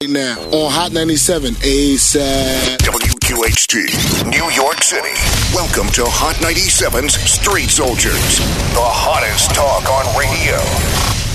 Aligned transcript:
Right 0.00 0.10
now 0.10 0.38
on 0.52 0.70
Hot 0.70 0.92
97 0.92 1.54
ASAP. 1.54 2.78
WQHT, 2.78 4.30
New 4.30 4.48
York 4.52 4.80
City. 4.80 5.10
Welcome 5.52 5.90
to 5.94 6.04
Hot 6.06 6.36
97's 6.36 7.18
Street 7.28 7.68
Soldiers, 7.68 8.38
the 8.74 8.86
hottest 8.86 9.50
talk 9.56 9.90
on 9.90 10.06
radio. 10.16 10.54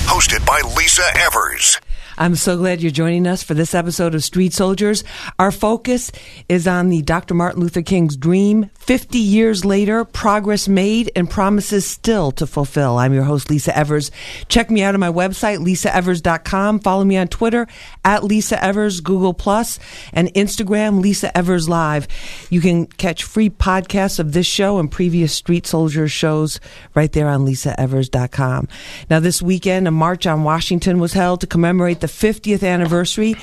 Hosted 0.07 0.45
by 0.47 0.61
Lisa 0.77 1.03
Evers. 1.19 1.77
I'm 2.17 2.35
so 2.35 2.57
glad 2.57 2.81
you're 2.81 2.91
joining 2.91 3.25
us 3.25 3.41
for 3.41 3.55
this 3.55 3.73
episode 3.73 4.13
of 4.13 4.23
Street 4.23 4.53
Soldiers. 4.53 5.03
Our 5.39 5.51
focus 5.51 6.11
is 6.47 6.67
on 6.67 6.89
the 6.89 7.01
Dr. 7.01 7.33
Martin 7.33 7.59
Luther 7.61 7.81
King's 7.81 8.15
dream. 8.15 8.69
50 8.75 9.17
years 9.17 9.65
later, 9.65 10.05
progress 10.05 10.67
made 10.67 11.11
and 11.15 11.27
promises 11.27 11.85
still 11.87 12.31
to 12.33 12.45
fulfill. 12.45 12.97
I'm 12.99 13.13
your 13.13 13.23
host, 13.23 13.49
Lisa 13.49 13.75
Evers. 13.75 14.11
Check 14.47 14.69
me 14.69 14.83
out 14.83 14.93
on 14.93 14.99
my 14.99 15.11
website, 15.11 15.57
lisaevers.com. 15.57 16.81
Follow 16.81 17.03
me 17.03 17.17
on 17.17 17.27
Twitter 17.29 17.67
at 18.05 18.23
Lisa 18.23 18.63
Evers, 18.63 19.01
Google 19.01 19.33
Plus, 19.33 19.79
and 20.11 20.33
Instagram, 20.33 21.01
Lisa 21.01 21.35
Evers 21.37 21.69
Live. 21.69 22.07
You 22.49 22.61
can 22.61 22.85
catch 22.85 23.23
free 23.23 23.49
podcasts 23.49 24.19
of 24.19 24.33
this 24.33 24.45
show 24.45 24.79
and 24.79 24.91
previous 24.91 25.33
Street 25.33 25.65
Soldiers 25.65 26.11
shows 26.11 26.59
right 26.95 27.11
there 27.11 27.29
on 27.29 27.45
lisaevers.com. 27.45 28.67
Now, 29.09 29.19
this 29.19 29.41
weekend, 29.41 29.87
a 29.87 29.91
march 29.91 30.27
on 30.27 30.43
Washington 30.43 30.99
was 30.99 31.13
held 31.13 31.41
to 31.41 31.47
commemorate 31.47 32.01
the 32.01 32.07
50th 32.07 32.67
anniversary 32.67 33.35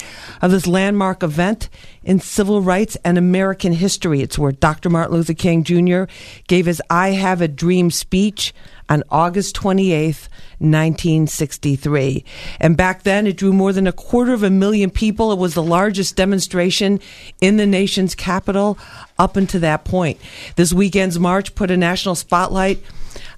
of 0.42 0.50
this 0.50 0.66
landmark 0.66 1.22
event 1.22 1.68
in 2.10 2.18
civil 2.18 2.60
rights 2.60 2.96
and 3.04 3.16
American 3.16 3.72
history. 3.72 4.20
It's 4.20 4.36
where 4.36 4.50
Dr. 4.50 4.90
Martin 4.90 5.14
Luther 5.14 5.32
King 5.32 5.62
Jr. 5.62 6.12
gave 6.48 6.66
his 6.66 6.82
I 6.90 7.10
Have 7.10 7.40
a 7.40 7.46
Dream 7.46 7.92
speech 7.92 8.52
on 8.88 9.04
August 9.10 9.54
28th, 9.54 10.26
1963. 10.58 12.24
And 12.58 12.76
back 12.76 13.04
then, 13.04 13.28
it 13.28 13.36
drew 13.36 13.52
more 13.52 13.72
than 13.72 13.86
a 13.86 13.92
quarter 13.92 14.32
of 14.32 14.42
a 14.42 14.50
million 14.50 14.90
people. 14.90 15.30
It 15.30 15.38
was 15.38 15.54
the 15.54 15.62
largest 15.62 16.16
demonstration 16.16 16.98
in 17.40 17.58
the 17.58 17.66
nation's 17.66 18.16
capital 18.16 18.76
up 19.16 19.36
until 19.36 19.60
that 19.60 19.84
point. 19.84 20.18
This 20.56 20.72
weekend's 20.72 21.20
march 21.20 21.54
put 21.54 21.70
a 21.70 21.76
national 21.76 22.16
spotlight 22.16 22.82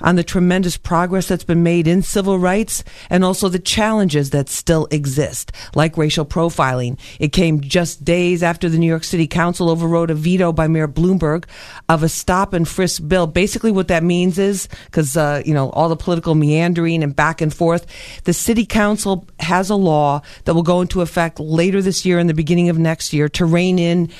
on 0.03 0.17
the 0.17 0.25
tremendous 0.25 0.77
progress 0.77 1.29
that's 1.29 1.45
been 1.45 1.63
made 1.63 1.87
in 1.87 2.03
civil 2.03 2.39
rights 2.39 2.85
and 3.09 3.25
also 3.25 3.49
the 3.49 3.59
challenges 3.59 4.31
that 4.31 4.49
still 4.49 4.87
exist, 4.91 5.53
like 5.75 5.97
racial 5.97 6.27
profiling. 6.27 6.99
It 7.19 7.29
came 7.29 7.61
just 7.61 8.05
days 8.05 8.43
after 8.43 8.69
the 8.69 8.79
New 8.79 8.87
York 8.87 9.05
City 9.05 9.27
Council 9.27 9.71
overrode 9.71 10.11
a 10.11 10.15
veto 10.15 10.53
by 10.53 10.69
Mayor 10.69 10.89
Bloomberg 10.89 11.45
of 11.89 12.03
a 12.03 12.09
stop 12.09 12.53
and 12.53 12.69
frisk 12.69 13.07
bill. 13.07 13.27
Basically, 13.27 13.73
what 13.73 13.89
that 13.89 14.03
means 14.03 14.39
is 14.39 14.69
because, 14.87 15.17
uh, 15.17 15.43
you 15.45 15.55
know, 15.55 15.71
all 15.71 15.89
the 15.89 15.97
political 15.97 16.35
meandering 16.35 17.03
and 17.03 17.15
back 17.15 17.41
and 17.41 17.53
forth, 17.53 17.87
the 18.25 18.33
City 18.33 18.67
Council 18.67 19.27
has 19.41 19.71
a 19.71 19.77
law 19.77 20.23
that 20.45 20.55
will 20.55 20.63
go 20.63 20.81
into 20.81 21.01
effect 21.01 21.39
later 21.41 21.81
this 21.81 22.05
year 22.05 22.19
and 22.19 22.29
the 22.29 22.35
beginning 22.35 22.69
of 22.69 22.79
next 22.79 23.13
year 23.13 23.29
to 23.29 23.45
rein 23.45 23.79
in 23.79 24.11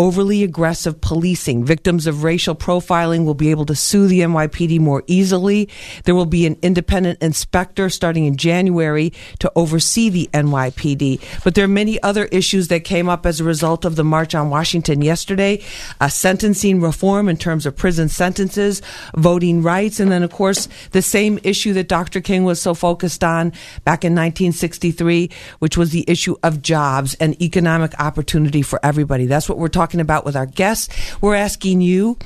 overly 0.00 0.44
aggressive 0.44 1.00
policing. 1.00 1.64
Victims 1.64 2.06
of 2.06 2.22
racial 2.22 2.54
profiling 2.54 3.24
will 3.24 3.34
be 3.34 3.50
able 3.50 3.66
to 3.66 3.74
sue 3.74 4.06
the 4.06 4.20
NYPD 4.20 4.78
more 4.78 5.02
easily. 5.08 5.68
There 6.04 6.14
will 6.14 6.24
be 6.24 6.46
an 6.46 6.56
independent 6.62 7.20
inspector 7.20 7.90
starting 7.90 8.24
in 8.24 8.36
January 8.36 9.12
to 9.40 9.50
oversee 9.56 10.08
the 10.08 10.30
NYPD. 10.32 11.42
But 11.42 11.56
there 11.56 11.64
are 11.64 11.68
many 11.68 12.00
other 12.04 12.26
issues 12.26 12.68
that 12.68 12.84
came 12.84 13.08
up 13.08 13.26
as 13.26 13.40
a 13.40 13.44
result 13.44 13.84
of 13.84 13.96
the 13.96 14.04
March 14.04 14.36
on 14.36 14.50
Washington 14.50 15.02
yesterday. 15.02 15.64
A 16.00 16.08
sentencing 16.08 16.80
reform 16.80 17.28
in 17.28 17.36
terms 17.36 17.66
of 17.66 17.74
prison 17.74 18.08
sentences, 18.08 18.80
voting 19.16 19.62
rights, 19.64 19.98
and 19.98 20.12
then, 20.12 20.22
of 20.22 20.30
course, 20.30 20.68
the 20.92 21.02
same 21.02 21.40
issue 21.42 21.72
that 21.72 21.88
Dr. 21.88 22.20
King 22.20 22.44
was 22.44 22.62
so 22.62 22.72
focused 22.72 23.24
on 23.24 23.50
back 23.82 24.04
in 24.04 24.12
1963, 24.12 25.28
which 25.58 25.76
was 25.76 25.90
the 25.90 26.04
issue 26.06 26.36
of 26.44 26.62
jobs 26.62 27.14
and 27.14 27.40
economic 27.42 27.98
opportunity 27.98 28.62
for 28.62 28.78
everybody. 28.84 29.26
That's 29.26 29.48
what 29.48 29.58
we're 29.58 29.66
talking 29.66 29.87
talking 29.88 30.00
about 30.00 30.26
with 30.26 30.36
our 30.36 30.44
guests. 30.44 30.94
We're 31.22 31.34
asking 31.34 31.80
you, 31.80 32.18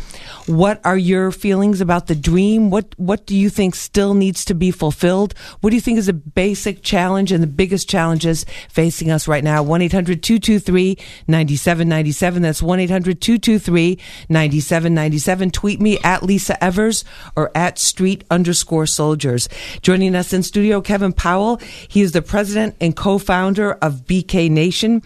what 0.47 0.81
are 0.85 0.99
your 0.99 1.31
feelings 1.31 1.81
about 1.81 2.09
the 2.09 2.17
dream? 2.17 2.71
What 2.71 2.93
what 2.97 3.25
do 3.25 3.37
you 3.37 3.49
think 3.49 3.77
still 3.77 4.15
needs 4.15 4.45
to 4.47 4.55
be 4.55 4.73
fulfilled? 4.73 5.35
What 5.61 5.71
do 5.71 5.77
you 5.77 5.81
think 5.81 5.99
is 5.99 6.09
a 6.09 6.13
basic 6.13 6.83
challenge 6.83 7.31
and 7.31 7.41
the 7.41 7.47
biggest 7.47 7.89
challenges 7.89 8.45
facing 8.69 9.13
us 9.13 9.29
right 9.29 9.45
now? 9.45 9.63
1-800-223-9797. 9.63 12.43
That's 12.43 12.63
1-800-223-9797. 12.63 15.53
Tweet 15.53 15.81
me 15.81 16.01
at 16.03 16.25
Lisa 16.25 16.65
Evers 16.65 17.05
or 17.37 17.53
at 17.55 17.79
street 17.79 18.25
underscore 18.29 18.87
soldiers. 18.87 19.49
Joining 19.83 20.17
us 20.17 20.33
in 20.33 20.43
studio, 20.43 20.81
Kevin 20.81 21.13
Powell. 21.13 21.59
He 21.87 22.01
is 22.01 22.11
the 22.11 22.23
president 22.23 22.75
and 22.81 22.97
co-founder 22.97 23.75
of 23.75 24.07
BK 24.07 24.51
Nation 24.51 25.03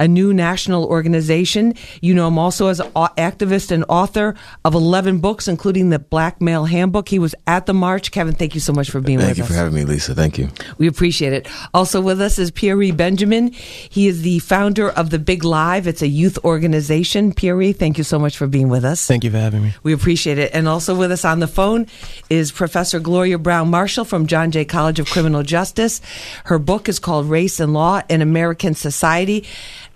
a 0.00 0.08
new 0.08 0.32
national 0.32 0.86
organization. 0.86 1.74
You 2.00 2.14
know 2.14 2.28
him 2.28 2.38
also 2.38 2.68
as 2.68 2.80
an 2.80 2.90
activist 2.92 3.70
and 3.70 3.84
author 3.88 4.34
of 4.64 4.74
11 4.74 5.18
books, 5.18 5.48
including 5.48 5.90
the 5.90 5.98
Black 5.98 6.40
Male 6.40 6.64
Handbook. 6.64 7.08
He 7.08 7.18
was 7.18 7.34
at 7.46 7.66
the 7.66 7.74
march. 7.74 8.10
Kevin, 8.10 8.34
thank 8.34 8.54
you 8.54 8.60
so 8.60 8.72
much 8.72 8.90
for 8.90 9.00
being 9.00 9.18
thank 9.18 9.30
with 9.30 9.38
us. 9.38 9.42
us. 9.44 9.48
Thank 9.48 9.50
you 9.50 9.54
for 9.54 9.58
having 9.58 9.74
me, 9.74 9.84
Lisa. 9.84 10.14
Thank 10.14 10.38
you. 10.38 10.48
We 10.78 10.86
appreciate 10.86 11.32
it. 11.32 11.48
Also 11.74 12.00
with 12.00 12.20
us 12.20 12.38
is 12.38 12.50
Pierre 12.50 12.80
Benjamin. 12.92 13.52
He 13.52 14.06
is 14.06 14.22
the 14.22 14.38
founder 14.40 14.90
of 14.90 15.10
the 15.10 15.18
Big 15.18 15.44
Live. 15.44 15.86
It's 15.86 16.02
a 16.02 16.08
youth 16.08 16.38
organization. 16.44 17.32
Pierre, 17.32 17.72
thank 17.72 17.98
you 17.98 18.04
so 18.04 18.18
much 18.18 18.36
for 18.36 18.46
being 18.46 18.68
with 18.68 18.84
us. 18.84 19.06
Thank 19.06 19.24
you 19.24 19.30
for 19.30 19.38
having 19.38 19.62
me. 19.62 19.74
We 19.82 19.92
appreciate 19.92 20.38
it. 20.38 20.50
And 20.54 20.68
also 20.68 20.94
with 20.94 21.12
us 21.12 21.24
on 21.24 21.40
the 21.40 21.48
phone 21.48 21.86
is 22.28 22.52
Professor 22.52 23.00
Gloria 23.00 23.38
Browne 23.38 23.70
Marshall 23.70 24.04
from 24.04 24.26
John 24.26 24.50
Jay 24.50 24.64
College 24.64 25.00
of 25.00 25.08
Criminal 25.10 25.42
Justice. 25.42 26.00
Her 26.44 26.58
book 26.58 26.88
is 26.88 26.98
called 26.98 27.26
Race 27.26 27.60
and 27.60 27.72
Law 27.72 28.02
in 28.08 28.22
American 28.22 28.74
Society. 28.74 29.44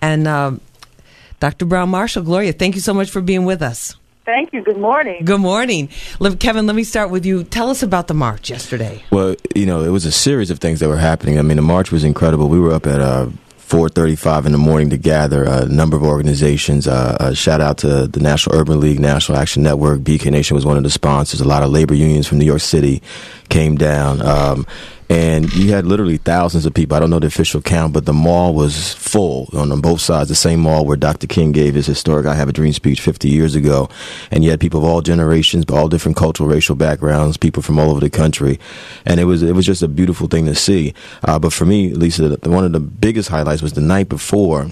And 0.01 0.27
um, 0.27 0.61
Dr. 1.45 1.65
Browne 1.65 1.89
Marshall, 1.89 2.23
Gloria, 2.23 2.53
thank 2.53 2.73
you 2.73 2.81
so 2.81 2.91
much 2.91 3.11
for 3.11 3.21
being 3.21 3.45
with 3.45 3.61
us. 3.61 3.95
Thank 4.25 4.51
you. 4.51 4.63
Good 4.63 4.79
morning. 4.79 5.23
Good 5.23 5.41
morning. 5.41 5.89
Kevin, 6.39 6.65
let 6.65 6.75
me 6.75 6.83
start 6.83 7.11
with 7.11 7.23
you. 7.23 7.43
Tell 7.43 7.69
us 7.69 7.83
about 7.83 8.07
the 8.07 8.15
march 8.15 8.49
yesterday. 8.49 9.03
Well, 9.11 9.35
you 9.53 9.67
know, 9.67 9.83
it 9.83 9.89
was 9.89 10.05
a 10.05 10.11
series 10.11 10.49
of 10.49 10.57
things 10.57 10.79
that 10.79 10.89
were 10.89 10.97
happening. 10.97 11.37
I 11.37 11.43
mean, 11.43 11.57
the 11.57 11.61
march 11.61 11.91
was 11.91 12.03
incredible. 12.03 12.49
We 12.49 12.59
were 12.59 12.73
up 12.73 12.87
at 12.87 12.99
uh, 12.99 13.27
4:35 13.59 14.47
in 14.47 14.53
the 14.53 14.57
morning 14.57 14.89
to 14.89 14.97
gather 14.97 15.43
a 15.43 15.65
number 15.65 15.95
of 15.95 16.01
organizations. 16.01 16.87
Uh, 16.87 17.15
a 17.19 17.35
shout 17.35 17.61
out 17.61 17.77
to 17.79 18.07
the 18.07 18.19
National 18.19 18.55
Urban 18.55 18.79
League, 18.79 18.99
National 18.99 19.37
Action 19.37 19.61
Network. 19.61 19.99
BK 19.99 20.31
Nation 20.31 20.55
was 20.55 20.65
one 20.65 20.77
of 20.77 20.83
the 20.83 20.89
sponsors. 20.89 21.41
A 21.41 21.47
lot 21.47 21.61
of 21.61 21.69
labor 21.69 21.93
unions 21.93 22.25
from 22.25 22.39
New 22.39 22.45
York 22.45 22.61
City 22.61 23.03
came 23.49 23.75
down. 23.75 24.19
Um, 24.23 24.65
and 25.09 25.53
you 25.53 25.71
had 25.71 25.85
literally 25.85 26.17
thousands 26.17 26.65
of 26.65 26.73
people. 26.73 26.97
I 26.97 26.99
don't 26.99 27.09
know 27.09 27.19
the 27.19 27.27
official 27.27 27.61
count, 27.61 27.93
but 27.93 28.05
the 28.05 28.13
mall 28.13 28.53
was 28.53 28.93
full 28.93 29.49
on, 29.53 29.79
both 29.81 30.01
sides. 30.01 30.29
The 30.29 30.35
same 30.35 30.61
mall 30.61 30.85
where 30.85 30.97
Dr. 30.97 31.27
King 31.27 31.51
gave 31.51 31.75
his 31.75 31.85
historic 31.85 32.25
"I 32.25 32.35
Have 32.35 32.49
a 32.49 32.53
Dream" 32.53 32.73
speech 32.73 33.01
50 33.01 33.29
years 33.29 33.55
ago, 33.55 33.89
and 34.31 34.43
you 34.43 34.49
had 34.49 34.59
people 34.59 34.79
of 34.79 34.89
all 34.89 35.01
generations, 35.01 35.65
all 35.69 35.87
different 35.87 36.17
cultural, 36.17 36.49
racial 36.49 36.75
backgrounds, 36.75 37.37
people 37.37 37.61
from 37.61 37.79
all 37.79 37.91
over 37.91 37.99
the 37.99 38.09
country, 38.09 38.59
and 39.05 39.19
it 39.19 39.25
was 39.25 39.43
it 39.43 39.53
was 39.53 39.65
just 39.65 39.83
a 39.83 39.87
beautiful 39.87 40.27
thing 40.27 40.45
to 40.45 40.55
see. 40.55 40.93
Uh, 41.23 41.37
but 41.37 41.53
for 41.53 41.65
me, 41.65 41.93
Lisa, 41.93 42.37
one 42.43 42.65
of 42.65 42.71
the 42.71 42.79
biggest 42.79 43.29
highlights 43.29 43.61
was 43.61 43.73
the 43.73 43.81
night 43.81 44.09
before 44.09 44.69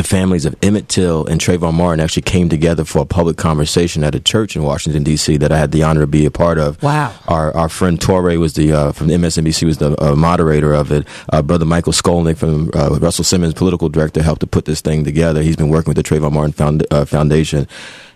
the 0.00 0.08
families 0.08 0.46
of 0.46 0.56
Emmett 0.62 0.88
Till 0.88 1.26
and 1.26 1.38
Trayvon 1.38 1.74
Martin 1.74 2.00
actually 2.00 2.22
came 2.22 2.48
together 2.48 2.86
for 2.86 3.00
a 3.00 3.04
public 3.04 3.36
conversation 3.36 4.02
at 4.02 4.14
a 4.14 4.20
church 4.20 4.56
in 4.56 4.62
Washington 4.62 5.02
D.C. 5.02 5.36
that 5.36 5.52
I 5.52 5.58
had 5.58 5.72
the 5.72 5.82
honor 5.82 6.00
to 6.00 6.06
be 6.06 6.24
a 6.24 6.30
part 6.30 6.56
of. 6.56 6.82
Wow! 6.82 7.12
Our 7.28 7.54
our 7.54 7.68
friend 7.68 8.00
Touré 8.00 8.38
was 8.38 8.54
the 8.54 8.72
uh, 8.72 8.92
from 8.92 9.08
MSNBC 9.08 9.64
was 9.64 9.76
the 9.76 10.02
uh, 10.02 10.16
moderator 10.16 10.72
of 10.72 10.90
it. 10.90 11.06
Uh, 11.30 11.42
Brother 11.42 11.66
Michael 11.66 11.92
Skolnik 11.92 12.38
from 12.38 12.70
uh, 12.74 12.98
Russell 12.98 13.24
Simmons, 13.24 13.52
political 13.52 13.90
director, 13.90 14.22
helped 14.22 14.40
to 14.40 14.46
put 14.46 14.64
this 14.64 14.80
thing 14.80 15.04
together. 15.04 15.42
He's 15.42 15.56
been 15.56 15.68
working 15.68 15.90
with 15.90 15.98
the 15.98 16.02
Trayvon 16.02 16.32
Martin 16.32 16.52
Found, 16.52 16.86
uh, 16.90 17.04
Foundation, 17.04 17.68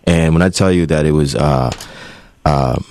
and 0.05 0.33
when 0.34 0.41
I 0.41 0.49
tell 0.49 0.72
you 0.72 0.87
that 0.87 1.05
it 1.05 1.12
was 1.12 1.34
uh, 1.34 1.71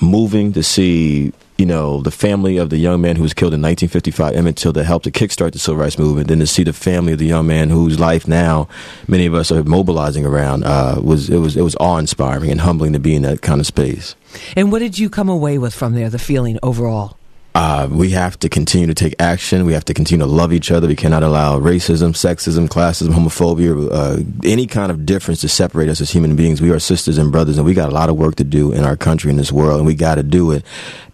moving 0.02 0.54
to 0.54 0.62
see 0.62 1.34
you 1.58 1.66
know, 1.66 2.02
the 2.02 2.12
family 2.12 2.58
of 2.58 2.70
the 2.70 2.78
young 2.78 3.02
man 3.02 3.16
who 3.16 3.24
was 3.24 3.34
killed 3.34 3.54
in 3.54 3.62
1955, 3.62 4.36
Emmett 4.36 4.56
Till, 4.56 4.74
that 4.74 4.86
helped 4.86 5.06
to 5.06 5.12
kickstart 5.12 5.52
the 5.52 5.60
civil 5.60 5.80
rights 5.80 6.00
movement, 6.00 6.28
then 6.28 6.40
to 6.40 6.48
see 6.48 6.64
the 6.64 6.74
family 6.74 7.14
of 7.14 7.20
the 7.20 7.28
young 7.28 7.48
man 7.48 7.70
whose 7.70 8.00
life 8.00 8.28
now 8.28 8.68
many 9.08 9.26
of 9.26 9.34
us 9.34 9.52
are 9.52 9.64
mobilizing 9.64 10.26
around, 10.26 10.64
uh, 10.64 11.00
was 11.02 11.30
it 11.30 11.38
was 11.38 11.56
it 11.56 11.62
was 11.62 11.76
awe 11.80 11.98
inspiring 11.98 12.50
and 12.50 12.62
humbling 12.62 12.94
to 12.94 13.00
be 13.00 13.16
in 13.16 13.22
that 13.22 13.42
kind 13.42 13.60
of 13.60 13.68
space. 13.68 14.16
And 14.56 14.72
what 14.72 14.80
did 14.80 14.98
you 14.98 15.10
come 15.10 15.30
away 15.30 15.58
with 15.58 15.74
from 15.74 15.94
there? 15.94 16.10
The 16.10 16.20
feeling 16.20 16.58
overall. 16.64 17.18
Uh, 17.56 17.88
we 17.92 18.10
have 18.10 18.40
to 18.40 18.50
continue 18.50 18.88
to 18.88 18.96
take 18.96 19.14
action. 19.20 19.66
We 19.66 19.74
have 19.74 19.86
to 19.86 19.94
continue 19.94 20.26
to 20.26 20.32
love 20.32 20.52
each 20.54 20.72
other. 20.72 20.88
We 20.88 20.96
cannot 20.96 21.22
allow 21.22 21.60
racism, 21.60 22.14
sexism, 22.14 22.68
classism, 22.68 23.10
homophobia, 23.10 23.90
uh, 23.92 24.24
any 24.44 24.66
kind 24.66 24.92
of 24.92 25.06
difference 25.06 25.42
to 25.42 25.50
separate 25.50 25.88
us 25.88 26.02
as 26.02 26.10
human 26.10 26.36
beings. 26.36 26.62
We 26.62 26.72
are 26.72 26.80
sisters 26.80 27.20
and 27.20 27.32
brothers, 27.32 27.58
and 27.58 27.66
we 27.66 27.76
got 27.76 27.90
a 27.90 27.94
lot 27.94 28.10
of 28.10 28.18
work 28.18 28.36
to 28.36 28.44
do 28.44 28.72
in 28.72 28.84
our 28.84 28.98
country, 28.98 29.30
in 29.30 29.38
this 29.38 29.52
world, 29.52 29.78
and 29.78 29.86
we 29.86 29.94
got 29.94 30.16
to 30.16 30.24
do 30.24 30.52
it. 30.52 30.66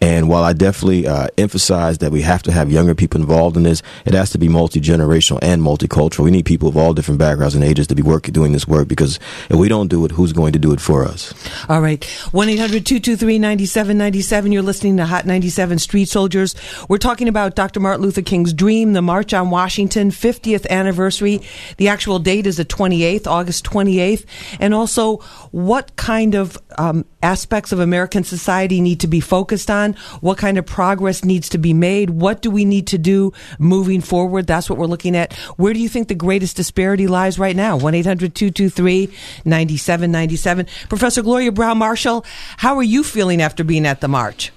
And 0.01 0.29
while 0.29 0.43
I 0.43 0.53
definitely 0.53 1.07
uh, 1.07 1.27
emphasize 1.37 1.97
that 1.97 2.11
we 2.11 2.21
have 2.21 2.41
to 2.43 2.53
have 2.53 2.71
younger 2.71 2.95
people 2.95 3.19
involved 3.19 3.57
in 3.57 3.63
this, 3.63 3.83
it 4.05 4.13
has 4.13 4.29
to 4.29 4.37
be 4.37 4.47
multi 4.47 4.79
generational 4.79 5.39
and 5.41 5.61
multicultural. 5.61 6.23
We 6.23 6.31
need 6.31 6.45
people 6.45 6.69
of 6.69 6.77
all 6.77 6.93
different 6.93 7.19
backgrounds 7.19 7.53
and 7.53 7.65
ages 7.65 7.87
to 7.87 7.95
be 7.95 8.01
working 8.01 8.33
doing 8.33 8.53
this 8.53 8.65
work 8.65 8.87
because 8.87 9.19
if 9.49 9.57
we 9.57 9.67
don't 9.67 9.89
do 9.89 10.05
it, 10.05 10.11
who's 10.11 10.31
going 10.31 10.53
to 10.53 10.59
do 10.59 10.71
it 10.71 10.79
for 10.79 11.03
us? 11.03 11.33
All 11.67 11.81
right, 11.81 12.01
one 12.31 12.47
800 12.47 12.85
223 12.85 13.39
9797 13.39 14.51
You're 14.53 14.61
listening 14.61 14.95
to 14.97 15.05
Hot 15.05 15.25
97 15.25 15.79
Street 15.79 16.07
Soldier. 16.07 16.28
Soldiers. 16.29 16.53
We're 16.87 16.99
talking 16.99 17.27
about 17.27 17.55
Dr. 17.55 17.79
Martin 17.79 18.03
Luther 18.03 18.21
King's 18.21 18.53
dream, 18.53 18.93
the 18.93 19.01
March 19.01 19.33
on 19.33 19.49
Washington, 19.49 20.11
50th 20.11 20.67
anniversary. 20.69 21.41
The 21.77 21.87
actual 21.87 22.19
date 22.19 22.45
is 22.45 22.57
the 22.57 22.65
28th, 22.65 23.25
August 23.25 23.65
28th. 23.65 24.25
And 24.59 24.75
also, 24.75 25.17
what 25.49 25.95
kind 25.95 26.35
of 26.35 26.55
um, 26.77 27.03
aspects 27.23 27.71
of 27.71 27.79
American 27.79 28.23
society 28.23 28.79
need 28.79 28.99
to 28.99 29.07
be 29.07 29.19
focused 29.19 29.71
on? 29.71 29.93
What 30.21 30.37
kind 30.37 30.59
of 30.59 30.67
progress 30.67 31.25
needs 31.25 31.49
to 31.49 31.57
be 31.57 31.73
made? 31.73 32.11
What 32.11 32.43
do 32.43 32.51
we 32.51 32.63
need 32.63 32.85
to 32.87 32.99
do 32.99 33.33
moving 33.57 33.99
forward? 33.99 34.45
That's 34.45 34.69
what 34.69 34.77
we're 34.77 34.85
looking 34.85 35.15
at. 35.15 35.33
Where 35.57 35.73
do 35.73 35.79
you 35.79 35.89
think 35.89 36.09
the 36.09 36.15
greatest 36.15 36.55
disparity 36.55 37.07
lies 37.07 37.39
right 37.39 37.55
now? 37.55 37.75
1 37.75 37.95
800 37.95 38.35
223 38.35 39.07
9797. 39.45 40.67
Professor 40.89 41.23
Gloria 41.23 41.51
Browne 41.51 41.79
Marshall, 41.79 42.23
how 42.57 42.77
are 42.77 42.83
you 42.83 43.03
feeling 43.03 43.41
after 43.41 43.63
being 43.63 43.87
at 43.87 43.99
the 43.99 44.07
march? 44.07 44.51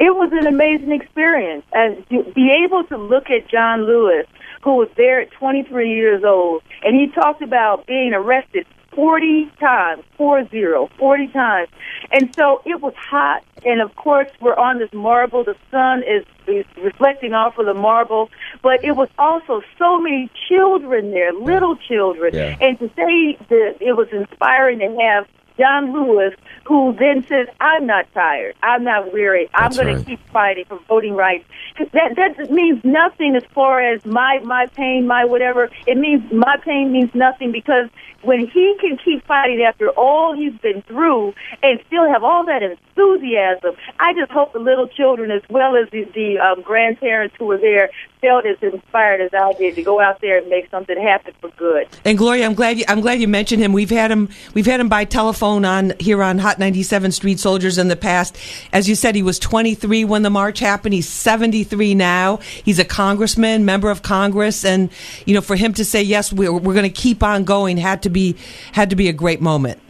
It 0.00 0.16
was 0.16 0.30
an 0.32 0.46
amazing 0.46 0.92
experience. 0.92 1.64
And 1.74 2.08
to 2.08 2.24
be 2.32 2.50
able 2.64 2.84
to 2.84 2.96
look 2.96 3.28
at 3.28 3.48
John 3.48 3.84
Lewis, 3.84 4.26
who 4.62 4.76
was 4.76 4.88
there 4.96 5.20
at 5.20 5.30
23 5.32 5.90
years 5.94 6.24
old, 6.24 6.62
and 6.82 6.98
he 6.98 7.08
talked 7.08 7.42
about 7.42 7.86
being 7.86 8.14
arrested 8.14 8.66
40 8.94 9.52
times, 9.60 10.02
four 10.16 10.48
zero, 10.48 10.88
40 10.98 11.28
times. 11.28 11.68
And 12.10 12.34
so 12.34 12.62
it 12.64 12.80
was 12.80 12.94
hot. 12.96 13.44
And 13.64 13.82
of 13.82 13.94
course, 13.94 14.30
we're 14.40 14.56
on 14.56 14.78
this 14.78 14.92
marble. 14.92 15.44
The 15.44 15.54
sun 15.70 16.02
is, 16.02 16.24
is 16.46 16.64
reflecting 16.82 17.34
off 17.34 17.58
of 17.58 17.66
the 17.66 17.74
marble. 17.74 18.30
But 18.62 18.82
it 18.82 18.92
was 18.92 19.10
also 19.18 19.60
so 19.78 20.00
many 20.00 20.30
children 20.48 21.10
there, 21.10 21.32
little 21.34 21.76
children. 21.76 22.34
Yeah. 22.34 22.56
And 22.58 22.78
to 22.78 22.88
say 22.96 23.36
that 23.50 23.76
it 23.80 23.96
was 23.96 24.08
inspiring 24.12 24.78
to 24.78 24.96
have 24.98 25.26
John 25.60 25.92
Lewis, 25.92 26.34
who 26.64 26.96
then 26.98 27.26
says, 27.28 27.46
"I'm 27.60 27.86
not 27.86 28.06
tired. 28.14 28.54
I'm 28.62 28.82
not 28.82 29.12
weary. 29.12 29.50
I'm 29.54 29.70
going 29.72 29.88
right. 29.88 29.98
to 29.98 30.04
keep 30.04 30.20
fighting 30.30 30.64
for 30.64 30.78
voting 30.88 31.14
rights." 31.14 31.44
That 31.92 32.16
that 32.16 32.50
means 32.50 32.82
nothing 32.82 33.36
as 33.36 33.44
far 33.54 33.82
as 33.82 34.04
my 34.06 34.40
my 34.42 34.66
pain, 34.74 35.06
my 35.06 35.26
whatever. 35.26 35.68
It 35.86 35.98
means 35.98 36.22
my 36.32 36.56
pain 36.64 36.92
means 36.92 37.14
nothing 37.14 37.52
because 37.52 37.88
when 38.22 38.40
he 38.40 38.76
can 38.80 38.98
keep 39.02 39.24
fighting 39.26 39.62
after 39.62 39.88
all 39.90 40.34
he's 40.34 40.58
been 40.60 40.82
through 40.82 41.34
and 41.62 41.80
still 41.86 42.08
have 42.08 42.22
all 42.22 42.44
that 42.46 42.62
enthusiasm, 42.62 43.76
I 43.98 44.12
just 44.14 44.30
hope 44.30 44.52
the 44.52 44.58
little 44.58 44.88
children, 44.88 45.30
as 45.30 45.42
well 45.48 45.76
as 45.76 45.88
the, 45.90 46.04
the 46.14 46.38
um, 46.38 46.62
grandparents 46.62 47.34
who 47.38 47.46
were 47.46 47.58
there, 47.58 47.90
felt 48.20 48.44
as 48.44 48.56
inspired 48.60 49.20
as 49.20 49.30
I 49.32 49.52
did 49.54 49.74
to 49.76 49.82
go 49.82 50.00
out 50.00 50.20
there 50.20 50.38
and 50.38 50.48
make 50.48 50.70
something 50.70 51.00
happen 51.00 51.32
for 51.40 51.48
good. 51.50 51.88
And 52.04 52.18
Gloria, 52.18 52.44
I'm 52.44 52.54
glad 52.54 52.78
you, 52.78 52.84
I'm 52.88 53.00
glad 53.00 53.20
you 53.20 53.28
mentioned 53.28 53.62
him. 53.62 53.72
We've 53.72 53.90
had 53.90 54.10
him 54.10 54.28
we've 54.54 54.66
had 54.66 54.80
him 54.80 54.88
by 54.88 55.04
telephone 55.04 55.64
on 55.64 55.94
here 55.98 56.22
on 56.22 56.38
Hot 56.38 56.58
97 56.58 57.12
Street 57.12 57.40
Soldiers 57.40 57.78
in 57.78 57.88
the 57.88 57.96
past. 57.96 58.36
As 58.72 58.88
you 58.88 58.94
said, 58.94 59.14
he 59.14 59.22
was 59.22 59.38
23 59.38 60.04
when 60.04 60.22
the 60.22 60.30
march 60.30 60.58
happened. 60.58 60.94
He's 60.94 61.08
73 61.08 61.94
now. 61.94 62.36
He's 62.36 62.78
a 62.78 62.84
congressman, 62.84 63.64
member 63.64 63.90
of 63.90 64.02
Congress, 64.02 64.64
and 64.64 64.90
you 65.24 65.34
know, 65.34 65.40
for 65.40 65.56
him 65.56 65.72
to 65.74 65.84
say 65.84 66.02
yes, 66.02 66.32
we're, 66.32 66.52
we're 66.52 66.74
going 66.74 66.84
to 66.84 66.90
keep 66.90 67.22
on 67.22 67.44
going 67.44 67.78
had 67.78 68.02
to 68.02 68.09
be 68.10 68.36
had 68.72 68.90
to 68.90 68.96
be 68.96 69.08
a 69.08 69.12
great 69.12 69.40
moment. 69.40 69.80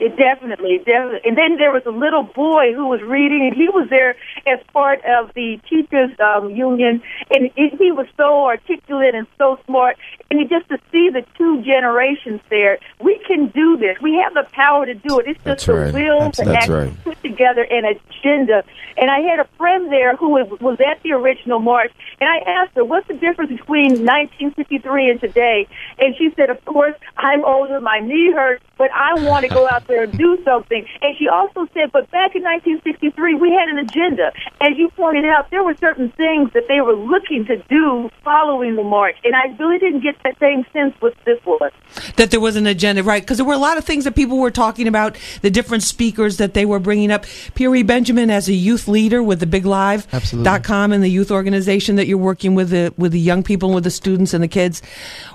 It 0.00 0.16
definitely, 0.16 0.78
definitely. 0.78 1.20
And 1.24 1.38
then 1.38 1.56
there 1.56 1.70
was 1.70 1.84
a 1.86 1.90
little 1.90 2.24
boy 2.24 2.74
who 2.74 2.88
was 2.88 3.00
reading, 3.02 3.46
and 3.46 3.54
he 3.54 3.68
was 3.68 3.88
there 3.90 4.16
as 4.46 4.58
part 4.72 5.00
of 5.04 5.32
the 5.34 5.60
teachers' 5.68 6.10
um, 6.18 6.50
union, 6.50 7.00
and 7.30 7.50
it, 7.56 7.74
he 7.78 7.92
was 7.92 8.06
so 8.16 8.44
articulate 8.46 9.14
and 9.14 9.26
so 9.38 9.58
smart. 9.66 9.96
And 10.30 10.48
just 10.48 10.68
to 10.70 10.78
see 10.90 11.10
the 11.10 11.24
two 11.38 11.62
generations 11.62 12.40
there, 12.50 12.78
we 13.00 13.20
can 13.26 13.46
do 13.48 13.76
this. 13.76 13.96
We 14.02 14.14
have 14.16 14.34
the 14.34 14.46
power 14.52 14.84
to 14.84 14.94
do 14.94 15.20
it. 15.20 15.28
It's 15.28 15.44
just 15.44 15.66
the 15.66 15.74
right. 15.74 15.94
will 15.94 16.18
That's- 16.18 16.36
to 16.38 16.44
that's 16.44 16.68
right. 16.68 17.04
put 17.04 17.22
together 17.22 17.62
an 17.62 17.84
agenda. 17.84 18.64
And 18.96 19.10
I 19.10 19.20
had 19.20 19.38
a 19.38 19.48
friend 19.58 19.90
there 19.92 20.16
who 20.16 20.30
was, 20.30 20.48
was 20.60 20.78
at 20.80 21.02
the 21.02 21.12
original 21.12 21.60
march, 21.60 21.92
and 22.20 22.28
I 22.28 22.38
asked 22.50 22.74
her, 22.74 22.84
"What's 22.84 23.06
the 23.08 23.14
difference 23.14 23.50
between 23.50 24.04
1953 24.04 25.10
and 25.10 25.20
today?" 25.20 25.66
And 25.98 26.14
she 26.16 26.30
said, 26.36 26.50
"Of 26.50 26.64
course, 26.64 26.94
I'm 27.16 27.44
older, 27.44 27.80
my 27.80 28.00
knee 28.00 28.32
hurts, 28.32 28.64
but 28.78 28.90
I 28.92 29.14
want 29.22 29.44
to 29.46 29.48
go 29.48 29.68
out 29.68 29.86
there 29.86 30.04
and 30.04 30.16
do 30.16 30.38
something." 30.44 30.84
And 31.02 31.16
she 31.18 31.28
also 31.28 31.66
said, 31.74 31.92
"But 31.92 32.10
back 32.10 32.34
in 32.34 32.42
1963, 32.42 33.34
we 33.34 33.52
had 33.52 33.68
an 33.68 33.78
agenda. 33.78 34.32
As 34.60 34.76
you 34.76 34.88
pointed 34.90 35.24
out, 35.24 35.50
there 35.50 35.62
were 35.62 35.76
certain 35.76 36.10
things 36.10 36.52
that 36.52 36.68
they 36.68 36.80
were 36.80 36.94
looking 36.94 37.46
to 37.46 37.56
do 37.68 38.10
following 38.24 38.76
the 38.76 38.82
march, 38.82 39.16
and 39.24 39.34
I 39.34 39.54
really 39.58 39.78
didn't 39.78 40.00
get 40.00 40.16
that 40.24 40.38
same 40.40 40.64
sense 40.72 40.94
with 41.00 41.14
this 41.24 41.38
one. 41.44 41.70
That 42.16 42.30
there 42.30 42.40
was 42.40 42.56
an 42.56 42.66
agenda, 42.66 43.02
right? 43.02 43.22
Because 43.22 43.36
there 43.38 43.46
were 43.46 43.54
a 43.54 43.58
lot 43.58 43.78
of 43.78 43.84
things 43.84 44.04
that 44.04 44.14
people 44.14 44.38
were 44.38 44.50
talking 44.50 44.88
about, 44.88 45.16
the 45.42 45.50
different 45.50 45.82
speakers 45.82 46.38
that 46.38 46.54
they 46.54 46.64
were 46.64 46.78
bringing 46.78 47.10
up. 47.10 47.24
Pierre 47.54 47.84
Benjamin, 47.84 48.30
as 48.30 48.48
a 48.48 48.52
youth 48.52 48.88
leader 48.88 49.22
with 49.22 49.40
the 49.40 49.46
Big 49.46 49.66
Live 49.66 50.06
dot 50.42 50.64
com 50.64 50.92
and 50.92 51.02
the 51.02 51.08
youth 51.08 51.30
organization 51.30 51.96
that 51.96 52.06
you're 52.06 52.18
working 52.18 52.54
with 52.54 52.70
the 52.70 52.92
with 52.96 53.12
the 53.12 53.20
young 53.20 53.42
people 53.42 53.68
and 53.70 53.74
with 53.74 53.84
the 53.84 53.90
students 53.90 54.34
and 54.34 54.42
the 54.42 54.48
kids, 54.48 54.82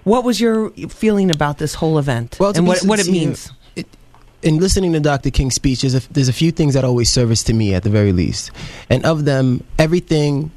what 0.03 0.23
was 0.23 0.41
your 0.41 0.71
feeling 0.89 1.29
about 1.31 1.57
this 1.57 1.75
whole 1.75 1.97
event 1.97 2.37
Well, 2.39 2.49
and 2.55 2.65
be 2.65 2.69
what 2.69 2.81
what 2.83 2.99
it 2.99 3.07
means? 3.07 3.38
In 4.41 4.59
listening 4.59 4.93
to 4.93 4.99
Dr. 4.99 5.31
King's 5.31 5.55
speech, 5.55 5.81
there's 5.81 5.95
a, 5.95 6.13
there's 6.13 6.29
a 6.29 6.33
few 6.33 6.51
things 6.51 6.73
that 6.73 6.83
always 6.83 7.09
service 7.11 7.43
to 7.43 7.53
me 7.53 7.73
at 7.73 7.83
the 7.83 7.89
very 7.89 8.11
least, 8.11 8.51
and 8.89 9.05
of 9.05 9.25
them, 9.25 9.63
everything 9.77 10.51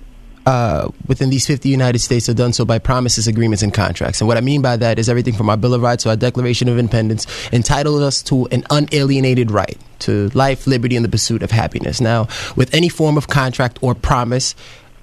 uh, 0.46 0.90
within 1.06 1.30
these 1.30 1.46
50 1.46 1.68
United 1.68 2.00
States 2.00 2.28
are 2.28 2.34
done 2.34 2.52
so 2.52 2.64
by 2.64 2.78
promises, 2.78 3.26
agreements, 3.26 3.62
and 3.62 3.72
contracts. 3.72 4.20
And 4.20 4.28
what 4.28 4.36
I 4.36 4.40
mean 4.40 4.62
by 4.62 4.76
that 4.76 4.98
is 4.98 5.08
everything 5.08 5.34
from 5.34 5.48
our 5.48 5.56
Bill 5.56 5.74
of 5.74 5.82
Rights 5.82 6.02
to 6.02 6.10
our 6.10 6.16
Declaration 6.16 6.68
of 6.68 6.78
Independence 6.78 7.26
entitled 7.52 8.02
us 8.02 8.22
to 8.24 8.46
an 8.46 8.64
unalienated 8.70 9.50
right 9.50 9.78
to 10.00 10.30
life, 10.30 10.66
liberty, 10.66 10.96
and 10.96 11.04
the 11.04 11.08
pursuit 11.08 11.42
of 11.42 11.50
happiness. 11.52 12.00
Now, 12.00 12.26
with 12.56 12.74
any 12.74 12.88
form 12.88 13.16
of 13.16 13.28
contract 13.28 13.78
or 13.82 13.94
promise, 13.94 14.54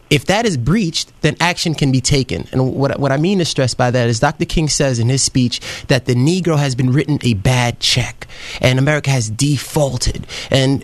if 0.09 0.25
that 0.25 0.45
is 0.45 0.57
breached, 0.57 1.11
then 1.21 1.35
action 1.39 1.75
can 1.75 1.91
be 1.91 2.01
taken. 2.01 2.47
And 2.51 2.73
what, 2.73 2.99
what 2.99 3.11
I 3.11 3.17
mean 3.17 3.39
to 3.39 3.45
stress 3.45 3.73
by 3.73 3.91
that 3.91 4.09
is 4.09 4.19
Dr. 4.19 4.45
King 4.45 4.67
says 4.67 4.99
in 4.99 5.09
his 5.09 5.21
speech 5.21 5.59
that 5.87 6.05
the 6.05 6.15
Negro 6.15 6.57
has 6.57 6.75
been 6.75 6.91
written 6.91 7.19
a 7.21 7.35
bad 7.35 7.79
check 7.79 8.27
and 8.61 8.79
America 8.79 9.09
has 9.09 9.29
defaulted. 9.29 10.25
And 10.49 10.83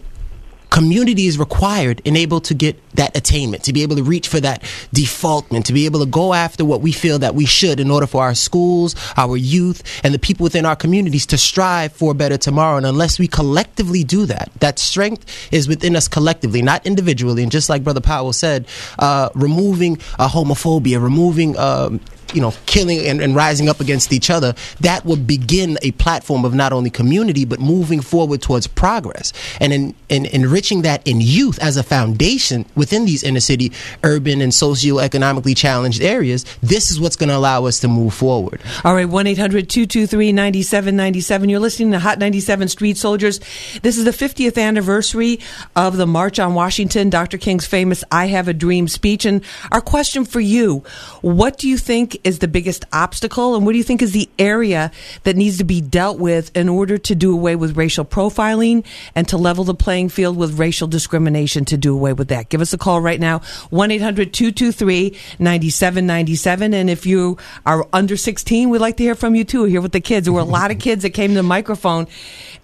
community 0.76 1.26
is 1.26 1.40
required 1.40 2.02
and 2.06 2.18
able 2.18 2.42
to 2.42 2.54
get 2.54 2.76
that 2.96 3.16
attainment, 3.16 3.64
to 3.64 3.72
be 3.72 3.82
able 3.82 3.96
to 3.96 4.04
reach 4.04 4.28
for 4.28 4.42
that 4.42 4.62
defaultment, 4.92 5.66
to 5.66 5.72
be 5.72 5.86
able 5.86 6.02
to 6.02 6.06
go 6.06 6.34
after 6.34 6.66
what 6.66 6.82
we 6.82 6.92
feel 6.92 7.18
that 7.18 7.34
we 7.34 7.46
should 7.46 7.80
in 7.80 7.90
order 7.90 8.06
for 8.06 8.22
our 8.22 8.36
schools, 8.36 8.94
our 9.16 9.38
youth, 9.38 9.82
and 10.04 10.14
the 10.14 10.20
people 10.20 10.44
within 10.44 10.66
our 10.66 10.76
communities 10.76 11.26
to 11.26 11.38
strive 11.38 11.94
for 11.94 12.12
a 12.12 12.14
better 12.14 12.38
tomorrow. 12.38 12.76
And 12.76 12.86
unless 12.86 13.18
we 13.18 13.26
collectively 13.30 14.04
do 14.04 14.26
that, 14.26 14.52
that 14.60 14.78
strength 14.78 15.26
is 15.50 15.66
within 15.66 15.96
us 15.96 16.10
collectively, 16.10 16.62
not 16.62 16.86
individually. 16.86 17.44
And 17.44 17.54
just 17.54 17.70
like 17.70 17.82
Brother 17.82 18.02
Powell 18.02 18.34
said, 18.34 18.68
uh, 19.00 19.30
removing 19.34 19.98
uh, 20.20 20.28
homophobia, 20.28 21.02
removing 21.02 21.58
um, 21.58 22.02
you 22.34 22.42
know, 22.42 22.54
killing 22.66 23.06
and, 23.06 23.22
and 23.22 23.36
rising 23.36 23.70
up 23.70 23.80
against 23.80 24.12
each 24.12 24.30
other, 24.30 24.54
that 24.82 25.06
would 25.06 25.28
begin 25.28 25.78
a 25.82 25.92
platform 25.92 26.46
of 26.46 26.54
not 26.54 26.74
only 26.74 26.90
community, 26.90 27.46
but 27.46 27.60
moving 27.60 28.02
forward 28.02 28.42
towards 28.42 28.68
progress. 28.68 29.34
And 29.60 29.74
in, 29.74 29.96
in 30.10 30.26
enriching 30.28 30.82
that 30.84 31.06
in 31.08 31.22
youth 31.22 31.60
as 31.60 31.78
a 31.78 31.84
foundation 31.84 32.66
within 32.76 33.06
these 33.06 33.24
inner 33.24 33.40
city, 33.40 33.72
urban, 34.04 34.42
and 34.42 34.52
socioeconomically 34.52 35.56
challenged 35.56 36.02
areas, 36.02 36.46
this 36.62 36.92
is 36.92 37.00
what's 37.00 37.16
going 37.16 37.30
to 37.30 37.36
allow 37.36 37.66
us 37.66 37.80
to 37.82 37.88
move 37.88 38.14
forward. 38.14 38.62
All 38.84 38.94
right, 38.94 39.08
1 39.08 39.28
800 39.28 39.70
223 39.70 40.32
9797. 40.32 41.50
You're 41.50 41.60
listening 41.60 41.92
to 41.92 42.00
Hot 42.00 42.20
97 42.20 42.68
Street 42.68 42.98
Soldiers. 42.98 43.40
This 43.82 43.98
is 43.98 44.06
the 44.06 44.12
50th 44.12 44.62
anniversary 44.62 45.40
of 45.76 45.98
the 45.98 46.08
March 46.08 46.40
on 46.40 46.54
Washington, 46.54 47.10
Dr. 47.10 47.38
King's 47.38 47.66
famous 47.66 48.04
I 48.12 48.28
Have 48.28 48.48
a 48.48 48.54
Dream 48.54 48.88
speech. 48.88 49.26
And 49.26 49.44
our 49.72 49.82
question 49.82 50.26
for 50.26 50.40
you 50.40 50.84
what 51.22 51.58
do 51.58 51.68
you 51.68 51.78
think 51.78 52.15
is 52.24 52.40
the 52.40 52.48
biggest 52.48 52.86
obstacle, 52.94 53.56
and 53.56 53.66
what 53.66 53.74
do 53.74 53.78
you 53.78 53.84
think 53.84 54.02
is 54.02 54.12
the 54.12 54.30
area 54.40 54.92
that 55.24 55.36
needs 55.36 55.58
to 55.58 55.64
be 55.64 55.82
dealt 55.82 56.20
with 56.20 56.56
in 56.56 56.70
order 56.70 56.98
to 56.98 57.16
do 57.16 57.34
away 57.34 57.56
with 57.56 57.78
racial 57.78 58.06
profiling 58.06 58.86
and 59.16 59.28
to 59.28 59.38
level 59.38 59.64
the 59.64 59.74
playing 59.74 60.10
field 60.10 60.38
with 60.38 60.60
racial 60.60 60.88
discrimination 60.88 61.66
to 61.66 61.78
do 61.78 61.94
away 61.94 62.14
with 62.14 62.30
that? 62.30 62.50
Give 62.50 62.62
us 62.62 62.74
a 62.74 62.78
call 62.78 63.02
right 63.02 63.20
now, 63.20 63.40
1 63.70 63.92
800 63.92 64.34
223 64.34 65.18
9797. 65.40 66.74
And 66.74 66.90
if 66.90 67.06
you 67.06 67.38
are 67.66 67.88
under 67.94 68.18
16, 68.18 68.70
we'd 68.70 68.80
like 68.80 68.98
to 68.98 69.04
hear 69.04 69.16
from 69.16 69.36
you 69.36 69.44
too, 69.44 69.66
hear 69.66 69.82
what 69.82 69.92
the 69.92 70.02
kids. 70.02 70.26
There 70.26 70.34
were 70.34 70.40
a 70.40 70.44
lot 70.44 70.72
of 70.72 70.80
kids 70.80 71.04
that 71.04 71.12
came 71.12 71.32
to 71.32 71.36
the 71.36 71.44
microphone, 71.44 72.08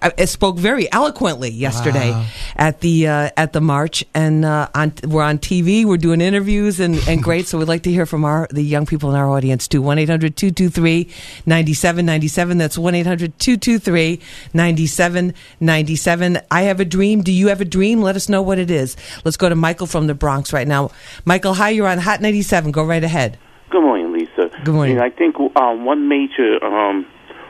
uh, 0.01 0.11
uh, 0.17 0.25
spoke 0.25 0.57
very 0.57 0.91
eloquently 0.91 1.49
yesterday 1.49 2.11
at 2.55 2.79
the 2.81 3.07
uh, 3.07 3.29
at 3.37 3.53
the 3.53 3.61
march, 3.61 4.03
and 4.13 4.45
uh, 4.45 4.67
on 4.73 4.93
we're 5.03 5.23
on 5.23 5.37
TV, 5.37 5.85
we're 5.85 5.97
doing 5.97 6.21
interviews 6.21 6.79
and, 6.79 6.95
and 7.07 7.21
great. 7.21 7.47
So 7.47 7.57
we'd 7.57 7.67
like 7.67 7.83
to 7.83 7.91
hear 7.91 8.05
from 8.05 8.25
our 8.25 8.47
the 8.51 8.63
young 8.63 8.85
people 8.85 9.09
in 9.11 9.15
our 9.15 9.29
audience 9.29 9.40
too. 9.67 9.81
1 9.81 9.99
800 9.99 10.35
223 10.35 11.03
9797. 11.45 12.57
That's 12.57 12.77
1 12.77 12.95
800 12.95 13.39
223 13.39 14.19
9797. 14.53 16.39
I 16.49 16.61
have 16.63 16.79
a 16.79 16.85
dream. 16.85 17.21
Do 17.21 17.31
you 17.31 17.47
have 17.47 17.61
a 17.61 17.65
dream? 17.65 18.01
Let 18.01 18.15
us 18.15 18.29
know 18.29 18.41
what 18.41 18.59
it 18.59 18.71
is. 18.71 18.95
Let's 19.25 19.37
go 19.37 19.49
to 19.49 19.55
Michael 19.55 19.87
from 19.87 20.07
the 20.07 20.13
Bronx 20.13 20.53
right 20.53 20.67
now. 20.67 20.91
Michael, 21.25 21.53
hi, 21.53 21.69
you're 21.69 21.87
on 21.87 21.97
Hot 21.97 22.21
97. 22.21 22.71
Go 22.71 22.83
right 22.83 23.03
ahead. 23.03 23.37
Good 23.69 23.81
morning, 23.81 24.11
Lisa. 24.11 24.51
Good 24.63 24.73
morning. 24.73 24.97
Know, 24.97 25.03
I 25.03 25.09
think 25.09 25.35
um, 25.55 25.85
one 25.85 26.07
major 26.07 26.63
um, 26.63 27.05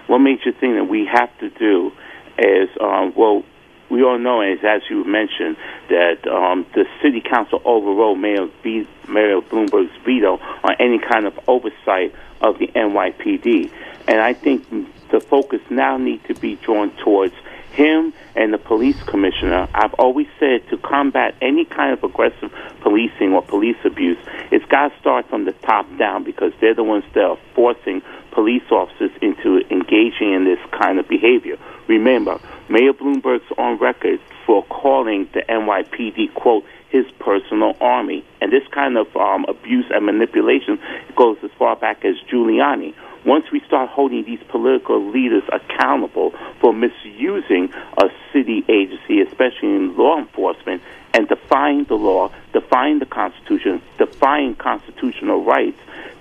one 0.08 0.24
major 0.24 0.52
thing 0.52 0.76
that 0.76 0.86
we 0.86 1.10
have 1.12 1.30
to 1.40 1.50
do 1.50 1.92
is 2.38 2.70
um, 2.80 3.14
well, 3.16 3.44
we 3.92 4.04
all 4.04 4.18
know, 4.18 4.40
as, 4.40 4.60
as 4.64 4.82
you 4.90 5.04
mentioned, 5.04 5.58
that 5.90 6.26
um, 6.26 6.66
the 6.74 6.86
city 7.02 7.22
council 7.22 7.62
overrode 7.66 8.18
Mayor, 8.18 8.48
Mayor 8.64 9.42
Bloomberg's 9.42 9.92
veto 10.06 10.40
on 10.64 10.76
any 10.80 10.98
kind 10.98 11.26
of 11.26 11.38
oversight 11.48 12.16
of 12.40 12.58
the 12.58 12.68
NYPD. 12.68 13.70
And 14.08 14.22
I 14.22 14.34
think 14.34 14.68
the 15.12 15.20
focus 15.20 15.60
now 15.70 15.98
needs 15.98 16.26
to 16.28 16.34
be 16.34 16.56
drawn 16.56 16.92
towards 17.04 17.34
him 17.74 18.14
and 18.36 18.54
the 18.54 18.58
police 18.58 19.02
commissioner. 19.04 19.68
I've 19.74 19.94
always 19.96 20.28
said 20.40 20.68
to 20.70 20.78
combat 20.78 21.36
any 21.42 21.66
kind 21.66 21.94
of 21.94 22.04
aggressive 22.04 22.52
policing 22.82 23.34
or 23.34 23.42
police 23.42 23.78
abuse, 23.84 24.18
it's 24.52 24.66
got 24.66 24.90
to 24.90 25.00
start 25.00 25.30
from 25.30 25.46
the 25.46 25.54
top 25.54 25.86
down 25.98 26.24
because 26.24 26.54
they're 26.60 26.76
the 26.76 26.84
ones 26.84 27.04
that 27.14 27.24
are 27.24 27.38
forcing 27.56 28.02
police 28.32 28.64
officers 28.72 29.12
into 29.22 29.60
engaging 29.70 30.34
in 30.34 30.46
this 30.46 30.60
kind 30.72 31.00
of 31.00 31.08
behavior. 31.08 31.58
Remember, 31.88 32.40
Mayor 32.72 32.94
Bloomberg's 32.94 33.52
on 33.58 33.78
record 33.80 34.22
for 34.46 34.64
calling 34.64 35.28
the 35.34 35.42
NYPD, 35.42 36.34
quote, 36.34 36.64
his 36.90 37.06
personal 37.20 37.76
army. 37.82 38.24
And 38.40 38.50
this 38.50 38.66
kind 38.72 38.98
of 38.98 39.14
um, 39.18 39.46
abuse 39.50 39.88
and 39.94 40.06
manipulation 40.06 40.80
goes 41.18 41.38
as 41.44 41.52
far 41.60 41.76
back 41.76 42.06
as 42.06 42.16
Giuliani. 42.32 42.94
Once 43.26 43.52
we 43.52 43.60
start 43.68 43.90
holding 43.90 44.24
these 44.24 44.40
political 44.48 45.12
leaders 45.12 45.44
accountable 45.52 46.34
for 46.62 46.74
misusing 46.74 47.74
a 47.98 48.10
city 48.32 48.64
agency, 48.70 49.20
especially 49.20 49.76
in 49.76 49.98
law 49.98 50.18
enforcement, 50.18 50.82
and 51.14 51.28
defying 51.28 51.84
the 51.84 51.96
law, 51.96 52.32
defying 52.54 53.00
the 53.00 53.06
Constitution, 53.06 53.82
defying 53.98 54.56
constitutional 54.56 55.44
rights, 55.44 55.78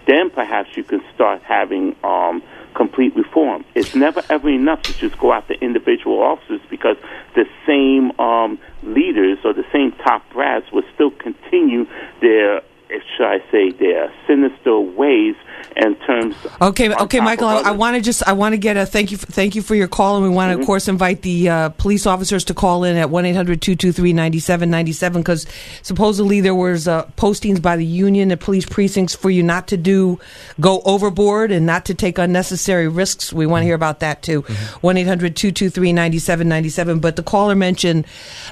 then 0.06 0.30
perhaps 0.30 0.76
you 0.76 0.82
can 0.82 1.00
start 1.14 1.42
having 1.42 1.94
um, 2.02 2.42
complete 2.74 3.14
reform. 3.16 3.64
It's 3.74 3.94
never 3.94 4.22
ever 4.30 4.48
enough 4.48 4.82
to 4.82 4.92
just 4.94 5.18
go 5.18 5.32
after 5.32 5.54
individual 5.54 6.22
officers 6.22 6.60
because 6.70 6.96
the 7.34 7.46
same 7.66 8.18
um, 8.18 8.58
leaders 8.82 9.38
or 9.44 9.52
the 9.52 9.66
same 9.72 9.92
top 9.92 10.28
brass 10.32 10.62
will 10.72 10.84
still 10.94 11.10
continue 11.10 11.86
their, 12.20 12.62
should 13.16 13.26
I 13.26 13.38
say, 13.50 13.70
their 13.70 14.12
sinister 14.26 14.78
ways 14.78 15.34
in 15.76 15.94
terms. 15.96 16.34
Okay, 16.60 16.94
okay, 16.94 17.20
Michael. 17.20 17.48
I, 17.48 17.60
I 17.60 17.70
want 17.72 17.96
to 17.96 18.02
just 18.02 18.26
I 18.26 18.32
want 18.32 18.52
to 18.52 18.58
get 18.58 18.76
a 18.76 18.86
thank 18.86 19.10
you 19.10 19.16
for, 19.16 19.26
thank 19.26 19.54
you 19.54 19.62
for 19.62 19.74
your 19.74 19.88
call, 19.88 20.16
and 20.16 20.24
we 20.24 20.30
want 20.30 20.50
to 20.50 20.50
Mm-hmm. 20.50 20.62
of 20.62 20.66
course 20.66 20.88
invite 20.88 21.22
the 21.22 21.48
uh, 21.48 21.68
police 21.70 22.06
officers 22.06 22.44
to 22.44 22.54
call 22.54 22.84
in 22.84 22.96
at 22.96 23.08
one 23.08 23.24
9797 23.24 25.22
because 25.22 25.46
supposedly 25.82 26.40
there 26.40 26.54
was 26.54 26.88
uh, 26.88 27.04
postings 27.16 27.62
by 27.62 27.76
the 27.76 27.84
union 27.84 28.30
and 28.30 28.40
police 28.40 28.66
precincts 28.66 29.14
for 29.14 29.30
you 29.30 29.42
not 29.42 29.68
to 29.68 29.76
do 29.76 30.18
go 30.60 30.82
overboard 30.84 31.52
and 31.52 31.66
not 31.66 31.84
to 31.86 31.94
take 31.94 32.18
unnecessary 32.18 32.88
risks. 32.88 33.32
We 33.32 33.46
want 33.46 33.62
to 33.62 33.66
hear 33.66 33.74
about 33.74 34.00
that 34.00 34.22
too. 34.22 34.42
One 34.80 34.96
9797 34.96 36.98
But 36.98 37.16
the 37.16 37.22
caller 37.22 37.54
mentioned 37.54 38.06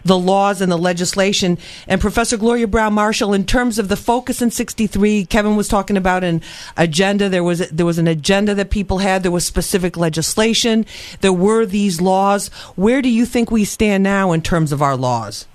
the 0.04 0.18
laws 0.18 0.60
and 0.60 0.70
the 0.70 0.78
legislation, 0.78 1.58
and 1.86 2.00
Professor 2.00 2.36
Gloria 2.36 2.68
Browne 2.68 2.94
Marshall. 2.94 3.34
In 3.34 3.44
terms 3.44 3.78
of 3.78 3.88
the 3.88 3.96
focus 3.96 4.27
in 4.42 4.50
'63, 4.50 5.24
Kevin 5.26 5.56
was 5.56 5.68
talking 5.68 5.96
about 5.96 6.22
an 6.24 6.42
agenda. 6.76 7.28
There 7.28 7.44
was 7.44 7.68
there 7.70 7.86
was 7.86 7.98
an 7.98 8.06
agenda 8.06 8.54
that 8.54 8.70
people 8.70 8.98
had. 8.98 9.22
There 9.22 9.32
was 9.32 9.46
specific 9.46 9.96
legislation. 9.96 10.86
There 11.20 11.32
were 11.32 11.64
these 11.66 12.00
laws. 12.00 12.48
Where 12.76 13.02
do 13.02 13.08
you 13.08 13.26
think 13.26 13.50
we 13.50 13.64
stand 13.64 14.04
now 14.04 14.32
in 14.32 14.42
terms 14.42 14.72
of 14.72 14.82
our 14.82 14.96
laws? 14.96 15.46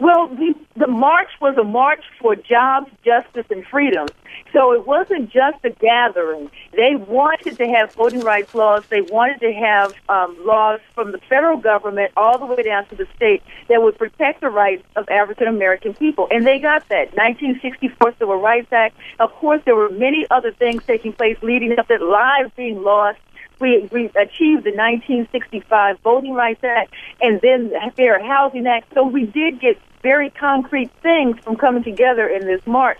Well, 0.00 0.28
the, 0.28 0.54
the 0.76 0.86
march 0.86 1.30
was 1.40 1.56
a 1.56 1.64
march 1.64 2.04
for 2.20 2.36
jobs, 2.36 2.90
justice, 3.04 3.46
and 3.50 3.66
freedom. 3.66 4.06
So 4.52 4.72
it 4.72 4.86
wasn't 4.86 5.30
just 5.30 5.64
a 5.64 5.70
gathering. 5.70 6.50
They 6.72 6.94
wanted 6.94 7.58
to 7.58 7.66
have 7.66 7.92
voting 7.94 8.20
rights 8.20 8.54
laws. 8.54 8.84
They 8.88 9.02
wanted 9.02 9.40
to 9.40 9.52
have 9.52 9.94
um, 10.08 10.36
laws 10.44 10.80
from 10.94 11.12
the 11.12 11.18
federal 11.28 11.58
government 11.58 12.12
all 12.16 12.38
the 12.38 12.46
way 12.46 12.62
down 12.62 12.86
to 12.86 12.96
the 12.96 13.06
state 13.16 13.42
that 13.68 13.82
would 13.82 13.98
protect 13.98 14.40
the 14.40 14.50
rights 14.50 14.84
of 14.96 15.08
African 15.08 15.48
American 15.48 15.94
people. 15.94 16.28
And 16.30 16.46
they 16.46 16.58
got 16.58 16.88
that. 16.88 17.14
1964 17.16 18.14
Civil 18.18 18.40
Rights 18.40 18.72
Act. 18.72 18.96
Of 19.20 19.32
course, 19.32 19.60
there 19.64 19.76
were 19.76 19.90
many 19.90 20.26
other 20.30 20.52
things 20.52 20.82
taking 20.86 21.12
place 21.12 21.36
leading 21.42 21.78
up 21.78 21.88
to 21.88 21.98
lives 21.98 22.50
being 22.56 22.82
lost 22.82 23.18
we, 23.60 23.88
we 23.90 24.06
achieved 24.06 24.64
the 24.64 24.70
1965 24.70 25.98
Voting 26.00 26.34
Rights 26.34 26.62
Act 26.62 26.92
and 27.20 27.40
then 27.40 27.70
the 27.70 27.92
Fair 27.96 28.24
Housing 28.24 28.66
Act. 28.66 28.92
So 28.94 29.04
we 29.04 29.26
did 29.26 29.60
get 29.60 29.78
very 30.02 30.30
concrete 30.30 30.90
things 31.02 31.38
from 31.40 31.56
coming 31.56 31.82
together 31.82 32.28
in 32.28 32.46
this 32.46 32.64
march. 32.66 32.98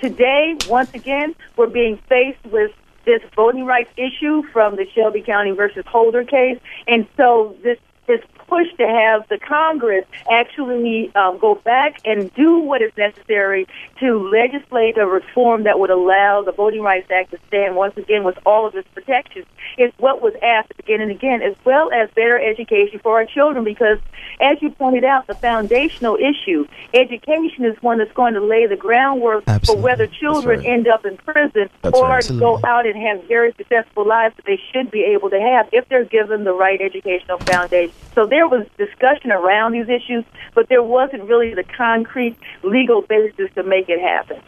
Today, 0.00 0.56
once 0.68 0.94
again, 0.94 1.34
we're 1.56 1.66
being 1.66 1.98
faced 2.08 2.42
with 2.46 2.72
this 3.04 3.20
voting 3.36 3.66
rights 3.66 3.90
issue 3.98 4.42
from 4.52 4.76
the 4.76 4.86
Shelby 4.94 5.20
County 5.20 5.50
versus 5.50 5.84
Holder 5.86 6.24
case, 6.24 6.58
and 6.86 7.06
so 7.16 7.54
this 7.62 7.78
this 8.10 8.20
push 8.48 8.66
to 8.76 8.86
have 8.86 9.28
the 9.28 9.38
Congress 9.38 10.04
actually 10.30 11.14
um, 11.14 11.38
go 11.38 11.54
back 11.54 12.00
and 12.04 12.34
do 12.34 12.58
what 12.58 12.82
is 12.82 12.90
necessary 12.96 13.66
to 14.00 14.28
legislate 14.28 14.98
a 14.98 15.06
reform 15.06 15.62
that 15.62 15.78
would 15.78 15.90
allow 15.90 16.42
the 16.42 16.50
Voting 16.50 16.82
Rights 16.82 17.08
Act 17.10 17.30
to 17.30 17.38
stand 17.46 17.76
once 17.76 17.96
again 17.96 18.24
with 18.24 18.36
all 18.44 18.66
of 18.66 18.74
its 18.74 18.88
protections 18.92 19.46
is 19.78 19.92
what 19.98 20.20
was 20.20 20.34
asked 20.42 20.72
again 20.80 21.00
and 21.00 21.12
again, 21.12 21.42
as 21.42 21.54
well 21.64 21.92
as 21.92 22.10
better 22.10 22.38
education 22.40 22.98
for 22.98 23.14
our 23.18 23.26
children. 23.26 23.62
Because, 23.62 23.98
as 24.40 24.60
you 24.60 24.70
pointed 24.70 25.04
out, 25.04 25.28
the 25.28 25.34
foundational 25.34 26.16
issue, 26.16 26.66
education, 26.92 27.64
is 27.64 27.80
one 27.82 27.98
that's 27.98 28.12
going 28.12 28.34
to 28.34 28.40
lay 28.40 28.66
the 28.66 28.76
groundwork 28.76 29.44
Absolutely. 29.46 29.80
for 29.80 29.84
whether 29.84 30.06
children 30.08 30.58
right. 30.58 30.68
end 30.68 30.88
up 30.88 31.06
in 31.06 31.16
prison 31.18 31.70
That's 31.82 31.96
or 31.96 32.08
right. 32.08 32.28
go 32.38 32.58
out 32.64 32.86
and 32.86 32.96
have 32.96 33.28
very 33.28 33.52
successful 33.52 34.06
lives 34.06 34.34
that 34.36 34.44
they 34.44 34.60
should 34.72 34.90
be 34.90 35.02
able 35.04 35.30
to 35.30 35.40
have 35.40 35.68
if 35.72 35.88
they're 35.88 36.04
given 36.04 36.42
the 36.42 36.52
right 36.52 36.80
educational 36.80 37.38
foundation. 37.38 37.94
So 38.14 38.26
there 38.26 38.48
was 38.48 38.66
discussion 38.76 39.30
around 39.30 39.72
these 39.72 39.88
issues, 39.88 40.24
but 40.54 40.68
there 40.68 40.82
wasn't 40.82 41.24
really 41.24 41.54
the 41.54 41.64
concrete 41.64 42.36
legal 42.62 43.02
basis 43.02 43.50
to 43.54 43.62
make 43.62 43.88
it 43.88 44.00
happen. 44.00 44.40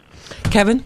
Kevin? 0.51 0.83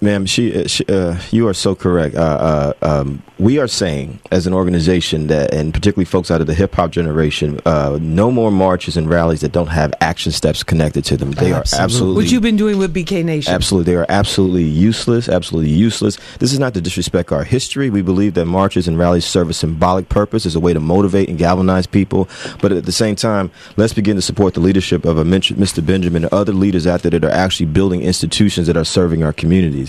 Ma'am, 0.00 0.26
she, 0.26 0.64
uh, 0.64 0.66
she 0.66 0.84
uh, 0.86 1.20
you 1.30 1.48
are 1.48 1.54
so 1.54 1.74
correct. 1.74 2.14
Uh, 2.14 2.72
uh, 2.80 3.00
um, 3.00 3.22
we 3.38 3.58
are 3.58 3.66
saying, 3.66 4.20
as 4.30 4.46
an 4.46 4.54
organization, 4.54 5.26
that, 5.26 5.52
and 5.52 5.74
particularly 5.74 6.04
folks 6.04 6.30
out 6.30 6.40
of 6.40 6.46
the 6.46 6.54
hip 6.54 6.74
hop 6.74 6.92
generation, 6.92 7.60
uh, 7.66 7.98
no 8.00 8.30
more 8.30 8.52
marches 8.52 8.96
and 8.96 9.10
rallies 9.10 9.40
that 9.40 9.50
don't 9.50 9.66
have 9.66 9.92
action 10.00 10.30
steps 10.30 10.62
connected 10.62 11.04
to 11.06 11.16
them. 11.16 11.32
They 11.32 11.52
are 11.52 11.60
Absolutely. 11.60 11.84
absolutely. 11.84 12.22
What 12.22 12.32
you've 12.32 12.42
been 12.42 12.56
doing 12.56 12.78
with 12.78 12.94
BK 12.94 13.24
Nation? 13.24 13.52
Absolutely. 13.52 13.92
They 13.92 13.98
are 13.98 14.06
absolutely 14.08 14.64
useless, 14.64 15.28
absolutely 15.28 15.70
useless. 15.70 16.18
This 16.38 16.52
is 16.52 16.58
not 16.58 16.74
to 16.74 16.80
disrespect 16.80 17.32
our 17.32 17.42
history. 17.42 17.90
We 17.90 18.02
believe 18.02 18.34
that 18.34 18.46
marches 18.46 18.86
and 18.86 18.96
rallies 18.96 19.24
serve 19.24 19.50
a 19.50 19.54
symbolic 19.54 20.08
purpose 20.08 20.46
as 20.46 20.54
a 20.54 20.60
way 20.60 20.72
to 20.72 20.80
motivate 20.80 21.28
and 21.28 21.36
galvanize 21.36 21.86
people. 21.86 22.28
But 22.60 22.70
at 22.70 22.84
the 22.84 22.92
same 22.92 23.16
time, 23.16 23.50
let's 23.76 23.92
begin 23.92 24.14
to 24.16 24.22
support 24.22 24.54
the 24.54 24.60
leadership 24.60 25.04
of 25.04 25.18
a 25.18 25.24
Mr. 25.24 25.84
Benjamin 25.84 26.24
and 26.24 26.32
other 26.32 26.52
leaders 26.52 26.86
out 26.86 27.02
there 27.02 27.10
that 27.10 27.24
are 27.24 27.30
actually 27.30 27.66
building 27.66 28.02
institutions 28.02 28.66
that 28.68 28.76
are 28.76 28.84
serving 28.84 29.22
our 29.24 29.32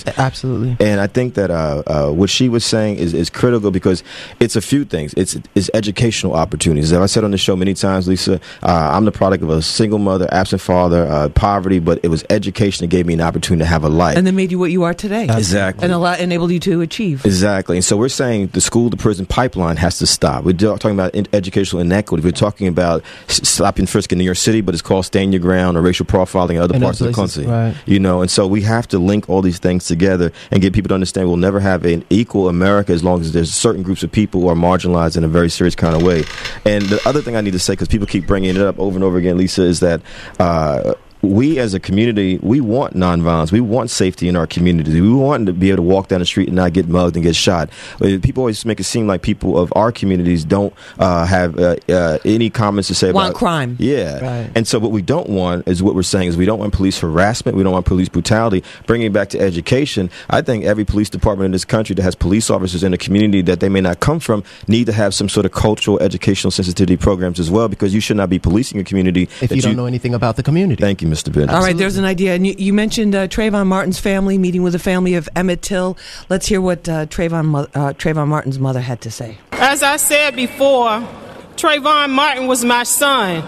communities. 0.02 0.20
Absolutely. 0.20 0.78
And 0.86 1.00
I 1.00 1.08
think 1.08 1.36
that 1.36 1.52
uh, 1.52 1.84
uh, 1.86 2.12
what 2.12 2.30
she 2.30 2.50
was 2.50 2.66
saying 2.66 2.98
is, 2.98 3.14
is 3.14 3.30
critical 3.30 3.72
because 3.72 4.04
it's 4.40 4.56
a 4.56 4.62
few 4.62 4.86
things. 4.86 5.14
It's 5.16 5.38
it's 5.56 5.70
educational 5.74 6.34
opportunities. 6.34 6.92
As 6.92 7.00
I 7.00 7.06
said 7.06 7.24
on 7.24 7.32
the 7.32 7.38
show 7.38 7.56
many 7.56 7.74
times, 7.74 8.08
Lisa, 8.08 8.40
uh, 8.64 8.92
I'm 8.94 9.06
the 9.06 9.12
product 9.12 9.44
of 9.44 9.50
a 9.50 9.62
single 9.62 10.00
mother, 10.00 10.28
absent 10.32 10.62
father, 10.62 11.06
uh, 11.06 11.30
poverty, 11.30 11.80
but 11.80 12.00
it 12.04 12.08
was 12.10 12.24
education 12.30 12.84
that 12.84 12.88
gave 12.90 13.06
me 13.06 13.14
an 13.14 13.22
opportunity 13.22 13.64
to 13.64 13.70
have 13.70 13.84
a 13.84 13.90
life. 13.90 14.18
And 14.18 14.26
then 14.26 14.36
made 14.36 14.52
you 14.52 14.60
what 14.60 14.72
you 14.72 14.84
are 14.84 14.94
today. 14.94 15.26
Exactly. 15.30 15.84
And 15.84 15.94
allow, 15.94 16.16
enabled 16.16 16.52
you 16.52 16.60
to 16.62 16.82
achieve. 16.82 17.26
Exactly. 17.26 17.78
And 17.78 17.86
so 17.86 17.98
we're 17.98 18.10
saying 18.10 18.48
the 18.48 18.62
school 18.62 18.90
to 18.90 18.98
prison 18.98 19.26
pipeline 19.26 19.78
has 19.78 19.98
to 20.00 20.08
stop. 20.08 20.44
We're 20.44 20.54
talking 20.54 20.92
about 20.92 21.14
in- 21.16 21.28
educational 21.34 21.82
inequity. 21.82 22.24
We're 22.24 22.32
talking 22.32 22.68
about 22.68 23.04
s- 23.28 23.48
slap 23.48 23.74
frisk 23.88 24.12
in 24.12 24.18
New 24.20 24.24
York 24.24 24.38
City, 24.38 24.62
but 24.62 24.76
it's 24.76 24.82
called 24.82 25.06
stand 25.06 25.34
your 25.34 25.40
ground 25.42 25.78
or 25.78 25.82
racial 25.82 26.06
profiling 26.06 26.52
in 26.52 26.58
other 26.58 26.76
In 26.76 26.82
parts 26.82 27.02
other 27.02 27.10
of 27.10 27.16
the 27.16 27.22
country. 27.22 27.46
right. 27.46 27.76
You 27.86 28.00
know, 28.00 28.22
and 28.22 28.30
so 28.30 28.46
we 28.46 28.62
have 28.62 28.88
to 28.90 29.00
link 29.00 29.30
all 29.30 29.42
these 29.42 29.58
things 29.58 29.73
together 29.80 30.32
and 30.52 30.62
get 30.62 30.74
people 30.74 30.90
to 30.90 30.94
understand 30.94 31.28
we'll 31.28 31.38
never 31.38 31.60
have 31.60 31.86
an 31.86 32.04
equal 32.10 32.50
America 32.50 32.92
as 32.92 33.04
long 33.04 33.22
as 33.22 33.34
there's 33.34 33.54
certain 33.54 33.84
groups 33.84 34.04
of 34.04 34.12
people 34.12 34.42
who 34.42 34.48
are 34.48 34.56
marginalized 34.56 35.18
in 35.18 35.24
a 35.24 35.28
very 35.28 35.50
serious 35.50 35.76
kind 35.76 35.96
of 35.96 36.04
way. 36.04 36.24
And 36.66 36.84
the 36.84 37.02
other 37.08 37.22
thing 37.22 37.36
I 37.36 37.42
need 37.42 37.54
to 37.54 37.60
say, 37.60 37.74
because 37.74 37.88
people 37.88 38.08
keep 38.08 38.28
bringing 38.28 38.56
it 38.56 38.62
up 38.62 38.80
over 38.80 38.96
and 38.96 39.04
over 39.04 39.18
again, 39.18 39.38
Lisa, 39.38 39.64
is 39.64 39.80
that. 39.82 40.02
Uh, 40.40 40.94
we 41.24 41.58
as 41.58 41.74
a 41.74 41.80
community, 41.80 42.38
we 42.44 42.60
want 42.60 42.96
nonviolence. 42.96 43.52
We 43.52 43.62
want 43.62 43.90
safety 43.90 44.28
in 44.28 44.36
our 44.36 44.46
communities. 44.46 44.94
We 44.94 45.12
want 45.12 45.46
to 45.48 45.54
be 45.54 45.70
able 45.70 45.78
to 45.78 45.82
walk 45.84 46.10
down 46.10 46.20
the 46.20 46.26
street 46.26 46.48
and 46.50 46.56
not 46.58 46.74
get 46.74 46.88
mugged 46.90 47.16
and 47.16 47.24
get 47.24 47.36
shot. 47.36 47.70
Uh, 48.02 48.20
People 48.22 48.42
always 48.42 48.66
make 48.66 48.80
it 48.80 48.84
seem 48.84 49.08
like 49.08 49.22
people 49.22 49.58
of 49.58 49.72
our 49.76 49.92
communities 49.92 50.44
don't 50.44 50.74
uh, 51.00 51.26
have 51.26 51.58
uh, 51.58 51.78
uh, 51.88 52.18
any 52.26 52.50
comments 52.50 52.90
to 52.90 52.96
say 52.96 53.12
Want 53.12 53.30
about 53.30 53.38
crime. 53.40 53.78
Yeah, 53.80 54.20
Right. 54.20 54.52
and 54.54 54.68
so 54.68 54.80
what 54.80 54.92
we 54.92 55.02
don't 55.02 55.30
want 55.30 55.66
is 55.68 55.82
what 55.82 55.96
we're 55.96 56.04
saying 56.04 56.28
is 56.28 56.36
we 56.38 56.46
don't 56.46 56.60
want 56.60 56.74
police 56.74 57.00
harassment. 57.00 57.56
We 57.58 57.64
don't 57.64 57.74
want 57.74 57.86
police 57.86 58.10
brutality. 58.10 58.64
Bringing 58.86 59.08
it 59.08 59.14
back 59.14 59.30
to 59.30 59.40
education, 59.40 60.10
I 60.30 60.42
think 60.42 60.66
every 60.66 60.84
police 60.84 61.10
department 61.10 61.46
in 61.46 61.52
this 61.54 61.66
country 61.66 61.96
that 61.96 62.04
has 62.04 62.16
police 62.16 62.50
officers 62.50 62.84
in 62.84 62.94
a 62.94 62.98
community 62.98 63.42
that 63.44 63.62
they 63.62 63.70
may 63.70 63.82
not 63.82 64.02
come 64.02 64.20
from 64.20 64.44
need 64.68 64.88
to 64.88 64.94
have 64.94 65.14
some 65.14 65.30
sort 65.30 65.46
of 65.46 65.54
cultural, 65.54 66.00
educational 66.02 66.52
sensitivity 66.52 66.98
programs 66.98 67.40
as 67.40 67.50
well 67.50 67.70
because 67.70 67.94
you 67.94 68.02
should 68.02 68.18
not 68.18 68.30
be 68.30 68.40
policing 68.40 68.80
a 68.80 68.84
community 68.84 69.24
If 69.42 69.50
that 69.50 69.56
you 69.56 69.62
don't 69.62 69.78
know 69.78 69.86
anything 69.86 70.14
about 70.14 70.36
the 70.36 70.44
community. 70.44 70.82
Thank 70.82 71.02
you, 71.02 71.08
Mr. 71.14 71.32
Bennett. 71.32 71.52
All 71.52 71.62
right, 71.62 71.78
there's 71.78 71.98
an 71.98 72.06
idea. 72.06 72.34
And 72.34 72.48
you, 72.48 72.56
you 72.58 72.74
mentioned 72.74 73.14
uh, 73.14 73.28
Trayvon 73.28 73.68
Martin's 73.68 74.00
family 74.00 74.40
meeting 74.40 74.64
with 74.64 74.74
the 74.74 74.80
family 74.80 75.14
of 75.14 75.30
Emmett 75.36 75.62
Till. 75.62 75.96
Let's 76.28 76.48
hear 76.48 76.60
what 76.60 76.90
uh, 76.90 77.06
Trayvon, 77.06 77.70
uh, 77.76 77.94
Trayvon 77.94 78.28
Martin's 78.28 78.58
mother 78.58 78.82
had 78.82 79.02
to 79.02 79.12
say. 79.12 79.38
As 79.52 79.84
I 79.84 79.98
said 79.98 80.36
before, 80.36 81.08
Trayvon 81.56 82.10
Martin 82.10 82.48
was 82.48 82.66
my 82.66 82.84
son, 82.84 83.44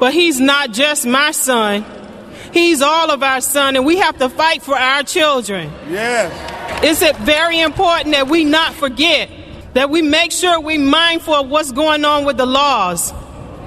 but 0.00 0.12
he's 0.12 0.40
not 0.40 0.72
just 0.72 1.06
my 1.06 1.30
son. 1.30 1.84
He's 2.52 2.82
all 2.82 3.12
of 3.12 3.22
our 3.22 3.40
son, 3.40 3.76
and 3.76 3.86
we 3.86 3.98
have 3.98 4.18
to 4.18 4.28
fight 4.28 4.62
for 4.62 4.76
our 4.76 5.04
children. 5.04 5.70
Yes. 5.88 6.32
It's 6.82 7.18
very 7.18 7.60
important 7.60 8.12
that 8.14 8.26
we 8.26 8.44
not 8.44 8.74
forget, 8.74 9.30
that 9.74 9.90
we 9.90 10.02
make 10.02 10.32
sure 10.32 10.60
we're 10.60 10.80
mindful 10.80 11.34
of 11.34 11.48
what's 11.48 11.70
going 11.70 12.04
on 12.04 12.24
with 12.24 12.36
the 12.36 12.46
laws, 12.46 13.12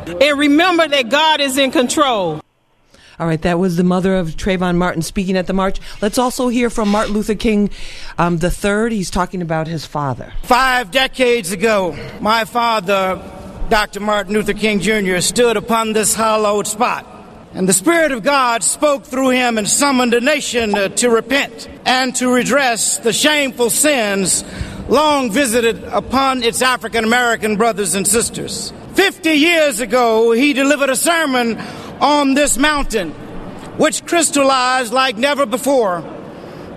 and 0.05 0.37
remember 0.37 0.85
that 0.85 1.07
God 1.07 1.39
is 1.39 1.57
in 1.57 1.71
control. 1.71 2.42
All 3.23 3.29
right, 3.29 3.41
that 3.43 3.57
was 3.57 3.77
the 3.77 3.85
mother 3.85 4.17
of 4.17 4.31
Trayvon 4.31 4.75
Martin 4.75 5.01
speaking 5.01 5.37
at 5.37 5.47
the 5.47 5.53
march. 5.53 5.79
Let's 6.01 6.17
also 6.17 6.49
hear 6.49 6.69
from 6.69 6.89
Martin 6.89 7.13
Luther 7.13 7.35
King 7.35 7.69
um, 8.17 8.39
the 8.39 8.51
third. 8.51 8.91
He's 8.91 9.09
talking 9.09 9.41
about 9.41 9.65
his 9.65 9.85
father. 9.85 10.33
Five 10.41 10.91
decades 10.91 11.53
ago, 11.53 11.97
my 12.19 12.43
father, 12.43 13.23
Dr. 13.69 14.01
Martin 14.01 14.33
Luther 14.33 14.51
King 14.51 14.81
Jr., 14.81 15.19
stood 15.19 15.55
upon 15.55 15.93
this 15.93 16.13
hallowed 16.13 16.67
spot. 16.67 17.07
And 17.53 17.65
the 17.65 17.71
Spirit 17.71 18.11
of 18.11 18.23
God 18.23 18.61
spoke 18.61 19.05
through 19.05 19.29
him 19.29 19.57
and 19.57 19.69
summoned 19.69 20.13
a 20.13 20.19
nation 20.19 20.75
uh, 20.75 20.89
to 20.89 21.09
repent 21.09 21.69
and 21.85 22.13
to 22.17 22.27
redress 22.27 22.97
the 22.97 23.13
shameful 23.13 23.69
sins 23.69 24.43
long 24.89 25.31
visited 25.31 25.81
upon 25.85 26.43
its 26.43 26.61
African 26.61 27.05
American 27.05 27.55
brothers 27.55 27.95
and 27.95 28.05
sisters. 28.05 28.73
Fifty 28.95 29.31
years 29.31 29.79
ago, 29.79 30.33
he 30.33 30.51
delivered 30.51 30.89
a 30.89 30.95
sermon 30.97 31.57
on 32.03 32.33
this 32.33 32.57
mountain, 32.57 33.11
which 33.77 34.05
crystallized 34.05 34.93
like 34.93 35.17
never 35.17 35.45
before 35.45 36.03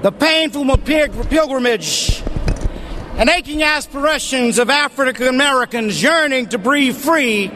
the 0.02 0.12
painful 0.12 0.64
pilgrimage 0.78 2.22
and 3.18 3.28
aching 3.28 3.62
aspirations 3.62 4.58
of 4.58 4.70
African 4.70 5.26
Americans 5.26 6.00
yearning 6.00 6.46
to 6.50 6.58
breathe 6.58 6.96
free 6.96 7.50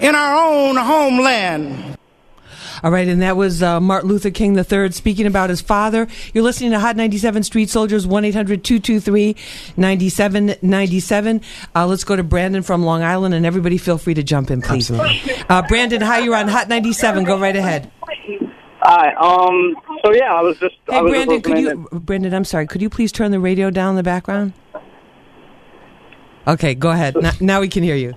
in 0.00 0.14
our 0.14 0.52
own 0.52 0.76
homeland. 0.76 1.91
All 2.82 2.90
right, 2.90 3.06
and 3.06 3.22
that 3.22 3.36
was 3.36 3.62
uh, 3.62 3.80
Martin 3.80 4.08
Luther 4.08 4.30
King 4.30 4.58
III 4.58 4.90
speaking 4.90 5.26
about 5.26 5.50
his 5.50 5.60
father. 5.60 6.08
You're 6.34 6.42
listening 6.44 6.72
to 6.72 6.80
Hot 6.80 6.96
97 6.96 7.44
Street 7.44 7.70
Soldiers, 7.70 8.06
1 8.06 8.24
800 8.24 8.64
223 8.64 9.36
9797. 9.76 11.40
Uh, 11.74 11.86
let's 11.86 12.04
go 12.04 12.16
to 12.16 12.24
Brandon 12.24 12.62
from 12.62 12.82
Long 12.84 13.02
Island, 13.02 13.34
and 13.34 13.46
everybody 13.46 13.78
feel 13.78 13.98
free 13.98 14.14
to 14.14 14.22
jump 14.22 14.50
in, 14.50 14.62
please. 14.62 14.90
Uh, 14.90 15.62
Brandon, 15.68 16.00
hi, 16.00 16.18
you're 16.18 16.34
on 16.34 16.48
Hot 16.48 16.68
97. 16.68 17.24
Go 17.24 17.38
right 17.38 17.54
ahead. 17.54 17.90
Hi. 18.80 19.14
Um. 19.14 19.76
So 20.04 20.12
yeah, 20.12 20.34
I 20.34 20.42
was 20.42 20.58
just. 20.58 20.74
Hey, 20.88 20.96
I 20.96 21.02
was 21.02 21.12
Brandon, 21.12 21.36
just 21.36 21.44
could 21.44 21.58
you, 21.58 21.88
Brandon, 22.00 22.34
I'm 22.34 22.44
sorry, 22.44 22.66
could 22.66 22.82
you 22.82 22.90
please 22.90 23.12
turn 23.12 23.30
the 23.30 23.38
radio 23.38 23.70
down 23.70 23.90
in 23.90 23.96
the 23.96 24.02
background? 24.02 24.54
Okay, 26.46 26.74
go 26.74 26.90
ahead. 26.90 27.14
Now, 27.22 27.32
now 27.40 27.60
we 27.60 27.68
can 27.68 27.84
hear 27.84 27.94
you. 27.94 28.14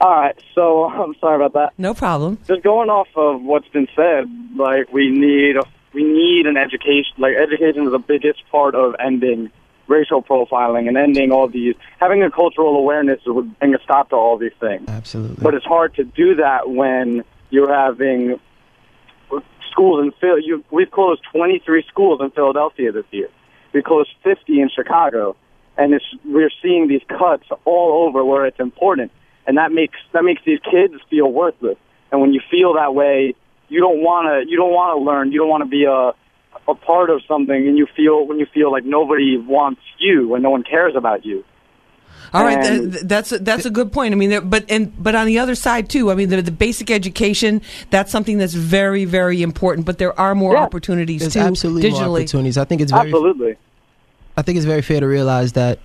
All 0.00 0.10
right. 0.10 0.38
So 0.54 0.84
I'm 0.84 1.14
sorry 1.20 1.36
about 1.36 1.52
that. 1.54 1.78
No 1.78 1.94
problem. 1.94 2.38
Just 2.46 2.62
going 2.62 2.88
off 2.88 3.08
of 3.16 3.42
what's 3.42 3.68
been 3.68 3.88
said, 3.94 4.24
like 4.56 4.92
we 4.92 5.10
need 5.10 5.56
a, 5.56 5.62
we 5.92 6.04
need 6.04 6.46
an 6.46 6.56
education. 6.56 7.12
Like 7.18 7.34
education 7.36 7.84
is 7.84 7.92
the 7.92 7.98
biggest 7.98 8.42
part 8.50 8.74
of 8.74 8.94
ending 8.98 9.50
racial 9.88 10.22
profiling 10.22 10.88
and 10.88 10.96
ending 10.96 11.32
all 11.32 11.48
these. 11.48 11.74
Having 11.98 12.22
a 12.22 12.30
cultural 12.30 12.76
awareness 12.76 13.20
would 13.26 13.58
bring 13.58 13.74
a 13.74 13.78
stop 13.82 14.10
to 14.10 14.16
all 14.16 14.38
these 14.38 14.52
things. 14.60 14.88
Absolutely. 14.88 15.42
But 15.42 15.54
it's 15.54 15.66
hard 15.66 15.94
to 15.96 16.04
do 16.04 16.36
that 16.36 16.70
when 16.70 17.24
you're 17.50 17.74
having 17.74 18.38
schools 19.70 20.04
in 20.04 20.12
Phil. 20.20 20.38
You, 20.38 20.64
we've 20.70 20.90
closed 20.90 21.22
23 21.32 21.84
schools 21.88 22.20
in 22.22 22.30
Philadelphia 22.30 22.92
this 22.92 23.04
year. 23.10 23.28
We 23.72 23.82
closed 23.82 24.10
50 24.22 24.60
in 24.60 24.68
Chicago, 24.68 25.36
and 25.76 25.94
it's, 25.94 26.04
we're 26.24 26.50
seeing 26.62 26.88
these 26.88 27.02
cuts 27.08 27.44
all 27.64 28.06
over 28.06 28.24
where 28.24 28.46
it's 28.46 28.60
important, 28.60 29.12
and 29.50 29.58
that 29.58 29.72
makes 29.72 29.98
that 30.12 30.22
makes 30.22 30.40
these 30.46 30.60
kids 30.70 30.94
feel 31.10 31.26
worthless. 31.30 31.76
And 32.12 32.20
when 32.20 32.32
you 32.32 32.40
feel 32.50 32.74
that 32.74 32.94
way, 32.94 33.34
you 33.68 33.80
don't 33.80 34.00
want 34.00 34.24
to 34.28 34.48
you 34.50 34.56
don't 34.56 34.72
want 34.72 34.96
to 34.96 35.02
learn. 35.04 35.32
You 35.32 35.40
don't 35.40 35.48
want 35.48 35.64
to 35.64 35.68
be 35.68 35.84
a 35.84 36.12
a 36.68 36.74
part 36.76 37.10
of 37.10 37.20
something, 37.26 37.60
and 37.68 37.76
you 37.76 37.86
feel 37.96 38.26
when 38.28 38.38
you 38.38 38.46
feel 38.54 38.70
like 38.70 38.84
nobody 38.84 39.36
wants 39.36 39.80
you 39.98 40.34
and 40.34 40.42
no 40.42 40.50
one 40.50 40.62
cares 40.62 40.94
about 40.94 41.24
you. 41.26 41.44
All 42.32 42.44
right, 42.44 42.64
And- 42.64 42.92
th- 42.92 43.04
that's 43.06 43.32
a, 43.32 43.38
that's 43.40 43.66
a 43.66 43.70
good 43.70 43.92
point. 43.92 44.12
I 44.14 44.16
mean, 44.16 44.30
there, 44.30 44.40
but 44.40 44.64
and 44.68 44.92
but 45.02 45.16
on 45.16 45.26
the 45.26 45.40
other 45.40 45.56
side 45.56 45.88
too, 45.90 46.12
I 46.12 46.14
mean, 46.14 46.28
the, 46.28 46.40
the 46.42 46.52
basic 46.52 46.88
education 46.90 47.60
that's 47.90 48.12
something 48.12 48.38
that's 48.38 48.54
very 48.54 49.04
very 49.04 49.42
important. 49.42 49.84
But 49.84 49.98
there 49.98 50.14
are 50.18 50.34
more 50.36 50.54
Yeah. 50.54 50.62
opportunities 50.62 51.22
There's 51.22 51.34
too 51.34 51.40
absolutely 51.40 51.90
more 51.90 52.00
digitally. 52.00 52.20
opportunities. 52.20 52.56
I 52.56 52.64
think 52.66 52.80
it's 52.82 52.92
very 52.92 53.08
Absolutely. 53.10 53.56
I 54.36 54.42
think 54.42 54.56
it's 54.58 54.66
very 54.66 54.82
fair 54.82 55.00
to 55.00 55.08
realize 55.08 55.52
that 55.54 55.80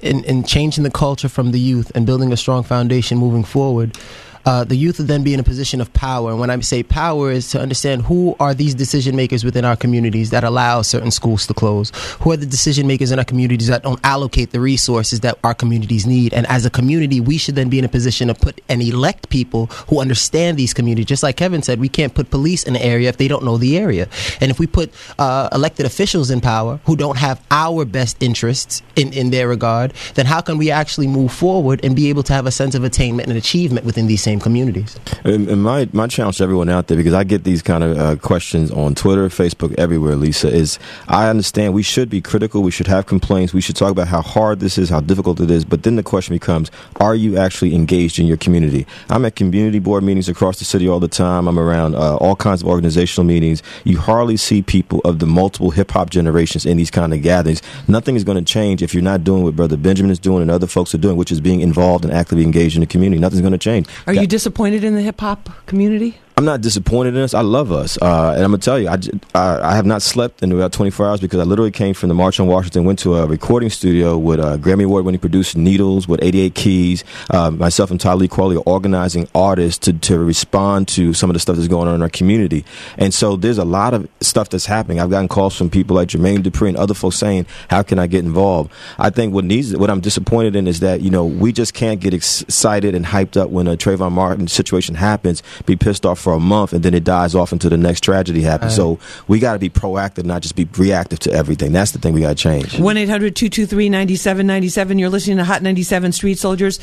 in, 0.00 0.24
in 0.24 0.44
changing 0.44 0.84
the 0.84 0.90
culture 0.90 1.28
from 1.28 1.52
the 1.52 1.60
youth 1.60 1.92
and 1.94 2.06
building 2.06 2.32
a 2.32 2.36
strong 2.36 2.62
foundation 2.62 3.18
moving 3.18 3.44
forward, 3.44 3.96
uh, 4.44 4.64
the 4.64 4.76
youth 4.76 4.98
will 4.98 5.06
then 5.06 5.22
be 5.22 5.34
in 5.34 5.40
a 5.40 5.44
position 5.44 5.80
of 5.80 5.92
power. 5.92 6.30
And 6.30 6.40
when 6.40 6.50
I 6.50 6.58
say 6.60 6.82
power, 6.82 7.30
is 7.30 7.50
to 7.50 7.60
understand 7.60 8.02
who 8.02 8.36
are 8.40 8.54
these 8.54 8.74
decision 8.74 9.16
makers 9.16 9.44
within 9.44 9.64
our 9.64 9.76
communities 9.76 10.30
that 10.30 10.44
allow 10.44 10.82
certain 10.82 11.10
schools 11.10 11.46
to 11.46 11.54
close. 11.54 11.92
Who 12.20 12.32
are 12.32 12.36
the 12.36 12.46
decision 12.46 12.86
makers 12.86 13.10
in 13.12 13.18
our 13.18 13.24
communities 13.24 13.68
that 13.68 13.82
don't 13.82 14.00
allocate 14.04 14.50
the 14.50 14.60
resources 14.60 15.20
that 15.20 15.38
our 15.44 15.54
communities 15.54 16.06
need. 16.06 16.34
And 16.34 16.46
as 16.46 16.66
a 16.66 16.70
community, 16.70 17.20
we 17.20 17.38
should 17.38 17.54
then 17.54 17.68
be 17.68 17.78
in 17.78 17.84
a 17.84 17.88
position 17.88 18.28
to 18.28 18.34
put 18.34 18.60
and 18.68 18.82
elect 18.82 19.28
people 19.28 19.66
who 19.88 20.00
understand 20.00 20.56
these 20.56 20.74
communities. 20.74 21.06
Just 21.06 21.22
like 21.22 21.36
Kevin 21.36 21.62
said, 21.62 21.80
we 21.80 21.88
can't 21.88 22.14
put 22.14 22.30
police 22.30 22.64
in 22.64 22.72
the 22.74 22.84
area 22.84 23.08
if 23.08 23.16
they 23.16 23.28
don't 23.28 23.44
know 23.44 23.56
the 23.56 23.78
area. 23.78 24.08
And 24.40 24.50
if 24.50 24.58
we 24.58 24.66
put 24.66 24.92
uh, 25.18 25.48
elected 25.52 25.86
officials 25.86 26.30
in 26.30 26.40
power 26.40 26.80
who 26.86 26.96
don't 26.96 27.18
have 27.18 27.40
our 27.50 27.84
best 27.84 28.22
interests 28.22 28.82
in, 28.96 29.12
in 29.12 29.30
their 29.30 29.48
regard, 29.48 29.92
then 30.14 30.26
how 30.26 30.40
can 30.40 30.58
we 30.58 30.70
actually 30.70 31.06
move 31.06 31.32
forward 31.32 31.80
and 31.84 31.94
be 31.94 32.08
able 32.08 32.22
to 32.24 32.32
have 32.32 32.46
a 32.46 32.50
sense 32.50 32.74
of 32.74 32.84
attainment 32.84 33.28
and 33.28 33.36
achievement 33.36 33.84
within 33.86 34.06
these 34.06 34.22
same 34.30 34.40
communities? 34.40 34.98
And, 35.24 35.48
and 35.48 35.62
my 35.62 35.88
my 35.92 36.06
challenge 36.06 36.38
to 36.38 36.44
everyone 36.44 36.68
out 36.68 36.86
there, 36.86 36.96
because 36.96 37.14
I 37.14 37.24
get 37.24 37.44
these 37.44 37.62
kind 37.62 37.82
of 37.84 37.98
uh, 37.98 38.16
questions 38.16 38.70
on 38.70 38.94
Twitter, 38.94 39.28
Facebook, 39.28 39.74
everywhere. 39.78 40.16
Lisa 40.16 40.48
is 40.48 40.78
I 41.08 41.28
understand 41.28 41.74
we 41.74 41.82
should 41.82 42.08
be 42.08 42.20
critical, 42.20 42.62
we 42.62 42.70
should 42.70 42.86
have 42.86 43.06
complaints, 43.06 43.52
we 43.52 43.60
should 43.60 43.76
talk 43.76 43.90
about 43.90 44.08
how 44.08 44.22
hard 44.22 44.60
this 44.60 44.78
is, 44.78 44.88
how 44.88 45.00
difficult 45.00 45.40
it 45.40 45.50
is. 45.50 45.64
But 45.64 45.82
then 45.82 45.96
the 45.96 46.02
question 46.02 46.34
becomes: 46.34 46.70
Are 47.00 47.14
you 47.14 47.36
actually 47.36 47.74
engaged 47.74 48.18
in 48.18 48.26
your 48.26 48.36
community? 48.36 48.86
I'm 49.08 49.24
at 49.24 49.36
community 49.36 49.78
board 49.78 50.02
meetings 50.04 50.28
across 50.28 50.58
the 50.58 50.64
city 50.64 50.88
all 50.88 51.00
the 51.00 51.08
time. 51.08 51.48
I'm 51.48 51.58
around 51.58 51.94
uh, 51.94 52.16
all 52.16 52.36
kinds 52.36 52.62
of 52.62 52.68
organizational 52.68 53.26
meetings. 53.26 53.62
You 53.84 53.98
hardly 53.98 54.36
see 54.36 54.62
people 54.62 55.00
of 55.04 55.18
the 55.18 55.26
multiple 55.26 55.70
hip 55.70 55.90
hop 55.90 56.10
generations 56.10 56.66
in 56.66 56.76
these 56.76 56.90
kind 56.90 57.12
of 57.12 57.22
gatherings. 57.22 57.62
Nothing 57.88 58.16
is 58.16 58.24
going 58.24 58.38
to 58.38 58.44
change 58.44 58.82
if 58.82 58.94
you're 58.94 59.02
not 59.02 59.24
doing 59.24 59.42
what 59.42 59.56
Brother 59.56 59.76
Benjamin 59.76 60.10
is 60.10 60.18
doing 60.18 60.42
and 60.42 60.50
other 60.50 60.66
folks 60.66 60.94
are 60.94 60.98
doing, 60.98 61.16
which 61.16 61.32
is 61.32 61.40
being 61.40 61.60
involved 61.60 62.04
and 62.04 62.12
actively 62.12 62.44
engaged 62.44 62.76
in 62.76 62.80
the 62.80 62.86
community. 62.86 63.20
Nothing's 63.20 63.42
going 63.42 63.52
to 63.52 63.58
change. 63.58 63.86
Are 64.06 64.14
you 64.20 64.26
disappointed 64.26 64.84
in 64.84 64.94
the 64.94 65.02
hip 65.02 65.20
hop 65.20 65.48
community? 65.66 66.18
I'm 66.40 66.46
not 66.46 66.62
disappointed 66.62 67.16
in 67.16 67.20
us. 67.20 67.34
I 67.34 67.42
love 67.42 67.70
us, 67.70 67.98
uh, 68.00 68.32
and 68.34 68.42
I'm 68.42 68.52
gonna 68.52 68.62
tell 68.62 68.78
you, 68.78 68.88
I 68.88 68.98
I 69.34 69.76
have 69.76 69.84
not 69.84 70.00
slept 70.00 70.42
in 70.42 70.50
about 70.52 70.72
24 70.72 71.06
hours 71.06 71.20
because 71.20 71.38
I 71.38 71.42
literally 71.42 71.70
came 71.70 71.92
from 71.92 72.08
the 72.08 72.14
March 72.14 72.40
on 72.40 72.46
Washington, 72.46 72.86
went 72.86 72.98
to 73.00 73.16
a 73.16 73.26
recording 73.26 73.68
studio 73.68 74.16
with 74.16 74.40
uh, 74.40 74.56
Grammy 74.56 74.84
Award 74.84 75.04
winning 75.04 75.20
producer 75.20 75.58
Needlz 75.58 76.08
with 76.08 76.22
88 76.22 76.54
Keys. 76.54 77.04
Uh, 77.28 77.50
myself 77.50 77.90
and 77.90 78.00
Kweli 78.00 78.56
are 78.56 78.60
organizing 78.60 79.28
artists 79.34 79.84
to 79.84 79.92
to 79.92 80.18
respond 80.18 80.88
to 80.88 81.12
some 81.12 81.28
of 81.28 81.34
the 81.34 81.40
stuff 81.40 81.56
that's 81.56 81.68
going 81.68 81.88
on 81.88 81.96
in 81.96 82.00
our 82.00 82.08
community, 82.08 82.64
and 82.96 83.12
so 83.12 83.36
there's 83.36 83.58
a 83.58 83.66
lot 83.66 83.92
of 83.92 84.08
stuff 84.22 84.48
that's 84.48 84.64
happening. 84.64 84.98
I've 84.98 85.10
gotten 85.10 85.28
calls 85.28 85.54
from 85.54 85.68
people 85.68 85.94
like 85.94 86.08
Jermaine 86.08 86.38
Dupri 86.38 86.68
and 86.68 86.76
other 86.78 86.94
folks 86.94 87.16
saying, 87.16 87.44
"How 87.68 87.82
can 87.82 87.98
I 87.98 88.06
get 88.06 88.24
involved?" 88.24 88.72
I 88.98 89.10
think 89.10 89.34
what 89.34 89.44
needs, 89.44 89.76
what 89.76 89.90
I'm 89.90 90.00
disappointed 90.00 90.56
in 90.56 90.66
is 90.66 90.80
that 90.80 91.02
you 91.02 91.10
know 91.10 91.26
we 91.26 91.52
just 91.52 91.74
can't 91.74 92.00
get 92.00 92.14
excited 92.14 92.94
and 92.94 93.04
hyped 93.04 93.36
up 93.36 93.50
when 93.50 93.66
a 93.66 93.76
Trayvon 93.76 94.12
Martin 94.12 94.48
situation 94.48 94.94
happens, 94.94 95.42
be 95.66 95.76
pissed 95.76 96.06
off 96.06 96.18
for 96.30 96.36
a 96.36 96.40
month, 96.40 96.72
and 96.72 96.84
then 96.84 96.94
it 96.94 97.02
dies 97.02 97.34
off 97.34 97.50
until 97.50 97.70
the 97.70 97.76
next 97.76 98.02
tragedy 98.02 98.42
happens. 98.42 98.76
So 98.76 99.00
we 99.26 99.40
got 99.40 99.54
to 99.54 99.58
be 99.58 99.68
proactive, 99.68 100.24
not 100.24 100.42
just 100.42 100.54
be 100.54 100.68
reactive 100.78 101.18
to 101.20 101.32
everything. 101.32 101.72
That's 101.72 101.90
the 101.90 101.98
thing 101.98 102.14
we 102.14 102.20
got 102.20 102.28
to 102.28 102.34
change. 102.36 102.78
1 102.78 102.96
800 102.96 103.34
223 103.34 103.88
9797. 103.88 104.98
You're 105.00 105.08
listening 105.08 105.38
to 105.38 105.44
Hot 105.44 105.60
97 105.60 106.12
Street 106.12 106.38
Soldiers. 106.38 106.78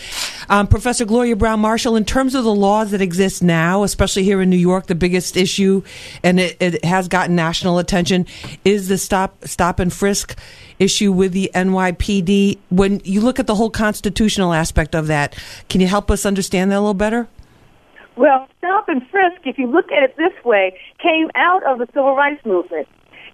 Um, 0.50 0.68
Professor 0.68 1.06
Gloria 1.06 1.38
Browne 1.38 1.62
Marshall, 1.62 1.96
in 1.96 2.04
terms 2.04 2.36
of 2.36 2.44
the 2.44 2.54
laws 2.54 2.92
that 2.92 3.00
exist 3.00 3.42
now, 3.42 3.84
especially 3.84 4.24
here 4.24 4.42
in 4.42 4.50
New 4.50 4.58
York, 4.58 4.88
the 4.88 4.96
biggest 4.96 5.38
issue, 5.38 5.82
and 6.24 6.42
it, 6.42 6.58
it 6.60 6.84
has 6.84 7.08
gotten 7.08 7.34
national 7.34 7.80
attention, 7.80 8.26
is 8.66 8.90
the 8.90 8.98
stop, 8.98 9.46
stop 9.46 9.80
and 9.80 9.94
frisk 9.94 10.38
issue 10.78 11.14
with 11.14 11.32
the 11.32 11.50
NYPD. 11.56 12.58
When 12.70 13.00
you 13.06 13.22
look 13.22 13.40
at 13.40 13.48
the 13.48 13.56
whole 13.56 13.70
constitutional 13.70 14.52
aspect 14.52 14.94
of 14.94 15.08
that, 15.08 15.42
can 15.70 15.80
you 15.80 15.88
help 15.88 16.12
us 16.12 16.26
understand 16.26 16.70
that 16.72 16.76
a 16.76 16.82
little 16.82 16.94
better? 16.94 17.30
Well, 18.18 18.48
stop 18.58 18.90
and 18.90 19.08
frisk, 19.10 19.42
if 19.46 19.58
you 19.60 19.68
look 19.68 19.92
at 19.92 20.02
it 20.04 20.18
this 20.18 20.34
way, 20.44 20.78
came 21.00 21.30
out 21.36 21.64
of 21.64 21.78
the 21.78 21.86
civil 21.88 22.16
rights 22.16 22.44
movement. 22.46 22.88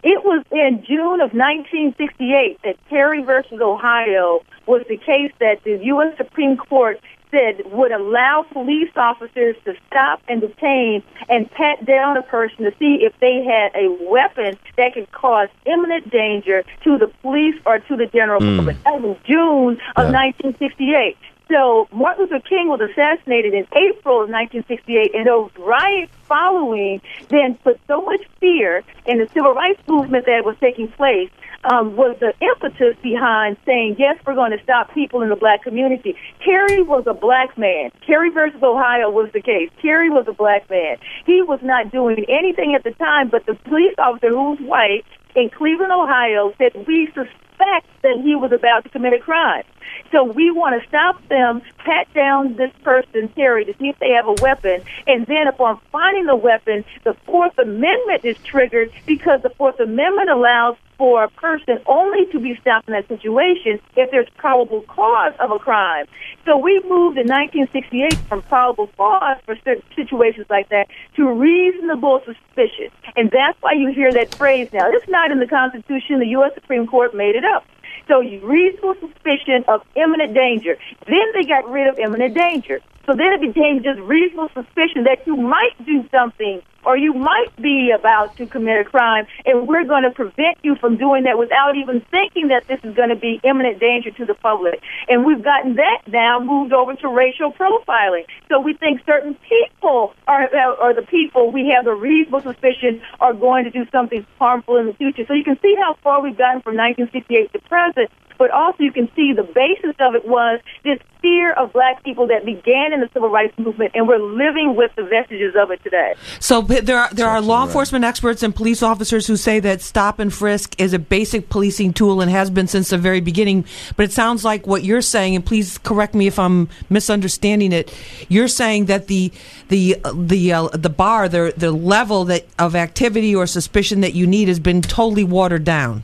It 0.04 0.24
was 0.26 0.43
in 0.52 0.84
June 0.86 1.22
of 1.22 1.32
1968 1.34 2.60
that 2.65 2.76
Terry 2.89 3.24
versus 3.24 3.62
Ohio 3.62 4.41
was 4.65 4.84
the 4.89 4.98
case 4.98 5.32
that 5.39 5.63
the 5.63 5.80
U.S. 5.86 6.17
Supreme 6.17 6.58
Court 6.58 7.00
said 7.32 7.62
would 7.72 7.91
allow 7.91 8.46
police 8.52 8.91
officers 8.98 9.56
to 9.65 9.74
stop 9.88 10.22
and 10.28 10.41
detain 10.41 11.02
and 11.30 11.50
pat 11.52 11.84
down 11.86 12.17
a 12.17 12.22
person 12.22 12.65
to 12.65 12.72
see 12.78 13.00
if 13.02 13.13
they 13.22 13.43
had 13.43 13.72
a 13.76 13.89
weapon 14.10 14.58
that 14.78 14.93
could 14.93 15.10
cause 15.13 15.48
imminent 15.65 16.12
danger 16.12 16.63
to 16.84 16.98
the 16.98 17.08
police 17.22 17.56
or 17.65 17.80
to 17.80 17.96
the 17.96 18.06
general 18.08 18.41
Mm. 18.41 18.58
public. 18.58 18.84
That 18.84 19.02
was 19.02 19.17
June 19.24 19.80
of 19.96 20.06
Yeah. 20.06 20.12
1968. 20.12 21.17
So 21.54 21.88
Martin 21.92 22.26
Luther 22.26 22.39
King 22.39 22.68
was 22.68 22.82
assassinated 22.82 23.54
in 23.54 23.68
April 23.78 24.24
of 24.24 24.30
1968, 24.30 25.13
and 25.13 25.28
those 25.28 25.52
riots 25.60 26.12
following 26.28 27.00
then 27.30 27.54
put 27.63 27.80
so 27.86 28.02
much 28.02 28.22
fear 28.39 28.84
in 29.06 29.20
the 29.20 29.30
civil 29.36 29.54
rights 29.54 29.80
movement 29.88 30.26
that 30.26 30.44
was 30.44 30.56
taking 30.60 30.88
place 30.88 31.30
um, 31.72 31.96
was 31.96 32.18
the 32.20 32.34
impetus 32.42 32.98
behind 33.04 33.58
saying, 33.68 33.98
yes, 34.00 34.18
we're 34.26 34.34
going 34.34 34.50
to 34.50 34.63
stop 34.63 34.92
people 34.96 35.22
in 35.22 35.30
the 35.30 35.36
black 35.36 35.62
community. 35.62 36.16
Kerry 36.44 36.82
was 36.82 37.04
a 37.06 37.13
black 37.13 37.56
man. 37.56 37.92
Kerry 38.04 38.32
versus 38.32 38.63
Ohio 38.63 39.12
was 39.12 39.30
the 39.32 39.42
case. 39.42 39.70
Kerry 39.80 40.10
was 40.10 40.26
a 40.28 40.34
black 40.34 40.68
man. 40.72 40.98
He 41.28 41.44
was 41.44 41.60
not 41.62 41.92
doing 41.92 42.26
anything 42.30 42.74
at 42.74 42.84
the 42.84 42.92
time, 42.98 43.30
but 43.30 43.46
the 43.46 43.54
police 43.54 43.94
officer 44.00 44.30
who 44.30 44.52
was 44.52 44.60
white 44.62 45.06
in 45.36 45.52
Cleveland, 45.52 45.92
Ohio, 45.92 46.52
said, 46.58 46.74
we 46.88 47.06
suspect 47.13 47.53
that 47.58 47.84
he 48.22 48.36
was 48.36 48.52
about 48.52 48.84
to 48.84 48.89
commit 48.89 49.13
a 49.13 49.20
crime. 49.20 49.63
So 50.12 50.24
we 50.24 50.52
want 50.52 50.82
to 50.82 50.88
stop 50.88 51.28
them, 51.28 51.62
pat 51.78 52.12
down 52.13 52.56
this 52.56 52.72
person, 52.84 53.30
Terry, 53.30 53.66
to 53.66 53.74
see 53.78 53.89
if 53.89 54.00
they 54.00 54.12
have 54.12 54.28
a 54.28 54.36
weapon. 54.42 54.82
And 55.08 55.26
then 55.26 55.48
upon 55.48 55.80
finding 55.92 56.26
the 56.26 56.36
weapon, 56.36 56.86
the 57.04 57.13
Fourth 57.26 57.58
Amendment 57.58 58.24
is 58.24 58.38
triggered 58.44 58.92
because 59.06 59.42
the 59.42 59.50
Fourth 59.52 59.80
Amendment 59.80 60.30
allows 60.30 60.78
for 60.98 61.24
a 61.24 61.30
person 61.30 61.80
only 61.86 62.26
to 62.28 62.39
be 62.39 62.56
stopped 62.62 62.88
in 62.88 62.94
that 62.94 63.08
situation 63.08 63.80
if 63.96 64.12
there's 64.12 64.30
probable 64.38 64.82
cause 64.82 65.34
of 65.39 65.52
a 65.52 65.60
crime. 65.60 66.06
So 66.46 66.58
we 66.58 66.80
moved 66.82 67.18
in 67.18 67.28
1968 67.28 68.16
from 68.30 68.42
probable 68.44 68.88
cause 68.96 69.38
for 69.46 69.56
certain 69.66 69.84
situations 69.96 70.46
like 70.50 70.70
that 70.70 70.88
to 71.16 71.32
reasonable 71.32 72.22
suspicion. 72.26 72.89
And 73.16 73.32
that's 73.32 73.60
why 73.62 73.74
you 73.74 73.92
hear 73.92 74.12
that 74.13 74.36
phrase 74.36 74.70
now. 74.72 74.89
It's 74.92 75.08
not 75.08 75.32
in 75.32 75.39
the 75.39 75.48
Constitution. 75.48 76.20
The 76.20 76.28
U.S. 76.28 76.54
Supreme 76.54 76.86
Court 76.88 77.16
made 77.16 77.36
it 77.36 77.42
up. 77.43 77.65
So 78.08 78.19
reasonable 78.19 78.95
suspicion 78.99 79.63
of 79.67 79.82
imminent 79.95 80.34
danger. 80.34 80.77
Then 81.08 81.32
they 81.34 81.43
got 81.43 81.69
rid 81.69 81.88
of 81.88 81.97
imminent 81.97 82.36
danger. 82.36 82.82
So 83.06 83.13
then 83.13 83.34
it 83.34 83.42
became 83.42 83.84
just 83.84 84.00
reasonable 84.00 84.50
suspicion 84.54 85.04
that 85.04 85.28
you 85.28 85.36
might 85.36 85.76
do 85.86 86.08
something 86.10 86.62
or 86.86 86.98
you 86.98 87.13
might 87.13 87.56
be 87.62 87.92
about 87.98 88.36
to 88.38 88.46
commit 88.46 88.80
a 88.80 88.84
crime, 88.84 89.26
and 89.46 89.68
we're 89.68 89.86
going 89.86 90.04
to 90.04 90.12
prevent 90.12 90.58
you 90.63 90.76
from 90.76 90.98
doing 90.98 91.24
that 91.24 91.38
without 91.38 91.76
even 91.76 92.02
thinking 92.12 92.50
that 92.50 92.68
this 92.68 92.80
is 92.84 92.96
going 92.96 93.10
to 93.10 93.16
be 93.16 93.39
imminent 93.44 93.80
danger 93.80 94.12
to 94.12 94.26
the 94.26 94.34
public. 94.34 94.82
And 95.08 95.26
we've 95.26 95.44
gotten 95.44 95.76
that 95.76 96.02
now 96.08 96.39
moved 96.39 96.74
over 96.74 96.94
to 96.96 97.08
racial 97.08 97.52
profiling. 97.54 98.26
So 98.50 98.60
we 98.60 98.74
think 98.74 99.02
certain 99.06 99.38
people 99.48 100.13
are, 100.28 100.54
are 100.56 100.94
the 100.94 101.08
people 101.08 101.52
we 101.52 101.70
have 101.70 101.86
the 101.86 101.94
reasonable 101.94 102.42
suspicion 102.42 103.02
are 103.20 103.34
going 103.34 103.63
to 103.66 103.70
do 103.70 103.86
something 103.92 104.26
harmful 104.38 104.78
in 104.78 104.88
the 104.88 104.94
future. 104.94 105.26
So 105.28 105.34
you 105.34 105.44
can 105.44 105.58
see 105.62 105.76
how 105.80 105.96
far 106.04 106.22
we've 106.22 106.38
gotten 106.38 106.62
from 106.62 106.76
1968 106.76 107.54
to 107.54 107.60
present 107.60 108.10
but 108.38 108.52
also 108.52 108.84
you 108.84 108.91
can 108.91 109.10
see 109.15 109.34
the 109.34 109.43
basis 109.43 109.96
of 110.00 110.15
it 110.15 110.26
was 110.26 110.60
this 110.84 111.00
fear 111.22 111.54
of 111.54 111.72
black 111.72 112.04
people 112.04 112.28
that 112.28 112.46
began 112.46 112.91
in 112.93 113.00
the 113.00 113.10
civil 113.13 113.30
rights 113.30 113.58
movement, 113.58 113.91
and 113.96 114.08
we're 114.08 114.19
living 114.19 114.76
with 114.76 114.91
the 114.96 115.04
vestiges 115.04 115.56
of 115.58 115.72
it 115.72 115.82
today. 115.84 116.13
So 116.39 116.62
there 116.62 116.98
are 116.98 117.10
there 117.13 117.28
are 117.28 117.41
law 117.41 117.65
enforcement 117.65 118.06
experts 118.06 118.43
and 118.43 118.54
police 118.54 118.84
officers 118.84 119.26
who 119.26 119.38
say 119.38 119.60
that 119.62 119.82
stop 119.82 120.19
and 120.19 120.32
frisk 120.32 120.80
is 120.80 120.93
a 120.93 121.00
basic 121.00 121.50
policing 121.50 121.93
tool 121.93 122.22
and 122.22 122.30
has 122.30 122.50
been 122.50 122.67
since 122.67 122.89
the 122.89 122.98
very 122.98 123.22
beginning. 123.22 123.65
But 123.96 124.04
it 124.04 124.12
sounds 124.12 124.43
like 124.43 124.67
what 124.67 124.84
you're 124.84 125.02
saying, 125.02 125.36
and 125.36 125.46
please 125.46 125.78
correct 125.78 126.13
me 126.13 126.28
if 126.28 126.38
I'm 126.38 126.69
misunderstanding 126.89 127.72
it. 127.72 127.93
You're 128.28 128.50
saying 128.50 128.86
that 128.86 129.08
the 129.08 129.32
the 129.69 129.98
the 130.13 130.54
uh, 130.54 130.67
the 130.74 130.89
bar, 130.89 131.30
the 131.30 131.54
the 131.56 131.72
level 131.72 132.26
that 132.26 132.46
of 132.60 132.76
activity 132.76 133.34
or 133.34 133.48
suspicion 133.48 134.02
that 134.02 134.13
you 134.13 134.28
need 134.28 134.50
has 134.50 134.60
been 134.60 134.82
totally 134.82 135.24
watered 135.24 135.63
down. 135.63 136.04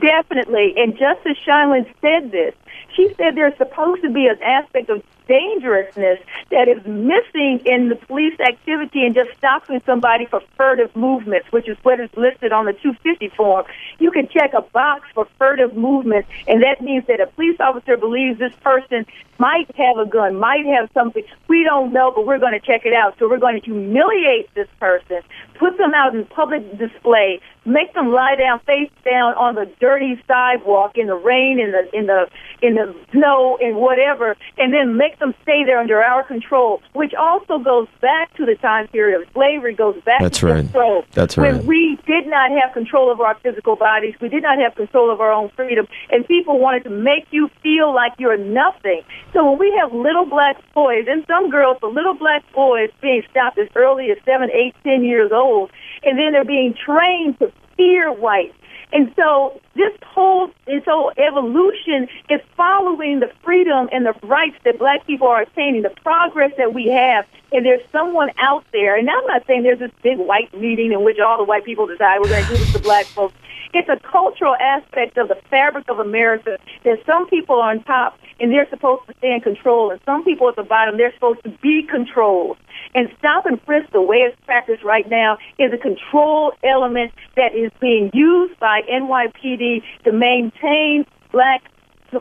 Definitely. 0.00 0.74
And 0.76 0.96
Justice 0.96 1.38
Scheindlin 1.46 1.86
said 2.00 2.30
this. 2.30 2.54
She 2.94 3.12
said 3.14 3.34
there's 3.34 3.56
supposed 3.56 4.02
to 4.02 4.10
be 4.10 4.26
an 4.26 4.42
aspect 4.42 4.90
of 4.90 5.02
dangerousness 5.28 6.18
that 6.50 6.68
is 6.68 6.84
missing 6.86 7.60
in 7.64 7.88
the 7.88 7.96
police 8.06 8.38
activity 8.40 9.04
and 9.04 9.14
just 9.14 9.30
stopping 9.38 9.82
somebody 9.84 10.26
for 10.26 10.40
furtive 10.56 10.94
movements, 10.94 11.50
which 11.50 11.68
is 11.68 11.76
what 11.82 12.00
is 12.00 12.10
listed 12.16 12.52
on 12.52 12.66
the 12.66 12.72
250 12.72 13.28
form. 13.36 13.64
You 13.98 14.10
can 14.10 14.28
check 14.28 14.52
a 14.54 14.62
box 14.62 15.08
for 15.14 15.26
furtive 15.38 15.76
movements, 15.76 16.28
and 16.46 16.62
that 16.62 16.80
means 16.80 17.06
that 17.06 17.20
a 17.20 17.26
police 17.26 17.56
officer 17.60 17.96
believes 17.96 18.38
this 18.38 18.54
person 18.62 19.06
might 19.38 19.70
have 19.76 19.98
a 19.98 20.06
gun, 20.06 20.36
might 20.36 20.64
have 20.66 20.88
something. 20.94 21.22
We 21.48 21.64
don't 21.64 21.92
know, 21.92 22.12
but 22.14 22.26
we're 22.26 22.38
going 22.38 22.58
to 22.58 22.64
check 22.64 22.86
it 22.86 22.92
out. 22.92 23.16
So 23.18 23.28
we're 23.28 23.38
going 23.38 23.60
to 23.60 23.64
humiliate 23.64 24.52
this 24.54 24.68
person, 24.80 25.20
put 25.58 25.76
them 25.78 25.92
out 25.94 26.14
in 26.14 26.24
public 26.26 26.78
display, 26.78 27.40
make 27.64 27.92
them 27.94 28.12
lie 28.12 28.36
down 28.36 28.60
face 28.60 28.90
down 29.04 29.34
on 29.34 29.54
the 29.54 29.70
dirty 29.80 30.20
sidewalk 30.26 30.96
in 30.96 31.06
the 31.06 31.14
rain, 31.14 31.58
in 31.60 31.72
the 31.72 31.96
in 31.96 32.06
the 32.06 32.28
in 32.62 32.74
the 32.74 32.94
snow, 33.12 33.58
and 33.60 33.76
whatever, 33.76 34.36
and 34.58 34.72
then 34.72 34.96
make 34.96 35.15
them 35.18 35.34
stay 35.42 35.64
there 35.64 35.78
under 35.78 36.02
our 36.02 36.22
control. 36.22 36.82
Which 36.92 37.14
also 37.14 37.58
goes 37.58 37.88
back 38.00 38.34
to 38.36 38.46
the 38.46 38.54
time 38.56 38.88
period 38.88 39.22
of 39.22 39.28
slavery. 39.32 39.74
Goes 39.74 40.00
back. 40.04 40.20
That's 40.20 40.38
to 40.40 40.46
right. 40.46 40.64
Control, 40.64 41.04
That's 41.12 41.36
right. 41.36 41.54
When 41.54 41.66
we 41.66 41.98
did 42.06 42.26
not 42.26 42.50
have 42.50 42.72
control 42.72 43.10
of 43.10 43.20
our 43.20 43.34
physical 43.42 43.76
bodies, 43.76 44.14
we 44.20 44.28
did 44.28 44.42
not 44.42 44.58
have 44.58 44.74
control 44.74 45.10
of 45.12 45.20
our 45.20 45.32
own 45.32 45.50
freedom, 45.56 45.86
and 46.10 46.26
people 46.26 46.58
wanted 46.58 46.84
to 46.84 46.90
make 46.90 47.26
you 47.30 47.50
feel 47.62 47.94
like 47.94 48.12
you're 48.18 48.36
nothing. 48.36 49.02
So 49.32 49.50
when 49.50 49.58
we 49.58 49.74
have 49.80 49.92
little 49.92 50.26
black 50.26 50.56
boys 50.74 51.06
and 51.08 51.24
some 51.26 51.50
girls, 51.50 51.78
but 51.80 51.92
little 51.92 52.14
black 52.14 52.44
boys 52.52 52.90
being 53.00 53.22
stopped 53.30 53.58
as 53.58 53.68
early 53.74 54.10
as 54.10 54.18
seven, 54.24 54.50
eight, 54.50 54.74
ten 54.82 55.04
years 55.04 55.30
old, 55.32 55.70
and 56.02 56.18
then 56.18 56.32
they're 56.32 56.44
being 56.44 56.74
trained 56.74 57.38
to 57.38 57.52
fear 57.76 58.12
whites. 58.12 58.54
And 58.92 59.12
so 59.16 59.60
this 59.74 59.92
whole 60.04 60.50
this 60.66 60.84
whole 60.84 61.12
evolution 61.16 62.08
is 62.30 62.40
following 62.56 63.20
the 63.20 63.30
freedom 63.42 63.88
and 63.92 64.06
the 64.06 64.14
rights 64.22 64.56
that 64.64 64.78
black 64.78 65.06
people 65.06 65.26
are 65.26 65.42
attaining, 65.42 65.82
the 65.82 65.90
progress 66.02 66.52
that 66.56 66.72
we 66.72 66.88
have. 66.88 67.26
And 67.52 67.64
there's 67.64 67.82
someone 67.90 68.30
out 68.38 68.64
there, 68.72 68.96
and 68.96 69.08
I'm 69.08 69.26
not 69.26 69.46
saying 69.46 69.62
there's 69.62 69.78
this 69.78 69.92
big 70.02 70.18
white 70.18 70.52
meeting 70.54 70.92
in 70.92 71.04
which 71.04 71.18
all 71.18 71.38
the 71.38 71.44
white 71.44 71.64
people 71.64 71.86
decide 71.86 72.20
we're 72.20 72.28
going 72.28 72.44
to 72.44 72.50
do 72.50 72.56
this 72.56 72.72
to 72.72 72.78
black 72.80 73.06
folks. 73.06 73.34
It's 73.76 73.90
a 73.90 74.00
cultural 74.08 74.56
aspect 74.58 75.18
of 75.18 75.28
the 75.28 75.36
fabric 75.50 75.90
of 75.90 75.98
America 75.98 76.56
that 76.84 76.98
some 77.04 77.28
people 77.28 77.56
are 77.56 77.72
on 77.72 77.82
top 77.82 78.18
and 78.40 78.50
they're 78.50 78.68
supposed 78.70 79.06
to 79.06 79.14
stay 79.18 79.34
in 79.34 79.42
control, 79.42 79.90
and 79.90 80.00
some 80.06 80.24
people 80.24 80.48
at 80.48 80.56
the 80.56 80.62
bottom, 80.62 80.96
they're 80.96 81.12
supposed 81.12 81.44
to 81.44 81.50
be 81.60 81.82
controlled. 81.82 82.56
And 82.94 83.10
stop 83.18 83.44
and 83.44 83.60
frisk, 83.66 83.92
the 83.92 84.00
way 84.00 84.16
it's 84.16 84.36
practiced 84.46 84.82
right 84.82 85.06
now, 85.10 85.36
is 85.58 85.74
a 85.74 85.76
control 85.76 86.54
element 86.64 87.12
that 87.36 87.54
is 87.54 87.70
being 87.78 88.10
used 88.14 88.58
by 88.58 88.80
NYPD 88.90 89.82
to 90.04 90.12
maintain 90.12 91.04
black 91.30 91.62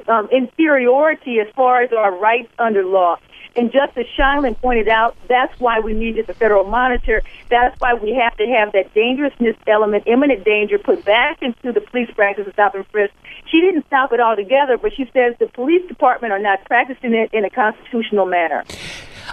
um, 0.09 0.27
inferiority 0.33 1.39
as 1.39 1.47
far 1.55 1.83
as 1.83 1.91
our 1.93 2.17
rights 2.19 2.51
under 2.59 2.83
law. 2.83 3.15
And 3.55 3.71
Justice 3.71 4.07
Scheindlin 4.17 4.59
pointed 4.59 4.89
out 4.89 5.15
that's 5.27 5.57
why 5.59 5.79
we 5.79 5.93
needed 5.93 6.27
the 6.27 6.33
federal 6.33 6.65
monitor. 6.65 7.21
That's 7.49 7.79
why 7.79 7.93
we 7.93 8.13
have 8.13 8.35
to 8.37 8.45
have 8.47 8.73
that 8.73 8.93
dangerousness 8.93 9.55
element, 9.67 10.03
imminent 10.07 10.43
danger, 10.43 10.77
put 10.77 11.05
back 11.05 11.41
into 11.41 11.71
the 11.71 11.81
police 11.81 12.11
practice 12.11 12.47
of 12.47 12.53
stop 12.53 12.75
and 12.75 12.85
frisk. 12.87 13.13
She 13.47 13.61
didn't 13.61 13.85
stop 13.87 14.11
it 14.11 14.19
altogether, 14.19 14.77
but 14.77 14.93
she 14.93 15.09
says 15.13 15.35
the 15.39 15.47
police 15.47 15.87
department 15.87 16.33
are 16.33 16.39
not 16.39 16.65
practicing 16.65 17.13
it 17.13 17.33
in 17.33 17.45
a 17.45 17.49
constitutional 17.49 18.25
manner. 18.25 18.65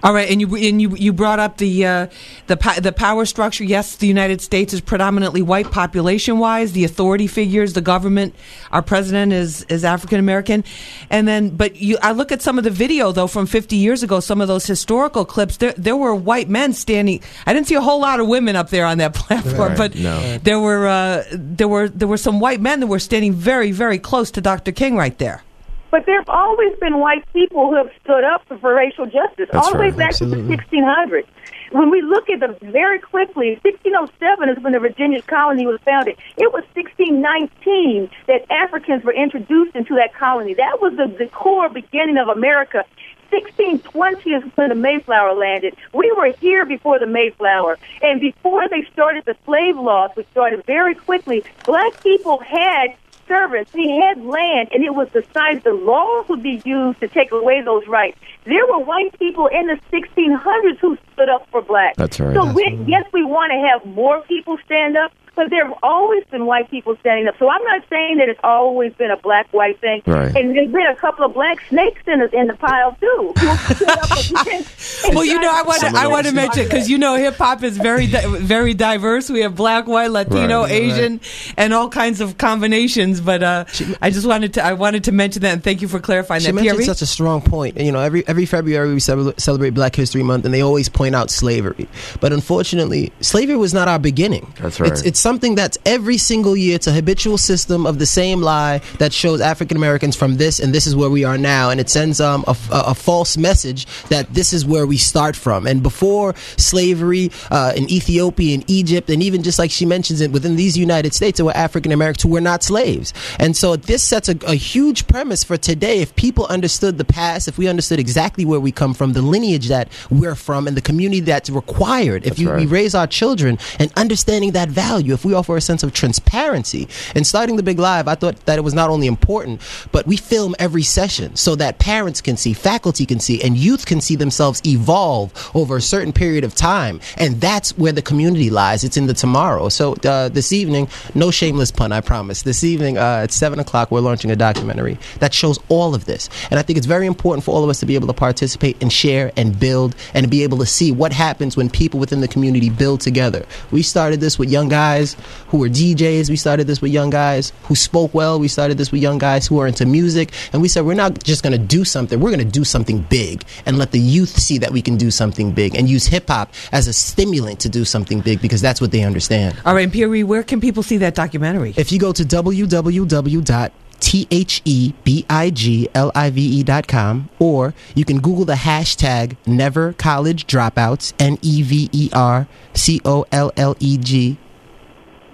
All 0.02 0.12
right, 0.12 0.28
and 0.28 0.40
you 0.40 0.56
and 0.56 0.82
you 0.82 0.96
you 0.96 1.12
brought 1.12 1.38
up 1.38 1.58
the 1.58 1.86
uh, 1.86 2.06
the 2.46 2.80
the 2.82 2.92
power 2.92 3.24
structure. 3.24 3.62
Yes, 3.62 3.94
the 3.96 4.06
United 4.06 4.40
States 4.40 4.72
is 4.72 4.80
predominantly 4.80 5.42
white 5.42 5.70
population 5.70 6.38
wise. 6.38 6.72
The 6.72 6.84
authority 6.84 7.28
figures, 7.28 7.74
the 7.74 7.82
government, 7.82 8.34
our 8.72 8.82
president 8.82 9.32
is 9.32 9.62
is 9.64 9.84
African 9.84 10.18
American, 10.18 10.64
and 11.10 11.28
then 11.28 11.50
but 11.50 11.76
you 11.76 11.98
I 12.02 12.12
look 12.12 12.32
at 12.32 12.42
some 12.42 12.58
of 12.58 12.64
the 12.64 12.70
video 12.70 13.12
though 13.12 13.28
from 13.28 13.46
50 13.46 13.76
years 13.76 14.02
ago. 14.02 14.11
Some 14.20 14.40
of 14.40 14.48
those 14.48 14.66
historical 14.66 15.24
clips. 15.24 15.56
There 15.58 15.72
there 15.76 15.96
were 15.96 16.14
white 16.14 16.48
men 16.48 16.72
standing. 16.72 17.20
I 17.46 17.52
didn't 17.52 17.66
see 17.68 17.74
a 17.74 17.80
whole 17.80 18.00
lot 18.00 18.20
of 18.20 18.26
women 18.28 18.56
up 18.56 18.70
there 18.70 18.84
on 18.86 18.98
that 18.98 19.14
platform, 19.22 19.70
Right, 19.70 19.76
but 19.78 19.94
no. 19.94 20.38
there 20.38 20.60
were 20.60 20.86
uh, 20.86 21.24
there 21.32 21.68
were 21.68 21.88
there 21.88 22.08
were 22.08 22.16
some 22.18 22.40
white 22.40 22.60
men 22.60 22.80
that 22.80 22.86
were 22.86 22.98
standing 22.98 23.32
very 23.32 23.72
very 23.72 23.98
close 23.98 24.30
to 24.32 24.40
Dr. 24.40 24.72
King 24.72 24.96
right 24.96 25.16
there. 25.18 25.42
But 25.90 26.06
there 26.06 26.16
have 26.18 26.28
always 26.30 26.74
been 26.78 27.00
white 27.00 27.22
people 27.34 27.68
who 27.68 27.76
have 27.76 27.90
stood 28.02 28.24
up 28.24 28.46
for, 28.48 28.56
for 28.56 28.74
racial 28.74 29.04
justice, 29.04 29.50
That's 29.52 29.66
all 29.66 29.72
the 29.74 29.78
way 29.78 29.88
right. 29.90 29.96
back 29.98 30.08
Absolutely. 30.08 30.56
to 30.56 30.62
the 30.70 30.76
1600s. 30.78 31.26
When 31.72 31.90
we 31.90 32.00
look 32.00 32.30
at 32.30 32.40
them 32.40 32.56
very 32.62 32.98
quickly, 32.98 33.58
1607 33.62 34.48
is 34.48 34.62
when 34.64 34.72
the 34.72 34.78
Virginia 34.78 35.20
colony 35.20 35.66
was 35.66 35.78
founded. 35.84 36.16
It 36.38 36.50
was 36.50 36.64
1619 36.74 38.10
that 38.26 38.50
Africans 38.50 39.04
were 39.04 39.12
introduced 39.12 39.74
into 39.76 39.94
that 39.96 40.14
colony. 40.14 40.54
That 40.54 40.80
was 40.80 40.96
the, 40.96 41.06
the 41.18 41.28
core 41.28 41.68
beginning 41.68 42.16
of 42.18 42.28
America. 42.28 42.84
1620 43.32 44.30
is 44.30 44.42
when 44.56 44.68
the 44.68 44.74
Mayflower 44.74 45.34
landed. 45.34 45.74
We 45.94 46.12
were 46.12 46.32
here 46.40 46.66
before 46.66 46.98
the 46.98 47.06
Mayflower. 47.06 47.78
And 48.02 48.20
before 48.20 48.68
they 48.68 48.86
started 48.92 49.24
the 49.24 49.36
slave 49.46 49.76
laws, 49.76 50.10
which 50.14 50.28
started 50.30 50.64
very 50.66 50.94
quickly, 50.94 51.42
black 51.64 52.02
people 52.02 52.38
had 52.38 52.94
servants. 53.26 53.72
they 53.72 53.88
had 53.88 54.22
land, 54.22 54.68
and 54.72 54.84
it 54.84 54.94
was 54.94 55.08
decided 55.10 55.64
the 55.64 55.72
laws 55.72 56.28
would 56.28 56.42
be 56.42 56.60
used 56.64 57.00
to 57.00 57.08
take 57.08 57.32
away 57.32 57.62
those 57.62 57.86
rights. 57.86 58.18
There 58.44 58.66
were 58.66 58.80
white 58.80 59.18
people 59.18 59.46
in 59.46 59.68
the 59.68 59.78
1600s 59.90 60.78
who 60.78 60.98
stood 61.12 61.28
up 61.30 61.48
for 61.50 61.62
blacks. 61.62 61.96
That's 61.96 62.20
right. 62.20 62.34
So 62.34 62.52
we, 62.52 62.84
yes, 62.86 63.06
we 63.12 63.24
want 63.24 63.52
to 63.52 63.58
have 63.68 63.86
more 63.94 64.20
people 64.22 64.58
stand 64.66 64.96
up, 64.96 65.12
but 65.34 65.50
there 65.50 65.66
have 65.66 65.76
always 65.82 66.24
been 66.30 66.46
white 66.46 66.70
people 66.70 66.96
standing 67.00 67.26
up. 67.28 67.34
So 67.38 67.48
I'm 67.48 67.62
not 67.64 67.82
saying 67.88 68.18
that 68.18 68.28
it's 68.28 68.40
always 68.44 68.92
been 68.94 69.10
a 69.10 69.16
black 69.16 69.52
white 69.52 69.80
thing. 69.80 70.02
Right. 70.06 70.34
And 70.34 70.54
there's 70.56 70.70
been 70.70 70.86
a 70.86 70.96
couple 70.96 71.24
of 71.24 71.34
black 71.34 71.58
snakes 71.68 72.02
in 72.06 72.20
the 72.20 72.30
in 72.38 72.46
the 72.48 72.54
pile 72.54 72.96
too. 73.00 73.32
who 73.38 73.74
stood 73.74 73.88
up 73.88 74.10
and- 74.48 74.66
and 75.04 75.14
Well, 75.16 75.24
you 75.24 75.40
know, 75.40 75.50
I 75.52 75.62
want 75.62 75.80
to 75.80 75.86
Some 75.86 75.94
of 75.96 76.00
I 76.02 76.06
want 76.06 76.26
to 76.26 76.32
mention 76.32 76.64
because 76.64 76.88
you 76.90 76.98
know 76.98 77.16
hip 77.16 77.36
hop 77.36 77.62
is 77.62 77.76
very 77.78 78.06
di- 78.06 78.26
very 78.38 78.74
diverse. 78.74 79.28
We 79.30 79.40
have 79.40 79.54
black, 79.56 79.86
white, 79.86 80.10
Latino, 80.10 80.62
Right. 80.62 80.70
Asian, 80.72 81.20
and 81.56 81.72
all 81.74 81.88
kinds 81.88 82.20
of 82.20 82.38
combinations. 82.38 83.20
But 83.20 83.42
uh, 83.42 83.64
I 84.00 84.10
just 84.10 84.26
wanted 84.26 84.54
to 84.54 84.64
I 84.64 84.74
wanted 84.74 85.04
to 85.04 85.12
mention 85.12 85.42
that 85.42 85.52
and 85.54 85.64
thank 85.64 85.82
you 85.82 85.88
for 85.88 85.98
clarifying 85.98 86.40
She 86.42 86.46
that. 86.48 86.52
mentioned 86.54 86.78
Pierre, 86.78 86.86
such 86.94 87.02
a 87.02 87.06
strong 87.06 87.40
point. 87.40 87.78
You 87.80 87.90
know, 87.92 88.00
every 88.00 88.26
every 88.28 88.46
February 88.46 88.92
we 88.92 89.00
celebrate 89.00 89.70
Black 89.70 89.96
History 89.96 90.22
Month, 90.22 90.44
and 90.44 90.52
they 90.54 90.60
always 90.62 90.88
point 90.88 91.14
out 91.14 91.30
slavery. 91.30 91.88
But 92.20 92.32
unfortunately, 92.32 93.12
slavery 93.20 93.56
was 93.56 93.72
not 93.74 93.88
our 93.88 93.98
beginning. 93.98 94.52
That's 94.60 94.78
right. 94.80 94.90
It's, 94.92 95.02
it's 95.02 95.18
something 95.22 95.54
that's 95.54 95.78
every 95.86 96.18
single 96.18 96.56
year. 96.56 96.74
It's 96.74 96.86
a 96.88 96.92
habitual 96.92 97.38
system 97.38 97.86
of 97.86 97.98
the 97.98 98.06
same 98.06 98.40
lie 98.42 98.80
that 98.98 99.12
shows 99.12 99.40
African 99.40 99.76
Americans 99.76 100.16
from 100.16 100.36
this, 100.36 100.60
and 100.60 100.74
this 100.74 100.86
is 100.86 100.94
where 100.96 101.08
we 101.08 101.24
are 101.24 101.38
now, 101.38 101.70
and 101.70 101.80
it 101.80 101.88
sends 101.88 102.20
um, 102.20 102.44
a, 102.46 102.56
a, 102.72 102.80
a 102.88 102.94
false 102.94 103.36
message 103.36 103.86
that 104.08 104.34
this 104.34 104.52
is 104.52 104.66
where 104.66 104.86
we 104.86 104.96
start 104.96 105.36
from. 105.36 105.66
And 105.66 105.82
before 105.82 106.34
slavery 106.56 107.30
uh, 107.50 107.72
in 107.76 107.88
Ethiopia 107.90 108.54
and 108.54 108.64
Egypt, 108.68 109.08
and 109.08 109.22
even 109.22 109.42
just 109.42 109.58
like 109.58 109.70
she 109.70 109.86
mentions 109.86 110.20
it 110.20 110.32
within 110.32 110.56
these 110.56 110.76
United 110.76 111.14
States, 111.14 111.38
there 111.38 111.46
were 111.46 111.56
African 111.56 111.92
Americans 111.92 112.22
who 112.24 112.30
were 112.30 112.40
not 112.40 112.62
slaves. 112.62 113.14
And 113.38 113.56
so 113.56 113.76
this 113.76 114.02
sets 114.02 114.28
a, 114.28 114.36
a 114.46 114.54
huge 114.54 115.06
premise 115.06 115.44
for 115.44 115.56
today. 115.56 116.00
If 116.00 116.14
people 116.16 116.46
understood 116.46 116.98
the 116.98 117.04
past, 117.04 117.46
if 117.46 117.58
we 117.58 117.68
understood 117.68 118.00
exactly 118.00 118.44
where 118.44 118.60
we 118.60 118.72
come 118.72 118.94
from, 118.94 119.12
the 119.12 119.22
lineage 119.22 119.68
that 119.68 119.88
we're 120.10 120.34
from, 120.34 120.66
and 120.66 120.76
the 120.76 120.82
community 120.82 121.20
that's 121.20 121.48
required, 121.48 122.26
if 122.26 122.38
you, 122.38 122.50
we 122.52 122.66
raise 122.66 122.94
our 122.94 123.06
children 123.06 123.58
and 123.78 123.92
understanding 123.96 124.52
that 124.52 124.68
value, 124.68 125.11
if 125.12 125.24
we 125.24 125.34
offer 125.34 125.56
a 125.56 125.60
sense 125.60 125.82
of 125.82 125.92
transparency. 125.92 126.88
And 127.14 127.26
starting 127.26 127.56
the 127.56 127.62
Big 127.62 127.78
Live, 127.78 128.08
I 128.08 128.14
thought 128.14 128.44
that 128.46 128.58
it 128.58 128.62
was 128.62 128.74
not 128.74 128.90
only 128.90 129.06
important, 129.06 129.60
but 129.92 130.06
we 130.06 130.16
film 130.16 130.54
every 130.58 130.82
session 130.82 131.36
so 131.36 131.54
that 131.56 131.78
parents 131.78 132.20
can 132.20 132.36
see, 132.36 132.52
faculty 132.52 133.06
can 133.06 133.20
see, 133.20 133.42
and 133.42 133.56
youth 133.56 133.86
can 133.86 134.00
see 134.00 134.16
themselves 134.16 134.62
evolve 134.66 135.50
over 135.54 135.76
a 135.76 135.80
certain 135.80 136.12
period 136.12 136.44
of 136.44 136.54
time. 136.54 137.00
And 137.16 137.40
that's 137.40 137.76
where 137.78 137.92
the 137.92 138.02
community 138.02 138.50
lies. 138.50 138.84
It's 138.84 138.96
in 138.96 139.06
the 139.06 139.14
tomorrow. 139.14 139.68
So 139.68 139.94
uh, 140.04 140.28
this 140.28 140.52
evening, 140.52 140.88
no 141.14 141.30
shameless 141.30 141.70
pun, 141.70 141.92
I 141.92 142.00
promise. 142.00 142.42
This 142.42 142.64
evening 142.64 142.98
uh, 142.98 143.24
at 143.24 143.32
7 143.32 143.58
o'clock, 143.58 143.90
we're 143.90 144.00
launching 144.00 144.30
a 144.30 144.36
documentary 144.36 144.98
that 145.18 145.34
shows 145.34 145.58
all 145.68 145.94
of 145.94 146.04
this. 146.04 146.28
And 146.50 146.58
I 146.58 146.62
think 146.62 146.76
it's 146.76 146.86
very 146.86 147.06
important 147.06 147.44
for 147.44 147.54
all 147.54 147.64
of 147.64 147.70
us 147.70 147.80
to 147.80 147.86
be 147.86 147.94
able 147.94 148.08
to 148.08 148.12
participate 148.12 148.80
and 148.82 148.92
share 148.92 149.32
and 149.36 149.58
build 149.58 149.94
and 150.14 150.30
be 150.30 150.42
able 150.42 150.58
to 150.58 150.66
see 150.66 150.92
what 150.92 151.12
happens 151.12 151.56
when 151.56 151.68
people 151.70 151.98
within 152.00 152.20
the 152.20 152.28
community 152.28 152.70
build 152.70 153.00
together. 153.00 153.44
We 153.70 153.82
started 153.82 154.20
this 154.20 154.38
with 154.38 154.50
young 154.50 154.68
guys 154.68 155.01
who 155.48 155.58
were 155.58 155.68
DJs. 155.68 156.30
We 156.30 156.36
started 156.36 156.66
this 156.66 156.80
with 156.80 156.92
young 156.92 157.10
guys 157.10 157.52
who 157.64 157.74
spoke 157.74 158.14
well. 158.14 158.38
We 158.38 158.48
started 158.48 158.78
this 158.78 158.92
with 158.92 159.02
young 159.02 159.18
guys 159.18 159.46
who 159.46 159.58
are 159.60 159.66
into 159.66 159.86
music. 159.86 160.32
And 160.52 160.62
we 160.62 160.68
said, 160.68 160.84
we're 160.84 160.94
not 160.94 161.22
just 161.22 161.42
going 161.42 161.52
to 161.52 161.58
do 161.58 161.84
something, 161.84 162.18
we're 162.20 162.30
going 162.30 162.46
to 162.46 162.58
do 162.60 162.64
something 162.64 163.00
big 163.02 163.44
and 163.66 163.78
let 163.78 163.90
the 163.92 163.98
youth 163.98 164.38
see 164.38 164.58
that 164.58 164.70
we 164.70 164.82
can 164.82 164.96
do 164.96 165.10
something 165.10 165.52
big 165.52 165.74
and 165.74 165.88
use 165.88 166.06
hip 166.06 166.28
hop 166.28 166.52
as 166.72 166.86
a 166.88 166.92
stimulant 166.92 167.60
to 167.60 167.68
do 167.68 167.84
something 167.84 168.20
big 168.20 168.40
because 168.40 168.60
that's 168.60 168.80
what 168.80 168.92
they 168.92 169.02
understand. 169.02 169.56
all 169.64 169.74
right, 169.74 169.90
Pierre, 169.90 170.24
where 170.24 170.42
can 170.42 170.60
people 170.60 170.82
see 170.82 170.98
that 170.98 171.14
documentary? 171.14 171.74
If 171.76 171.92
you 171.92 171.98
go 171.98 172.12
to 172.12 172.24
www. 172.24 173.72
T 174.02 174.26
H 174.32 174.60
E 174.64 174.92
B 175.04 175.24
I 175.30 175.50
G 175.50 175.88
L 175.94 176.10
I 176.14 176.28
V 176.30 176.42
E 176.42 176.62
dot 176.64 176.88
com, 176.88 177.30
or 177.38 177.72
you 177.94 178.04
can 178.04 178.20
Google 178.20 178.44
the 178.44 178.54
hashtag 178.54 179.36
Never 179.46 179.92
College 179.92 180.48
Dropouts, 180.48 181.12
N 181.20 181.38
E 181.40 181.62
V 181.62 181.88
E 181.92 182.10
R 182.12 182.48
C 182.74 183.00
O 183.04 183.24
L 183.30 183.52
L 183.56 183.76
E 183.78 183.96
G 183.96 184.38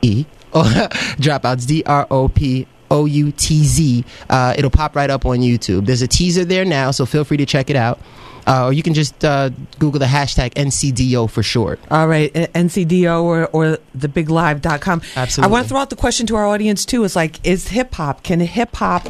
E, 0.02 0.24
or 0.52 0.62
Dropouts, 1.18 1.66
D 1.66 1.82
R 1.84 2.06
O 2.10 2.28
P 2.28 2.66
O 2.90 3.04
U 3.06 3.32
T 3.32 3.64
Z. 3.64 4.04
Uh, 4.28 4.54
it'll 4.56 4.70
pop 4.70 4.96
right 4.96 5.10
up 5.10 5.26
on 5.26 5.38
YouTube. 5.38 5.86
There's 5.86 6.02
a 6.02 6.08
teaser 6.08 6.44
there 6.44 6.64
now, 6.64 6.90
so 6.90 7.06
feel 7.06 7.24
free 7.24 7.36
to 7.36 7.46
check 7.46 7.70
it 7.70 7.76
out. 7.76 8.00
Uh, 8.48 8.66
or 8.66 8.72
you 8.72 8.82
can 8.82 8.94
just 8.94 9.24
uh, 9.24 9.50
Google 9.78 10.00
the 10.00 10.06
hashtag 10.06 10.54
NCDO 10.54 11.30
for 11.30 11.42
short. 11.42 11.78
All 11.90 12.08
right, 12.08 12.34
uh, 12.34 12.46
NCDO 12.48 13.22
or, 13.22 13.46
or 13.48 13.78
thebiglive.com. 13.96 15.02
Absolutely. 15.16 15.48
I 15.48 15.52
want 15.52 15.64
to 15.64 15.68
throw 15.68 15.80
out 15.80 15.90
the 15.90 15.96
question 15.96 16.26
to 16.28 16.36
our 16.36 16.46
audience 16.46 16.86
too. 16.86 17.04
Is 17.04 17.14
like, 17.14 17.46
is 17.46 17.68
hip 17.68 17.94
hop, 17.94 18.22
can 18.22 18.40
hip 18.40 18.74
hop 18.74 19.06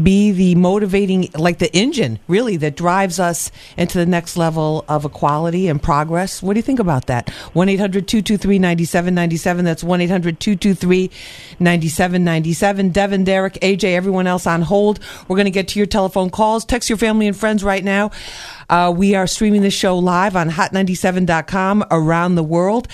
be 0.00 0.30
the 0.30 0.54
motivating, 0.54 1.28
like 1.36 1.58
the 1.58 1.74
engine 1.76 2.20
really 2.28 2.56
that 2.58 2.76
drives 2.76 3.18
us 3.18 3.50
into 3.76 3.98
the 3.98 4.06
next 4.06 4.36
level 4.36 4.84
of 4.88 5.04
equality 5.04 5.66
and 5.66 5.82
progress? 5.82 6.40
What 6.40 6.54
do 6.54 6.58
you 6.58 6.62
think 6.62 6.78
about 6.78 7.06
that? 7.06 7.28
1 7.54 7.68
800 7.68 8.06
223 8.06 8.58
9797. 8.60 9.64
That's 9.64 9.82
1 9.82 10.00
800 10.00 10.38
223 10.38 11.10
9797. 11.58 12.90
Devin, 12.90 13.24
Derek, 13.24 13.54
AJ, 13.54 13.94
everyone 13.94 14.28
else 14.28 14.46
on 14.46 14.62
hold. 14.62 15.00
We're 15.26 15.36
going 15.36 15.46
to 15.46 15.50
get 15.50 15.66
to 15.68 15.80
your 15.80 15.86
telephone 15.86 16.30
calls. 16.30 16.64
Text 16.64 16.88
your 16.88 16.98
family 16.98 17.26
and 17.26 17.36
friends 17.36 17.64
right 17.64 17.82
now. 17.82 18.12
Uh, 18.68 18.92
we 18.96 19.14
are 19.14 19.26
streaming 19.26 19.62
the 19.62 19.70
show 19.70 19.98
live 19.98 20.36
on 20.36 20.50
hot97.com 20.50 21.84
around 21.90 22.34
the 22.34 22.44
world. 22.44 22.88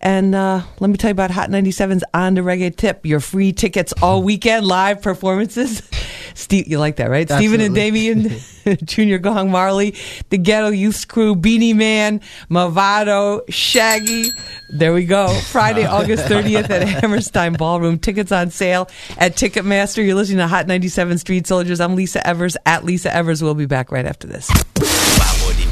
And 0.00 0.34
uh, 0.34 0.62
let 0.78 0.90
me 0.90 0.96
tell 0.96 1.08
you 1.08 1.12
about 1.12 1.30
Hot 1.32 1.50
97's 1.50 2.04
On 2.14 2.34
the 2.34 2.40
Reggae 2.42 2.74
Tip, 2.74 3.04
your 3.04 3.20
free 3.20 3.52
tickets 3.52 3.92
all 4.00 4.22
weekend, 4.22 4.66
live 4.66 5.02
performances. 5.02 5.82
Steve, 6.34 6.68
you 6.68 6.78
like 6.78 6.96
that, 6.96 7.10
right? 7.10 7.28
Stephen 7.28 7.60
and 7.60 7.74
Damian, 7.74 8.30
Junior 8.84 9.18
Gong 9.18 9.50
Marley, 9.50 9.96
the 10.30 10.38
Ghetto 10.38 10.68
Youth 10.68 11.08
Crew, 11.08 11.34
Beenie 11.34 11.72
Man, 11.72 12.20
Mavado, 12.48 13.40
Shaggy. 13.48 14.26
There 14.70 14.94
we 14.94 15.04
go. 15.04 15.28
Friday, 15.50 15.84
August 15.86 16.26
30th 16.26 16.70
at 16.70 16.86
Hammerstein 16.86 17.54
Ballroom. 17.54 17.98
Tickets 17.98 18.30
on 18.30 18.50
sale 18.50 18.88
at 19.16 19.34
Ticketmaster. 19.34 20.06
You're 20.06 20.14
listening 20.14 20.38
to 20.38 20.46
Hot 20.46 20.68
97 20.68 21.18
Street 21.18 21.46
Soldiers. 21.48 21.80
I'm 21.80 21.96
Lisa 21.96 22.24
Evers 22.24 22.56
at 22.64 22.84
Lisa 22.84 23.12
Evers. 23.12 23.42
We'll 23.42 23.54
be 23.54 23.66
back 23.66 23.90
right 23.90 24.06
after 24.06 24.28
this. 24.28 24.48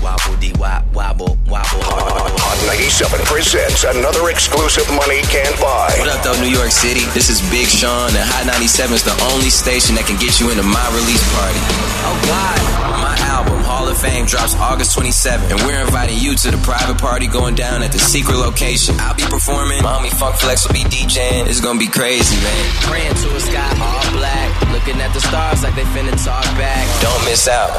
Hot 0.06 1.65
97 2.66 3.20
presents 3.26 3.84
another 3.84 4.28
exclusive 4.28 4.86
money 4.90 5.22
can't 5.30 5.54
buy. 5.62 5.86
What 6.02 6.10
up, 6.10 6.22
though, 6.26 6.34
New 6.42 6.50
York 6.50 6.74
City? 6.74 7.06
This 7.14 7.30
is 7.30 7.38
Big 7.48 7.70
Sean, 7.70 8.10
and 8.10 8.26
Hot 8.26 8.46
97 8.46 8.90
is 8.90 9.04
the 9.06 9.14
only 9.30 9.50
station 9.54 9.94
that 9.94 10.02
can 10.10 10.18
get 10.18 10.42
you 10.42 10.50
into 10.50 10.66
my 10.66 10.82
release 10.90 11.22
party. 11.30 11.62
Oh, 12.10 12.18
God. 12.26 12.58
My 12.98 13.14
album, 13.30 13.62
Hall 13.62 13.86
of 13.86 13.94
Fame, 13.98 14.26
drops 14.26 14.56
August 14.56 14.98
27th, 14.98 15.46
and 15.54 15.60
we're 15.62 15.78
inviting 15.78 16.18
you 16.18 16.34
to 16.34 16.50
the 16.50 16.58
private 16.66 16.98
party 16.98 17.28
going 17.28 17.54
down 17.54 17.82
at 17.86 17.92
the 17.92 18.00
secret 18.00 18.36
location. 18.36 18.98
I'll 18.98 19.14
be 19.14 19.22
performing. 19.30 19.82
Mommy 19.82 20.10
Funk 20.10 20.34
Flex 20.36 20.66
will 20.66 20.74
be 20.74 20.82
DJing. 20.90 21.46
It's 21.46 21.60
gonna 21.60 21.78
be 21.78 21.86
crazy, 21.86 22.34
man. 22.42 22.66
Praying 22.90 23.14
to 23.14 23.28
a 23.36 23.40
sky 23.40 23.70
all 23.78 24.10
black, 24.16 24.50
looking 24.72 24.98
at 24.98 25.12
the 25.14 25.20
stars 25.20 25.62
like 25.62 25.76
they 25.76 25.86
finna 25.94 26.16
talk 26.18 26.44
back. 26.58 26.82
Don't 27.02 27.22
miss 27.26 27.46
out. 27.46 27.70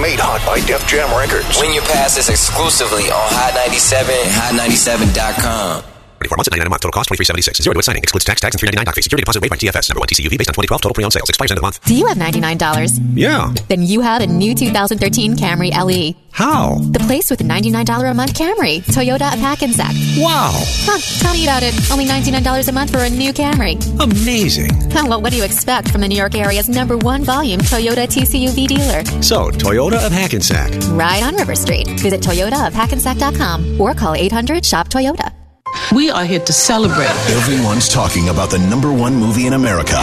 Made 0.00 0.18
hot 0.18 0.40
by 0.46 0.58
Def 0.66 0.86
Jam 0.86 1.10
Records. 1.12 1.58
Win 1.58 1.74
your 1.74 1.84
passes 1.90 2.28
exclusively 2.28 3.10
on 3.10 3.26
Hot 3.34 3.54
97 3.54 4.13
Hot97.com 4.22 5.93
property. 6.24 6.28
Four 6.28 6.36
months 6.36 6.48
at 6.48 6.52
99 6.52 6.66
a 6.66 6.70
month. 6.70 6.82
Total 6.82 6.92
cost 6.92 7.08
2376. 7.08 7.62
Zero 7.64 7.74
to 7.74 7.78
its 7.78 7.86
signing. 7.86 8.02
Excludes 8.02 8.24
tax, 8.24 8.40
tax, 8.40 8.54
and 8.54 8.60
399 8.60 8.84
doc 8.84 8.94
fee. 8.94 9.02
Security 9.02 9.22
deposit 9.24 9.42
waived 9.42 9.50
by 9.50 9.56
TFS. 9.56 9.88
Number 9.90 10.00
one 10.00 10.08
TCUV 10.08 10.38
based 10.38 10.48
on 10.50 10.54
2012 10.54 10.80
total 10.80 10.94
pre-owned 10.94 11.12
sales. 11.12 11.28
Expires 11.28 11.50
end 11.50 11.58
of 11.58 11.62
month. 11.62 11.80
Do 11.84 11.94
you 11.94 12.06
have 12.06 12.16
$99? 12.18 13.16
Yeah. 13.16 13.52
Then 13.68 13.82
you 13.82 14.00
have 14.00 14.22
a 14.22 14.26
new 14.26 14.54
2013 14.54 15.36
Camry 15.36 15.70
LE. 15.72 16.14
How? 16.32 16.78
The 16.90 16.98
place 17.00 17.30
with 17.30 17.38
the 17.38 17.44
$99 17.44 18.10
a 18.10 18.14
month 18.14 18.34
Camry. 18.34 18.82
Toyota 18.82 19.32
of 19.32 19.38
Hackensack. 19.38 19.94
Wow. 20.18 20.50
Huh, 20.82 20.98
tell 21.22 21.32
me 21.34 21.44
about 21.44 21.62
it. 21.62 21.74
Only 21.92 22.06
$99 22.06 22.68
a 22.68 22.72
month 22.72 22.90
for 22.90 22.98
a 22.98 23.10
new 23.10 23.32
Camry. 23.32 23.78
Amazing. 24.00 24.70
Huh, 24.90 25.06
well, 25.08 25.20
what 25.22 25.30
do 25.30 25.38
you 25.38 25.44
expect 25.44 25.90
from 25.90 26.00
the 26.00 26.08
New 26.08 26.16
York 26.16 26.34
area's 26.34 26.68
number 26.68 26.96
one 26.98 27.22
volume 27.22 27.60
Toyota 27.60 28.06
TCUV 28.08 28.66
dealer? 28.66 29.04
So, 29.22 29.50
Toyota 29.50 30.04
of 30.04 30.10
Hackensack. 30.12 30.72
Right 30.90 31.22
on 31.22 31.36
River 31.36 31.54
Street. 31.54 31.88
Visit 32.00 32.20
toyotaofhackensack.com 32.20 33.80
or 33.80 33.94
call 33.94 34.14
800 34.14 34.64
SHOP 34.64 34.88
Toyota. 34.88 35.43
We 35.92 36.10
are 36.10 36.24
here 36.24 36.40
to 36.40 36.52
celebrate. 36.52 37.08
Everyone's 37.30 37.88
talking 37.88 38.28
about 38.28 38.50
the 38.50 38.58
number 38.58 38.92
one 38.92 39.14
movie 39.14 39.46
in 39.46 39.52
America. 39.52 39.96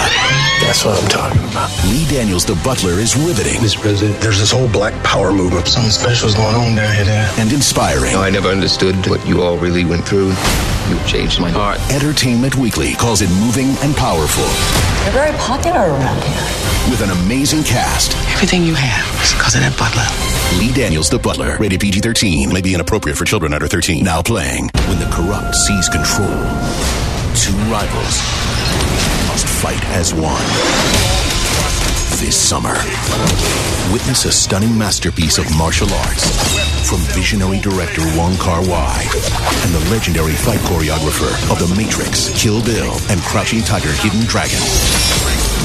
That's 0.62 0.86
what 0.86 1.02
I'm 1.02 1.10
talking 1.10 1.42
about. 1.50 1.70
Lee 1.86 2.06
Daniels, 2.08 2.46
The 2.46 2.56
Butler, 2.64 2.94
is 3.00 3.16
riveting. 3.16 3.60
Mr. 3.60 3.82
President, 3.82 4.20
there's 4.22 4.40
this 4.40 4.52
whole 4.52 4.70
black 4.70 4.94
power 5.04 5.32
movement. 5.32 5.68
Something 5.68 5.92
special 5.92 6.30
is 6.30 6.36
going 6.36 6.56
on 6.56 6.76
down 6.76 6.96
here, 6.96 7.06
Dad. 7.06 7.40
and 7.40 7.52
inspiring. 7.52 8.16
I 8.16 8.30
never 8.30 8.50
understood 8.50 8.96
what 9.08 9.26
you 9.28 9.42
all 9.42 9.58
really 9.58 9.86
went 9.86 10.06
through. 10.06 10.34
You 10.90 11.00
changed 11.08 11.40
my 11.40 11.50
heart. 11.50 11.80
Entertainment 11.92 12.56
Weekly 12.56 12.94
calls 12.96 13.22
it 13.22 13.30
moving 13.40 13.70
and 13.82 13.96
powerful. 13.96 14.44
You're 15.04 15.14
very 15.14 15.36
popular 15.38 15.80
around 15.80 16.22
here. 16.24 16.44
With 16.90 17.02
an 17.02 17.12
amazing 17.26 17.64
cast. 17.64 18.16
Everything 18.34 18.64
you 18.64 18.74
have 18.74 19.06
is 19.24 19.34
because 19.34 19.56
of 19.56 19.62
that 19.62 19.78
butler. 19.78 20.04
Lee 20.60 20.74
Daniels, 20.74 21.10
The 21.10 21.20
Butler, 21.20 21.58
rated 21.58 21.80
PG 21.80 22.02
13, 22.02 22.52
may 22.52 22.62
be 22.62 22.74
inappropriate 22.74 23.18
for 23.18 23.26
children 23.26 23.54
under 23.54 23.68
13. 23.68 24.04
Now 24.04 24.22
playing. 24.22 24.70
When 24.90 25.00
the 25.00 25.10
corrupt 25.14 25.56
seize 25.56 25.88
control, 25.88 26.42
two 27.38 27.56
rivals 27.72 28.20
must 29.30 29.48
fight 29.48 29.84
as 29.96 30.14
one. 30.14 31.21
This 32.22 32.38
summer. 32.38 32.78
Witness 33.92 34.26
a 34.26 34.32
stunning 34.32 34.78
masterpiece 34.78 35.40
of 35.40 35.58
martial 35.58 35.92
arts 36.06 36.30
from 36.88 37.00
visionary 37.18 37.60
director 37.60 38.04
Wong 38.16 38.38
Kar 38.38 38.62
Wai 38.62 39.02
and 39.66 39.74
the 39.74 39.90
legendary 39.90 40.34
fight 40.34 40.60
choreographer 40.70 41.34
of 41.52 41.58
The 41.58 41.76
Matrix, 41.76 42.30
Kill 42.40 42.64
Bill, 42.64 42.94
and 43.10 43.20
Crouching 43.22 43.62
Tiger, 43.62 43.92
Hidden 43.92 44.22
Dragon. 44.28 44.62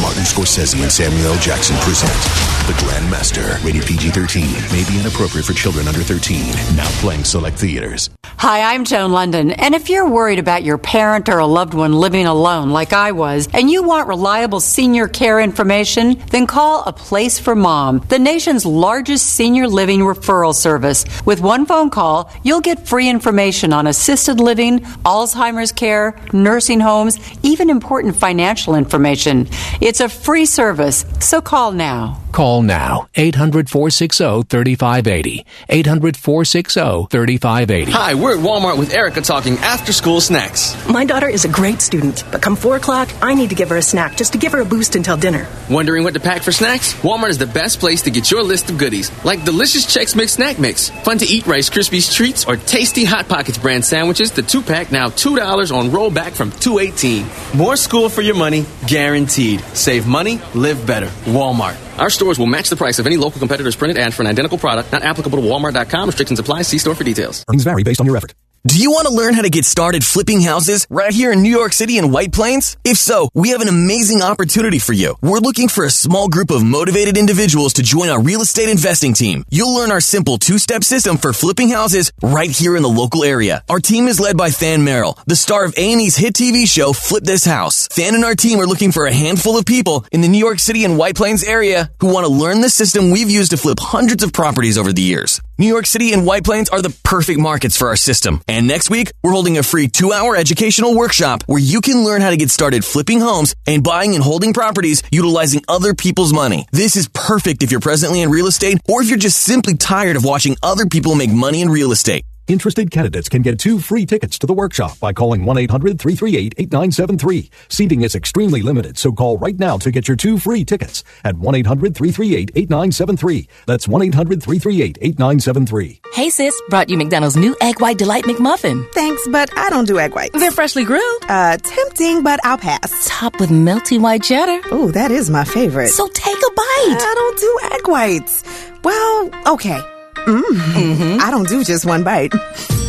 Martin 0.00 0.24
Scorsese 0.24 0.80
and 0.80 0.90
Samuel 0.90 1.34
L. 1.34 1.38
Jackson 1.38 1.76
present 1.84 2.55
The 2.66 2.72
Grandmaster, 2.72 3.62
rated 3.64 3.86
PG-13, 3.86 4.42
may 4.72 4.84
be 4.90 4.98
inappropriate 4.98 5.46
for 5.46 5.52
children 5.52 5.86
under 5.86 6.00
13. 6.00 6.50
Now 6.74 6.88
playing 6.98 7.22
select 7.22 7.60
theaters. 7.60 8.10
Hi, 8.38 8.74
I'm 8.74 8.84
Joan 8.84 9.12
Lunden, 9.12 9.54
and 9.56 9.72
if 9.72 9.88
you're 9.88 10.08
worried 10.08 10.40
about 10.40 10.64
your 10.64 10.76
parent 10.76 11.28
or 11.28 11.38
a 11.38 11.46
loved 11.46 11.74
one 11.74 11.92
living 11.92 12.26
alone 12.26 12.70
like 12.70 12.92
I 12.92 13.12
was, 13.12 13.48
and 13.54 13.70
you 13.70 13.84
want 13.84 14.08
reliable 14.08 14.58
senior 14.58 15.06
care 15.06 15.38
information, 15.38 16.20
then 16.32 16.48
call 16.48 16.82
A 16.86 16.92
Place 16.92 17.38
for 17.38 17.54
Mom, 17.54 18.04
the 18.08 18.18
nation's 18.18 18.66
largest 18.66 19.26
senior 19.26 19.68
living 19.68 20.00
referral 20.00 20.52
service. 20.52 21.04
With 21.24 21.40
one 21.40 21.66
phone 21.66 21.88
call, 21.88 22.32
you'll 22.42 22.60
get 22.60 22.88
free 22.88 23.08
information 23.08 23.72
on 23.72 23.86
assisted 23.86 24.40
living, 24.40 24.80
Alzheimer's 25.04 25.70
care, 25.70 26.18
nursing 26.32 26.80
homes, 26.80 27.20
even 27.44 27.70
important 27.70 28.16
financial 28.16 28.74
information. 28.74 29.46
It's 29.80 30.00
a 30.00 30.08
free 30.08 30.46
service, 30.46 31.04
so 31.20 31.40
call 31.40 31.70
now. 31.70 32.25
Call 32.36 32.60
now 32.60 33.08
800 33.14 33.70
460 33.70 34.42
3580. 34.42 35.46
800 35.70 36.16
460 36.18 37.06
3580. 37.06 37.92
Hi, 37.92 38.12
we're 38.12 38.36
at 38.36 38.44
Walmart 38.44 38.78
with 38.78 38.92
Erica 38.92 39.22
talking 39.22 39.56
after 39.60 39.90
school 39.90 40.20
snacks. 40.20 40.76
My 40.86 41.06
daughter 41.06 41.30
is 41.30 41.46
a 41.46 41.48
great 41.48 41.80
student, 41.80 42.24
but 42.30 42.42
come 42.42 42.54
4 42.54 42.76
o'clock, 42.76 43.08
I 43.22 43.32
need 43.32 43.48
to 43.48 43.54
give 43.54 43.70
her 43.70 43.78
a 43.78 43.82
snack 43.82 44.18
just 44.18 44.34
to 44.34 44.38
give 44.38 44.52
her 44.52 44.60
a 44.60 44.66
boost 44.66 44.96
until 44.96 45.16
dinner. 45.16 45.48
Wondering 45.70 46.04
what 46.04 46.12
to 46.12 46.20
pack 46.20 46.42
for 46.42 46.52
snacks? 46.52 46.92
Walmart 46.92 47.30
is 47.30 47.38
the 47.38 47.46
best 47.46 47.80
place 47.80 48.02
to 48.02 48.10
get 48.10 48.30
your 48.30 48.42
list 48.42 48.68
of 48.68 48.76
goodies, 48.76 49.10
like 49.24 49.42
delicious 49.46 49.86
Chex 49.86 50.14
Mix 50.14 50.32
Snack 50.32 50.58
Mix, 50.58 50.90
fun 50.90 51.16
to 51.16 51.24
eat 51.24 51.46
Rice 51.46 51.70
Krispies 51.70 52.12
treats, 52.12 52.44
or 52.44 52.56
tasty 52.56 53.06
Hot 53.06 53.30
Pockets 53.30 53.56
brand 53.56 53.82
sandwiches. 53.82 54.30
The 54.32 54.42
two 54.42 54.60
pack 54.60 54.92
now 54.92 55.06
$2 55.06 55.74
on 55.74 55.88
rollback 55.88 56.32
from 56.32 56.50
218 56.50 57.56
More 57.56 57.76
school 57.76 58.10
for 58.10 58.20
your 58.20 58.36
money, 58.36 58.66
guaranteed. 58.86 59.62
Save 59.72 60.06
money, 60.06 60.38
live 60.54 60.86
better. 60.86 61.06
Walmart. 61.24 61.85
Our 61.98 62.10
stores 62.10 62.38
will 62.38 62.46
match 62.46 62.68
the 62.68 62.76
price 62.76 62.98
of 62.98 63.06
any 63.06 63.16
local 63.16 63.38
competitor's 63.38 63.76
printed 63.76 63.98
ad 63.98 64.14
for 64.14 64.22
an 64.22 64.28
identical 64.28 64.58
product, 64.58 64.92
not 64.92 65.02
applicable 65.02 65.40
to 65.40 65.44
Walmart.com. 65.44 66.08
Restrictions 66.08 66.38
apply. 66.38 66.62
See 66.62 66.78
store 66.78 66.94
for 66.94 67.04
details. 67.04 67.44
Earnings 67.48 67.64
vary 67.64 67.82
based 67.82 68.00
on 68.00 68.06
your 68.06 68.16
effort. 68.16 68.32
Do 68.66 68.82
you 68.82 68.90
want 68.90 69.06
to 69.06 69.14
learn 69.14 69.34
how 69.34 69.42
to 69.42 69.48
get 69.48 69.64
started 69.64 70.02
flipping 70.02 70.40
houses 70.40 70.88
right 70.90 71.12
here 71.12 71.30
in 71.30 71.40
New 71.40 71.50
York 71.50 71.72
City 71.72 71.98
and 71.98 72.12
White 72.12 72.32
Plains? 72.32 72.76
If 72.84 72.96
so, 72.96 73.28
we 73.32 73.50
have 73.50 73.60
an 73.60 73.68
amazing 73.68 74.22
opportunity 74.22 74.80
for 74.80 74.92
you. 74.92 75.14
We're 75.22 75.38
looking 75.38 75.68
for 75.68 75.84
a 75.84 75.90
small 75.90 76.28
group 76.28 76.50
of 76.50 76.64
motivated 76.64 77.16
individuals 77.16 77.74
to 77.74 77.84
join 77.84 78.08
our 78.08 78.20
real 78.20 78.40
estate 78.40 78.68
investing 78.68 79.14
team. 79.14 79.44
You'll 79.50 79.72
learn 79.72 79.92
our 79.92 80.00
simple 80.00 80.36
two-step 80.36 80.82
system 80.82 81.16
for 81.16 81.32
flipping 81.32 81.68
houses 81.68 82.10
right 82.22 82.50
here 82.50 82.74
in 82.74 82.82
the 82.82 82.88
local 82.88 83.22
area. 83.22 83.62
Our 83.68 83.78
team 83.78 84.08
is 84.08 84.18
led 84.18 84.36
by 84.36 84.50
Than 84.50 84.82
Merrill, 84.82 85.16
the 85.26 85.36
star 85.36 85.64
of 85.64 85.72
A&E's 85.76 86.16
hit 86.16 86.34
TV 86.34 86.68
show 86.68 86.92
Flip 86.92 87.22
This 87.22 87.44
House. 87.44 87.86
Than 87.94 88.16
and 88.16 88.24
our 88.24 88.34
team 88.34 88.58
are 88.58 88.66
looking 88.66 88.90
for 88.90 89.06
a 89.06 89.14
handful 89.14 89.56
of 89.56 89.64
people 89.64 90.04
in 90.10 90.22
the 90.22 90.28
New 90.28 90.38
York 90.44 90.58
City 90.58 90.84
and 90.84 90.98
White 90.98 91.14
Plains 91.14 91.44
area 91.44 91.88
who 92.00 92.12
want 92.12 92.26
to 92.26 92.32
learn 92.32 92.62
the 92.62 92.70
system 92.70 93.12
we've 93.12 93.30
used 93.30 93.52
to 93.52 93.56
flip 93.56 93.78
hundreds 93.80 94.24
of 94.24 94.32
properties 94.32 94.76
over 94.76 94.92
the 94.92 95.02
years. 95.02 95.40
New 95.58 95.66
York 95.66 95.86
City 95.86 96.12
and 96.12 96.26
White 96.26 96.44
Plains 96.44 96.68
are 96.68 96.82
the 96.82 96.94
perfect 97.02 97.40
markets 97.40 97.78
for 97.78 97.88
our 97.88 97.96
system. 97.96 98.42
And 98.46 98.66
next 98.66 98.90
week, 98.90 99.12
we're 99.22 99.32
holding 99.32 99.56
a 99.56 99.62
free 99.62 99.88
two 99.88 100.12
hour 100.12 100.36
educational 100.36 100.94
workshop 100.94 101.44
where 101.46 101.58
you 101.58 101.80
can 101.80 102.04
learn 102.04 102.20
how 102.20 102.28
to 102.28 102.36
get 102.36 102.50
started 102.50 102.84
flipping 102.84 103.20
homes 103.20 103.54
and 103.66 103.82
buying 103.82 104.14
and 104.14 104.22
holding 104.22 104.52
properties 104.52 105.02
utilizing 105.10 105.64
other 105.66 105.94
people's 105.94 106.34
money. 106.34 106.66
This 106.72 106.94
is 106.94 107.08
perfect 107.08 107.62
if 107.62 107.70
you're 107.70 107.80
presently 107.80 108.20
in 108.20 108.28
real 108.28 108.48
estate 108.48 108.78
or 108.86 109.00
if 109.00 109.08
you're 109.08 109.16
just 109.16 109.38
simply 109.38 109.76
tired 109.76 110.16
of 110.16 110.24
watching 110.24 110.58
other 110.62 110.84
people 110.84 111.14
make 111.14 111.30
money 111.30 111.62
in 111.62 111.70
real 111.70 111.90
estate. 111.90 112.26
Interested 112.48 112.92
candidates 112.92 113.28
can 113.28 113.42
get 113.42 113.58
two 113.58 113.80
free 113.80 114.06
tickets 114.06 114.38
to 114.38 114.46
the 114.46 114.52
workshop 114.52 115.00
by 115.00 115.12
calling 115.12 115.44
1 115.44 115.58
800 115.58 115.98
338 115.98 116.54
8973. 116.58 117.50
Seating 117.68 118.02
is 118.02 118.14
extremely 118.14 118.62
limited, 118.62 118.96
so 118.96 119.10
call 119.10 119.36
right 119.38 119.58
now 119.58 119.78
to 119.78 119.90
get 119.90 120.06
your 120.06 120.16
two 120.16 120.38
free 120.38 120.64
tickets 120.64 121.02
at 121.24 121.36
1 121.36 121.54
800 121.56 121.96
338 121.96 122.50
8973. 122.54 123.48
That's 123.66 123.88
1 123.88 124.02
800 124.02 124.40
338 124.40 124.98
8973. 125.00 126.00
Hey 126.12 126.30
sis, 126.30 126.54
brought 126.68 126.88
you 126.88 126.96
McDonald's 126.96 127.36
new 127.36 127.56
Egg 127.60 127.80
White 127.80 127.98
Delight 127.98 128.24
McMuffin. 128.24 128.88
Thanks, 128.92 129.26
but 129.32 129.50
I 129.58 129.68
don't 129.68 129.86
do 129.86 129.98
egg 129.98 130.14
whites. 130.14 130.38
They're 130.38 130.52
freshly 130.52 130.84
grilled. 130.84 131.24
Uh, 131.28 131.56
tempting, 131.56 132.22
but 132.22 132.38
I'll 132.44 132.58
pass. 132.58 133.08
Topped 133.08 133.40
with 133.40 133.50
melty 133.50 134.00
white 134.00 134.22
cheddar. 134.22 134.68
Ooh, 134.72 134.92
that 134.92 135.10
is 135.10 135.30
my 135.30 135.42
favorite. 135.42 135.88
So 135.88 136.06
take 136.06 136.38
a 136.38 136.50
bite. 136.50 137.00
I 137.00 137.12
don't 137.16 137.38
do 137.40 137.58
egg 137.72 137.88
whites. 137.88 138.44
Well, 138.84 139.30
okay. 139.48 139.80
Mm. 140.26 140.42
Mm-hmm. 140.42 141.20
I 141.20 141.30
don't 141.30 141.48
do 141.48 141.62
just 141.62 141.86
one 141.86 142.02
bite. 142.02 142.32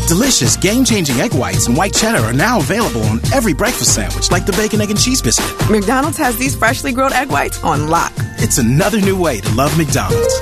Delicious, 0.07 0.55
game 0.57 0.83
changing 0.83 1.17
egg 1.17 1.33
whites 1.33 1.67
and 1.67 1.77
white 1.77 1.93
cheddar 1.93 2.19
are 2.19 2.33
now 2.33 2.59
available 2.59 3.03
on 3.03 3.19
every 3.33 3.53
breakfast 3.53 3.93
sandwich, 3.93 4.31
like 4.31 4.45
the 4.45 4.53
bacon, 4.53 4.81
egg, 4.81 4.89
and 4.89 4.99
cheese 4.99 5.21
biscuit. 5.21 5.69
McDonald's 5.69 6.17
has 6.17 6.37
these 6.37 6.55
freshly 6.55 6.91
grilled 6.93 7.11
egg 7.11 7.29
whites 7.29 7.61
on 7.63 7.89
lock. 7.89 8.13
It's 8.39 8.57
another 8.57 9.01
new 9.01 9.19
way 9.19 9.41
to 9.41 9.53
love 9.53 9.77
McDonald's. 9.77 10.41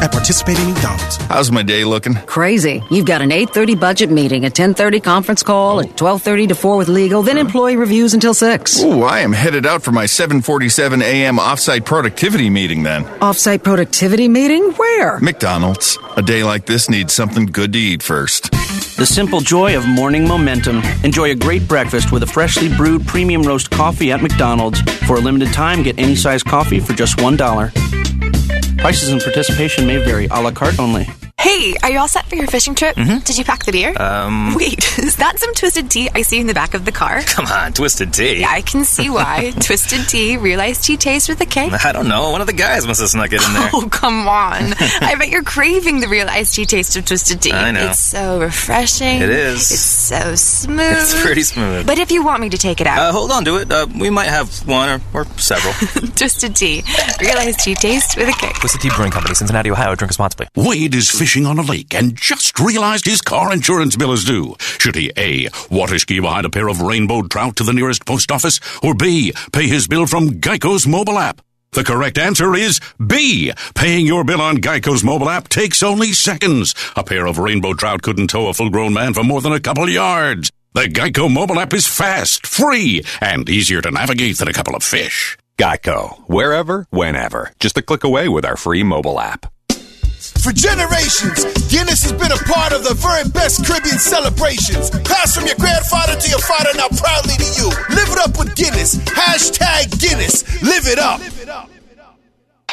At 0.00 0.12
participating 0.12 0.68
in 0.68 0.74
McDonald's. 0.74 1.16
How's 1.16 1.50
my 1.50 1.62
day 1.62 1.84
looking? 1.84 2.14
Crazy. 2.14 2.82
You've 2.90 3.06
got 3.06 3.20
an 3.20 3.30
8.30 3.30 3.80
budget 3.80 4.10
meeting, 4.10 4.44
a 4.44 4.48
10.30 4.48 5.02
conference 5.02 5.42
call, 5.42 5.80
at 5.80 5.88
12.30 5.96 6.48
to 6.48 6.54
4 6.54 6.76
with 6.76 6.88
legal, 6.88 7.22
then 7.22 7.36
employee 7.36 7.76
reviews 7.76 8.14
until 8.14 8.32
6. 8.32 8.82
Ooh, 8.82 9.02
I 9.02 9.20
am 9.20 9.32
headed 9.32 9.66
out 9.66 9.82
for 9.82 9.90
my 9.90 10.06
747 10.06 11.02
a.m. 11.02 11.38
offsite 11.38 11.84
productivity 11.84 12.48
meeting 12.48 12.84
then. 12.84 13.04
Offsite 13.20 13.64
productivity 13.64 14.28
meeting? 14.28 14.70
Where? 14.72 15.18
McDonald's. 15.20 15.98
A 16.16 16.22
day 16.22 16.44
like 16.44 16.66
this 16.66 16.88
needs 16.88 17.12
something 17.12 17.46
good 17.46 17.72
to 17.72 17.78
eat 17.78 18.02
first. 18.02 18.52
The 18.96 19.06
simple 19.06 19.40
joy 19.40 19.76
of 19.76 19.86
morning 19.86 20.26
momentum. 20.26 20.82
Enjoy 21.04 21.30
a 21.30 21.34
great 21.34 21.66
breakfast 21.68 22.12
with 22.12 22.22
a 22.22 22.26
freshly 22.26 22.68
brewed 22.76 23.06
premium 23.06 23.42
roast 23.42 23.70
coffee 23.70 24.12
at 24.12 24.22
McDonald's. 24.22 24.80
For 25.06 25.16
a 25.16 25.20
limited 25.20 25.52
time, 25.52 25.82
get 25.82 25.98
any 25.98 26.16
size 26.16 26.42
coffee 26.42 26.80
for 26.80 26.92
just 26.94 27.16
$1. 27.18 28.07
Prices 28.78 29.10
and 29.10 29.20
participation 29.20 29.86
may 29.86 29.98
vary, 29.98 30.26
a 30.26 30.40
la 30.40 30.52
carte 30.52 30.78
only. 30.78 31.27
Hey, 31.40 31.74
are 31.84 31.90
you 31.90 32.00
all 32.00 32.08
set 32.08 32.26
for 32.26 32.34
your 32.34 32.48
fishing 32.48 32.74
trip? 32.74 32.96
Mhm. 32.96 33.22
Did 33.24 33.38
you 33.38 33.44
pack 33.44 33.64
the 33.64 33.70
beer? 33.70 33.94
Um. 34.00 34.54
Wait, 34.56 34.98
is 34.98 35.16
that 35.16 35.38
some 35.38 35.54
twisted 35.54 35.88
tea 35.88 36.10
I 36.12 36.22
see 36.22 36.40
in 36.40 36.48
the 36.48 36.52
back 36.54 36.74
of 36.74 36.84
the 36.84 36.90
car? 36.90 37.20
Come 37.22 37.46
on, 37.46 37.72
Twisted 37.72 38.12
Tea. 38.12 38.40
Yeah, 38.40 38.50
I 38.50 38.60
can 38.60 38.84
see 38.84 39.08
why. 39.08 39.52
twisted 39.60 40.08
tea, 40.08 40.36
realized 40.36 40.82
tea 40.84 40.96
taste 40.96 41.28
with 41.28 41.40
a 41.40 41.46
K. 41.46 41.70
I 41.84 41.92
don't 41.92 42.08
know. 42.08 42.30
One 42.30 42.40
of 42.40 42.48
the 42.48 42.52
guys 42.52 42.86
must 42.88 43.00
have 43.00 43.08
snuck 43.10 43.32
it 43.32 43.46
in 43.46 43.52
there. 43.54 43.70
Oh, 43.78 43.86
come 43.88 44.26
on. 44.26 44.72
I 45.00 45.14
bet 45.16 45.28
you're 45.28 45.44
craving 45.44 46.00
the 46.00 46.08
real 46.08 46.28
iced 46.28 46.54
tea 46.56 46.64
taste 46.64 46.96
of 46.96 47.04
Twisted 47.04 47.40
Tea. 47.40 47.52
I 47.52 47.70
know. 47.70 47.86
It's 47.90 48.00
so 48.00 48.40
refreshing. 48.40 49.22
It 49.22 49.30
is. 49.30 49.70
It's 49.70 49.80
so 49.80 50.34
smooth. 50.34 50.80
It's 50.98 51.22
pretty 51.22 51.42
smooth. 51.42 51.86
But 51.86 51.98
if 52.00 52.10
you 52.10 52.24
want 52.24 52.40
me 52.40 52.48
to 52.50 52.58
take 52.58 52.80
it 52.80 52.86
out, 52.88 52.98
Uh, 52.98 53.12
hold 53.12 53.30
on 53.30 53.44
to 53.44 53.56
it. 53.58 53.70
Uh, 53.70 53.86
we 53.96 54.10
might 54.10 54.28
have 54.28 54.66
one 54.66 54.88
or, 54.88 55.00
or 55.14 55.24
several. 55.36 55.72
Twisted 56.16 56.56
Tea, 56.56 56.82
real 57.20 57.36
iced 57.38 57.60
tea 57.60 57.74
taste 57.76 58.16
with 58.16 58.28
a 58.28 58.32
K. 58.32 58.50
Twisted 58.54 58.80
Tea 58.80 58.90
Brewing 58.96 59.12
Company, 59.12 59.34
Cincinnati, 59.36 59.70
Ohio. 59.70 59.94
Drink 59.94 60.10
responsibly. 60.10 60.48
Wade 60.56 60.94
is 60.96 61.08
fishing 61.10 61.27
on 61.36 61.58
a 61.58 61.62
lake 61.62 61.94
and 61.94 62.16
just 62.16 62.58
realized 62.58 63.04
his 63.04 63.20
car 63.20 63.52
insurance 63.52 63.96
bill 63.96 64.12
is 64.12 64.24
due. 64.24 64.56
Should 64.58 64.94
he 64.94 65.12
A. 65.16 65.48
Water 65.70 65.98
ski 65.98 66.20
behind 66.20 66.46
a 66.46 66.50
pair 66.50 66.68
of 66.68 66.80
rainbow 66.80 67.22
trout 67.22 67.56
to 67.56 67.64
the 67.64 67.72
nearest 67.72 68.06
post 68.06 68.32
office, 68.32 68.60
or 68.82 68.94
B. 68.94 69.32
Pay 69.52 69.68
his 69.68 69.86
bill 69.86 70.06
from 70.06 70.40
Geico's 70.40 70.86
mobile 70.86 71.18
app? 71.18 71.42
The 71.72 71.84
correct 71.84 72.16
answer 72.16 72.54
is 72.54 72.80
B. 73.04 73.52
Paying 73.74 74.06
your 74.06 74.24
bill 74.24 74.40
on 74.40 74.56
Geico's 74.56 75.04
mobile 75.04 75.28
app 75.28 75.48
takes 75.48 75.82
only 75.82 76.12
seconds. 76.12 76.74
A 76.96 77.04
pair 77.04 77.26
of 77.26 77.38
rainbow 77.38 77.74
trout 77.74 78.02
couldn't 78.02 78.28
tow 78.28 78.48
a 78.48 78.54
full 78.54 78.70
grown 78.70 78.94
man 78.94 79.12
for 79.12 79.22
more 79.22 79.42
than 79.42 79.52
a 79.52 79.60
couple 79.60 79.88
yards. 79.88 80.50
The 80.72 80.84
Geico 80.84 81.32
mobile 81.32 81.60
app 81.60 81.74
is 81.74 81.86
fast, 81.86 82.46
free, 82.46 83.04
and 83.20 83.48
easier 83.48 83.82
to 83.82 83.90
navigate 83.90 84.38
than 84.38 84.48
a 84.48 84.52
couple 84.52 84.74
of 84.74 84.82
fish. 84.82 85.36
Geico. 85.58 86.18
Wherever, 86.28 86.86
whenever. 86.90 87.52
Just 87.58 87.76
a 87.76 87.82
click 87.82 88.04
away 88.04 88.28
with 88.28 88.44
our 88.44 88.56
free 88.56 88.82
mobile 88.82 89.20
app. 89.20 89.52
For 90.18 90.52
generations, 90.52 91.44
Guinness 91.70 92.02
has 92.02 92.12
been 92.12 92.32
a 92.32 92.42
part 92.50 92.72
of 92.72 92.82
the 92.82 92.94
very 92.94 93.28
best 93.30 93.64
Caribbean 93.64 93.98
celebrations. 93.98 94.90
Passed 94.90 95.36
from 95.38 95.46
your 95.46 95.56
grandfather 95.56 96.18
to 96.18 96.28
your 96.28 96.40
father, 96.40 96.70
now 96.74 96.88
proudly 96.88 97.34
to 97.38 97.50
you. 97.54 97.68
Live 97.94 98.10
it 98.10 98.18
up 98.18 98.38
with 98.38 98.54
Guinness. 98.56 98.96
Hashtag 98.96 99.98
Guinness. 100.00 100.42
Live 100.62 100.86
it 100.86 100.98
up. 100.98 101.20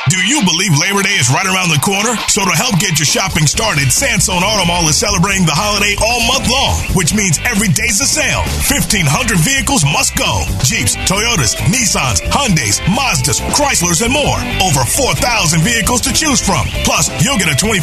Do 0.06 0.22
you 0.22 0.44
believe 0.46 0.78
Labor 0.78 1.02
Day 1.02 1.18
is 1.18 1.34
right 1.34 1.50
around 1.50 1.74
the 1.74 1.82
corner? 1.82 2.14
So 2.30 2.46
to 2.46 2.54
help 2.54 2.78
get 2.78 3.02
your 3.02 3.10
shopping 3.10 3.50
started, 3.50 3.90
Sansone 3.90 4.46
Auto 4.46 4.70
Mall 4.70 4.86
is 4.86 5.02
celebrating 5.02 5.50
the 5.50 5.56
holiday 5.58 5.98
all 5.98 6.22
month 6.30 6.46
long, 6.46 6.78
which 6.94 7.18
means 7.18 7.42
every 7.42 7.74
day's 7.74 7.98
a 7.98 8.06
sale. 8.06 8.46
1,500 8.70 9.02
vehicles 9.42 9.82
must 9.82 10.14
go. 10.14 10.46
Jeeps, 10.62 10.94
Toyotas, 11.10 11.58
Nissans, 11.74 12.22
Hyundais, 12.30 12.78
Mazdas, 12.86 13.42
Chryslers, 13.58 14.06
and 14.06 14.14
more. 14.14 14.38
Over 14.62 14.86
4,000 14.86 15.66
vehicles 15.66 16.06
to 16.06 16.14
choose 16.14 16.38
from. 16.38 16.70
Plus, 16.86 17.10
you'll 17.26 17.42
get 17.42 17.50
a 17.50 17.58
$2,500 17.58 17.82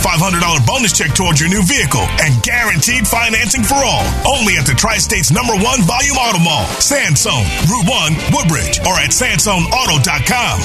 bonus 0.63 0.95
check 0.95 1.19
towards 1.19 1.43
your 1.43 1.51
new 1.51 1.67
vehicle 1.67 2.07
and 2.23 2.39
guaranteed 2.47 3.03
financing 3.03 3.67
for 3.67 3.83
all. 3.83 4.07
Only 4.23 4.63
at 4.63 4.69
the 4.69 4.79
Tri-State's 4.79 5.35
number 5.35 5.59
one 5.59 5.83
volume 5.83 6.23
auto 6.23 6.39
mall, 6.39 6.71
Sansone, 6.79 7.51
Route 7.67 7.91
1, 8.31 8.31
Woodbridge, 8.31 8.79
or 8.87 8.95
at 9.03 9.11
SansoneAuto.com. 9.11 10.63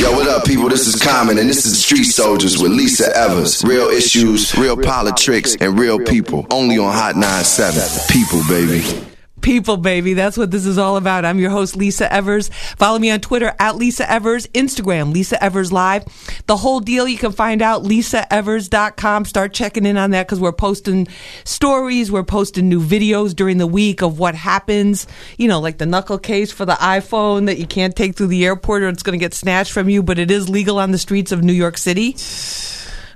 Yo, 0.00 0.16
what 0.16 0.24
up, 0.32 0.48
people? 0.48 0.68
This 0.68 0.77
is 0.86 1.02
Common, 1.02 1.38
and 1.38 1.48
this 1.48 1.66
is 1.66 1.82
Street 1.82 2.04
Soldiers 2.04 2.62
with 2.62 2.70
Lisa 2.70 3.14
Evers. 3.16 3.64
Real 3.64 3.88
issues, 3.88 4.56
real 4.56 4.76
politics, 4.76 5.56
and 5.60 5.78
real 5.78 5.98
people. 5.98 6.46
Only 6.50 6.78
on 6.78 6.92
Hot 6.92 7.16
97. 7.16 7.82
People, 8.08 8.42
baby. 8.48 9.17
People, 9.40 9.76
baby. 9.76 10.14
That's 10.14 10.36
what 10.36 10.50
this 10.50 10.66
is 10.66 10.78
all 10.78 10.96
about. 10.96 11.24
I'm 11.24 11.38
your 11.38 11.50
host, 11.50 11.76
Lisa 11.76 12.12
Evers. 12.12 12.48
Follow 12.76 12.98
me 12.98 13.10
on 13.10 13.20
Twitter 13.20 13.54
at 13.58 13.76
Lisa 13.76 14.10
Evers, 14.10 14.46
Instagram, 14.48 15.12
Lisa 15.12 15.42
Evers 15.42 15.72
Live. 15.72 16.04
The 16.46 16.56
whole 16.56 16.80
deal 16.80 17.06
you 17.06 17.18
can 17.18 17.32
find 17.32 17.62
out, 17.62 17.84
lisaevers.com. 17.84 19.24
Start 19.24 19.52
checking 19.52 19.86
in 19.86 19.96
on 19.96 20.10
that 20.10 20.26
because 20.26 20.40
we're 20.40 20.52
posting 20.52 21.08
stories. 21.44 22.10
We're 22.10 22.24
posting 22.24 22.68
new 22.68 22.80
videos 22.80 23.34
during 23.34 23.58
the 23.58 23.66
week 23.66 24.02
of 24.02 24.18
what 24.18 24.34
happens. 24.34 25.06
You 25.36 25.48
know, 25.48 25.60
like 25.60 25.78
the 25.78 25.86
knuckle 25.86 26.18
case 26.18 26.50
for 26.50 26.64
the 26.64 26.74
iPhone 26.74 27.46
that 27.46 27.58
you 27.58 27.66
can't 27.66 27.94
take 27.94 28.16
through 28.16 28.28
the 28.28 28.44
airport 28.44 28.82
or 28.82 28.88
it's 28.88 29.02
going 29.02 29.18
to 29.18 29.24
get 29.24 29.34
snatched 29.34 29.72
from 29.72 29.88
you, 29.88 30.02
but 30.02 30.18
it 30.18 30.30
is 30.30 30.48
legal 30.48 30.78
on 30.78 30.90
the 30.90 30.98
streets 30.98 31.32
of 31.32 31.42
New 31.42 31.52
York 31.52 31.78
City. 31.78 32.16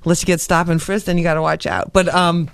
Unless 0.04 0.22
you 0.22 0.26
get 0.26 0.40
stopped 0.40 0.68
and 0.68 0.82
frisked, 0.82 1.06
then 1.06 1.16
you 1.16 1.24
got 1.24 1.34
to 1.34 1.42
watch 1.42 1.66
out. 1.66 1.92
But, 1.92 2.08
um, 2.08 2.48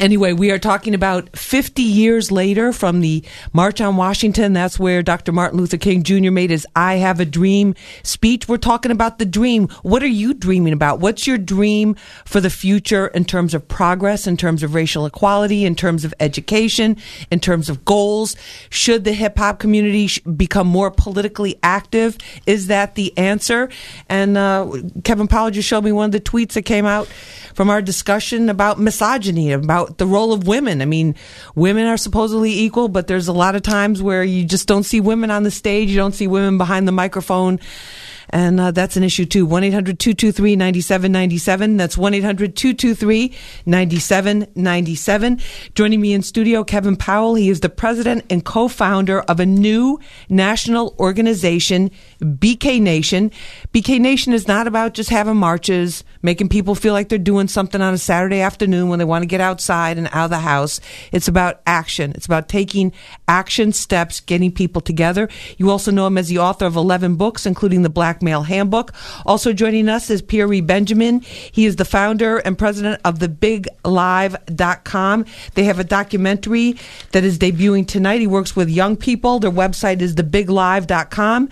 Anyway, 0.00 0.32
we 0.32 0.52
are 0.52 0.60
talking 0.60 0.94
about 0.94 1.36
50 1.36 1.82
years 1.82 2.30
later 2.30 2.72
from 2.72 3.00
the 3.00 3.24
March 3.52 3.80
on 3.80 3.96
Washington. 3.96 4.52
That's 4.52 4.78
where 4.78 5.02
Dr. 5.02 5.32
Martin 5.32 5.58
Luther 5.58 5.76
King 5.76 6.04
Jr. 6.04 6.30
made 6.30 6.50
his 6.50 6.64
I 6.76 6.94
Have 6.94 7.18
a 7.18 7.24
Dream 7.24 7.74
speech. 8.04 8.48
We're 8.48 8.58
talking 8.58 8.92
about 8.92 9.18
the 9.18 9.26
dream. 9.26 9.66
What 9.82 10.04
are 10.04 10.06
you 10.06 10.34
dreaming 10.34 10.72
about? 10.72 11.00
What's 11.00 11.26
your 11.26 11.36
dream 11.36 11.96
for 12.24 12.40
the 12.40 12.48
future 12.48 13.08
in 13.08 13.24
terms 13.24 13.54
of 13.54 13.66
progress, 13.66 14.28
in 14.28 14.36
terms 14.36 14.62
of 14.62 14.72
racial 14.72 15.04
equality, 15.04 15.64
in 15.64 15.74
terms 15.74 16.04
of 16.04 16.14
education, 16.20 16.96
in 17.32 17.40
terms 17.40 17.68
of 17.68 17.84
goals? 17.84 18.36
Should 18.70 19.02
the 19.02 19.12
hip 19.12 19.36
hop 19.36 19.58
community 19.58 20.08
become 20.36 20.68
more 20.68 20.92
politically 20.92 21.58
active? 21.64 22.16
Is 22.46 22.68
that 22.68 22.94
the 22.94 23.16
answer? 23.18 23.68
And 24.08 24.38
uh, 24.38 24.70
Kevin 25.02 25.26
Powell 25.26 25.50
just 25.50 25.68
showed 25.68 25.82
me 25.82 25.90
one 25.90 26.06
of 26.06 26.12
the 26.12 26.20
tweets 26.20 26.52
that 26.52 26.62
came 26.62 26.86
out 26.86 27.08
from 27.54 27.68
our 27.68 27.82
discussion 27.82 28.48
about 28.48 28.78
misogyny, 28.78 29.50
about 29.50 29.87
the 29.96 30.06
role 30.06 30.32
of 30.32 30.46
women. 30.46 30.82
I 30.82 30.84
mean, 30.84 31.14
women 31.54 31.86
are 31.86 31.96
supposedly 31.96 32.52
equal, 32.52 32.88
but 32.88 33.06
there's 33.06 33.28
a 33.28 33.32
lot 33.32 33.54
of 33.54 33.62
times 33.62 34.02
where 34.02 34.22
you 34.22 34.44
just 34.44 34.68
don't 34.68 34.84
see 34.84 35.00
women 35.00 35.30
on 35.30 35.42
the 35.42 35.50
stage, 35.50 35.88
you 35.90 35.96
don't 35.96 36.14
see 36.14 36.26
women 36.26 36.58
behind 36.58 36.86
the 36.86 36.92
microphone. 36.92 37.60
And 38.30 38.60
uh, 38.60 38.70
that's 38.70 38.96
an 38.96 39.02
issue 39.02 39.24
too. 39.24 39.46
1 39.46 39.64
800 39.64 39.98
223 39.98 40.56
9797. 40.56 41.76
That's 41.76 41.96
1 41.96 42.14
800 42.14 42.56
223 42.56 43.34
9797. 43.66 45.40
Joining 45.74 46.00
me 46.00 46.12
in 46.12 46.22
studio, 46.22 46.64
Kevin 46.64 46.96
Powell. 46.96 47.34
He 47.34 47.48
is 47.48 47.60
the 47.60 47.68
president 47.68 48.24
and 48.30 48.44
co 48.44 48.68
founder 48.68 49.20
of 49.22 49.40
a 49.40 49.46
new 49.46 49.98
national 50.28 50.94
organization, 50.98 51.90
BK 52.20 52.80
Nation. 52.80 53.30
BK 53.72 54.00
Nation 54.00 54.32
is 54.32 54.46
not 54.46 54.66
about 54.66 54.94
just 54.94 55.10
having 55.10 55.36
marches, 55.36 56.04
making 56.22 56.48
people 56.48 56.74
feel 56.74 56.92
like 56.92 57.08
they're 57.08 57.18
doing 57.18 57.48
something 57.48 57.80
on 57.80 57.94
a 57.94 57.98
Saturday 57.98 58.40
afternoon 58.40 58.88
when 58.88 58.98
they 58.98 59.04
want 59.04 59.22
to 59.22 59.26
get 59.26 59.40
outside 59.40 59.98
and 59.98 60.08
out 60.12 60.26
of 60.26 60.30
the 60.30 60.38
house. 60.38 60.80
It's 61.12 61.28
about 61.28 61.60
action. 61.66 62.12
It's 62.12 62.26
about 62.26 62.48
taking 62.48 62.92
action 63.26 63.72
steps, 63.72 64.20
getting 64.20 64.52
people 64.52 64.80
together. 64.80 65.28
You 65.56 65.70
also 65.70 65.90
know 65.90 66.06
him 66.06 66.18
as 66.18 66.28
the 66.28 66.38
author 66.38 66.66
of 66.66 66.76
11 66.76 67.16
books, 67.16 67.46
including 67.46 67.82
the 67.82 67.88
Black 67.88 68.17
Male 68.22 68.42
Handbook. 68.42 68.92
Also 69.24 69.52
joining 69.52 69.88
us 69.88 70.10
is 70.10 70.22
Pierre 70.22 70.48
Benjamin. 70.62 71.20
He 71.20 71.66
is 71.66 71.76
the 71.76 71.84
founder 71.84 72.38
and 72.38 72.56
president 72.56 73.00
of 73.04 73.18
the 73.18 73.28
BigLive.com. 73.28 75.24
They 75.54 75.64
have 75.64 75.78
a 75.78 75.84
documentary 75.84 76.76
that 77.12 77.24
is 77.24 77.38
debuting 77.38 77.86
tonight. 77.86 78.20
He 78.20 78.26
works 78.26 78.56
with 78.56 78.70
young 78.70 78.96
people. 78.96 79.38
Their 79.38 79.50
website 79.50 80.00
is 80.00 80.14
thebiglive.com. 80.14 81.48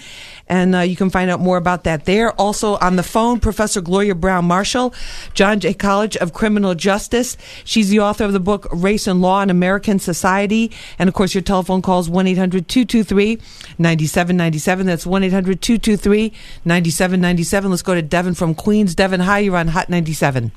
And 0.48 0.74
uh, 0.76 0.80
you 0.80 0.96
can 0.96 1.10
find 1.10 1.30
out 1.30 1.40
more 1.40 1.56
about 1.56 1.84
that 1.84 2.04
there. 2.04 2.32
Also 2.32 2.76
on 2.76 2.96
the 2.96 3.02
phone, 3.02 3.40
Professor 3.40 3.80
Gloria 3.80 4.14
Browne 4.14 4.44
Marshall, 4.44 4.94
John 5.34 5.58
Jay 5.60 5.74
College 5.74 6.16
of 6.18 6.32
Criminal 6.32 6.74
Justice. 6.74 7.36
She's 7.64 7.88
the 7.88 8.00
author 8.00 8.24
of 8.24 8.32
the 8.32 8.40
book 8.40 8.68
Race 8.72 9.06
and 9.06 9.20
Law 9.20 9.42
in 9.42 9.50
American 9.50 9.98
Society. 9.98 10.70
And 10.98 11.08
of 11.08 11.14
course, 11.14 11.34
your 11.34 11.42
telephone 11.42 11.82
calls 11.82 12.08
1 12.08 12.26
800 12.26 12.68
223 12.68 13.38
9797. 13.78 14.86
That's 14.86 15.06
1 15.06 15.24
800 15.24 15.60
223 15.60 16.32
9797. 16.64 17.70
Let's 17.70 17.82
go 17.82 17.94
to 17.94 18.02
Devin 18.02 18.34
from 18.34 18.54
Queens. 18.54 18.94
Devin, 18.94 19.20
hi. 19.20 19.40
You're 19.40 19.56
on 19.56 19.68
Hot 19.68 19.88
97. 19.88 20.52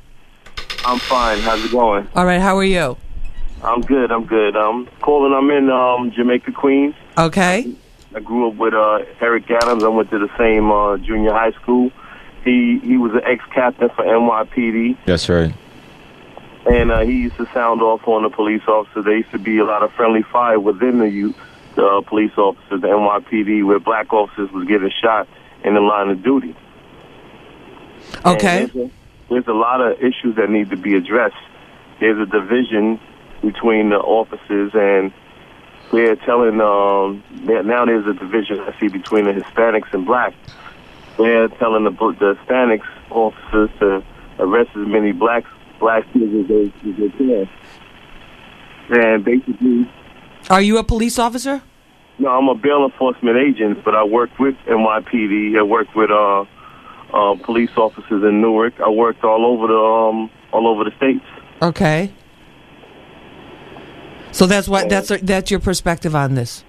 I'm 0.86 1.00
fine. 1.00 1.40
How's 1.40 1.64
it 1.64 1.72
going? 1.72 2.08
All 2.16 2.26
right. 2.26 2.40
How 2.40 2.58
are 2.58 2.64
you? 2.64 2.96
I'm 3.64 3.82
good. 3.82 4.12
I'm 4.12 4.26
good. 4.26 4.56
I'm 4.56 4.76
um, 4.76 4.90
calling. 5.02 5.34
I'm 5.34 5.50
in 5.52 5.70
um, 5.70 6.12
Jamaica, 6.12 6.52
Queens. 6.54 6.96
Okay. 7.18 7.74
I 8.20 8.22
grew 8.22 8.50
up 8.50 8.56
with 8.56 8.74
uh, 8.74 9.00
Eric 9.22 9.50
Adams. 9.50 9.82
I 9.82 9.88
went 9.88 10.10
to 10.10 10.20
the 10.20 10.28
same 10.38 10.70
uh, 10.70 10.98
junior 10.98 11.32
high 11.32 11.54
school. 11.54 11.90
He 12.44 12.80
he 12.84 12.98
was 12.98 13.14
an 13.14 13.22
ex-captain 13.24 13.90
for 13.96 14.04
NYPD, 14.04 14.98
That's 15.06 15.30
right. 15.30 15.54
and 16.70 16.92
uh, 16.92 17.00
he 17.06 17.14
used 17.14 17.38
to 17.38 17.46
sound 17.54 17.82
off 17.82 18.06
on 18.10 18.24
the 18.24 18.30
police 18.30 18.64
officers. 18.68 19.06
There 19.06 19.16
used 19.16 19.32
to 19.32 19.40
be 19.40 19.60
a 19.60 19.64
lot 19.64 19.84
of 19.84 19.94
friendly 19.94 20.24
fire 20.24 20.60
within 20.60 21.00
the 21.00 21.10
youth, 21.10 21.38
the 21.76 21.86
uh, 21.86 22.02
police 22.02 22.38
officers, 22.38 22.82
the 22.82 22.88
NYPD, 22.88 23.66
where 23.66 23.80
black 23.80 24.12
officers 24.12 24.52
was 24.52 24.68
getting 24.68 24.92
shot 25.02 25.26
in 25.64 25.76
the 25.76 25.82
line 25.82 26.10
of 26.10 26.22
duty. 26.22 26.58
Okay. 28.26 28.66
There's, 28.66 28.76
a, 28.76 28.92
there's 29.30 29.48
a 29.48 29.54
lot 29.54 29.80
of 29.80 29.98
issues 30.00 30.36
that 30.36 30.50
need 30.50 30.72
to 30.72 30.78
be 30.78 30.96
addressed. 30.96 31.36
There's 32.02 32.20
a 32.20 32.30
division 32.30 33.00
between 33.42 33.92
the 33.92 33.98
officers, 33.98 34.72
and 34.74 35.14
they're 35.92 36.16
telling 36.18 36.60
um, 36.62 37.24
there- 37.46 37.64
now 37.64 37.86
there's 37.86 38.06
a 38.08 38.14
division 38.14 38.60
I 38.60 38.78
see 38.80 38.88
between 38.88 39.26
the 39.26 39.34
Hispanics 39.34 39.94
and 39.94 40.06
blacks. 40.06 40.36
They're 41.18 41.48
telling 41.50 41.84
the, 41.84 41.92
the 41.92 42.36
Hispanics 42.36 42.88
officers 43.10 43.70
to 43.80 44.04
arrest 44.40 44.70
as 44.76 44.88
many 44.88 45.12
blacks 45.12 45.50
black 45.80 46.04
kids 46.14 46.34
as 46.34 46.48
they, 46.48 46.66
as 46.90 46.98
they 46.98 47.10
can. 47.18 47.50
And 48.90 49.24
basically, 49.24 49.90
Are 50.50 50.62
you 50.62 50.78
a 50.78 50.84
police 50.84 51.18
officer? 51.20 51.62
no, 52.18 52.30
I'm 52.30 52.48
a 52.50 52.56
bail 52.56 52.84
enforcement 52.86 53.38
agent, 53.38 53.84
but 53.86 53.96
I 53.96 54.04
worked 54.04 54.40
with 54.40 54.56
NYPD. 54.68 55.58
I 55.58 55.64
worked 55.64 55.96
with 55.96 56.12
uh, 56.12 56.42
uh, 57.14 57.36
police 57.44 57.70
officers 57.78 58.24
in 58.24 58.42
Newark. 58.42 58.80
I 58.82 58.90
worked 58.90 59.24
all 59.24 59.46
over 59.46 59.68
the 59.68 59.80
um, 59.80 60.30
all 60.52 60.68
over 60.68 60.84
the 60.84 60.92
states. 60.98 61.24
Okay. 61.62 62.12
So 64.32 64.46
that's 64.46 64.68
what 64.68 64.90
that's 64.90 65.12
that's 65.22 65.52
your 65.52 65.60
perspective 65.60 66.16
on 66.16 66.36
this. 66.36 66.64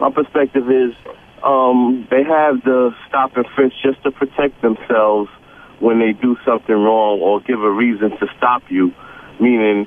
My 0.00 0.10
perspective 0.10 0.70
is 0.70 0.94
um, 1.42 2.06
they 2.10 2.22
have 2.22 2.62
the 2.62 2.94
stop 3.08 3.36
and 3.36 3.46
frisk 3.54 3.74
just 3.82 4.02
to 4.02 4.10
protect 4.10 4.60
themselves 4.62 5.30
when 5.78 5.98
they 5.98 6.12
do 6.12 6.36
something 6.44 6.74
wrong 6.74 7.20
or 7.20 7.40
give 7.40 7.62
a 7.62 7.70
reason 7.70 8.10
to 8.18 8.26
stop 8.36 8.62
you, 8.70 8.92
meaning 9.40 9.86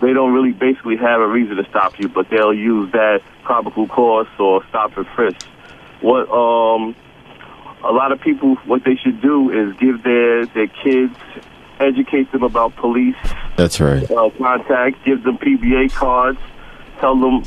they 0.00 0.12
don't 0.12 0.32
really 0.32 0.52
basically 0.52 0.96
have 0.96 1.20
a 1.20 1.26
reason 1.26 1.56
to 1.56 1.64
stop 1.70 1.98
you, 1.98 2.08
but 2.08 2.28
they'll 2.30 2.54
use 2.54 2.90
that 2.92 3.22
probable 3.42 3.88
cause 3.88 4.26
or 4.38 4.64
stop 4.68 4.96
and 4.96 5.06
frisk. 5.08 5.46
What 6.00 6.28
um, 6.30 6.94
a 7.82 7.92
lot 7.92 8.12
of 8.12 8.20
people, 8.20 8.56
what 8.66 8.84
they 8.84 8.96
should 8.96 9.20
do 9.20 9.50
is 9.50 9.76
give 9.78 10.02
their 10.02 10.46
their 10.46 10.66
kids, 10.66 11.16
educate 11.84 12.30
them 12.32 12.42
about 12.42 12.74
police 12.76 13.16
That's 13.56 13.80
right. 13.80 14.08
uh, 14.10 14.30
contact, 14.38 15.04
give 15.04 15.22
them 15.22 15.38
PBA 15.38 15.92
cards, 15.92 16.38
tell 17.00 17.18
them, 17.18 17.44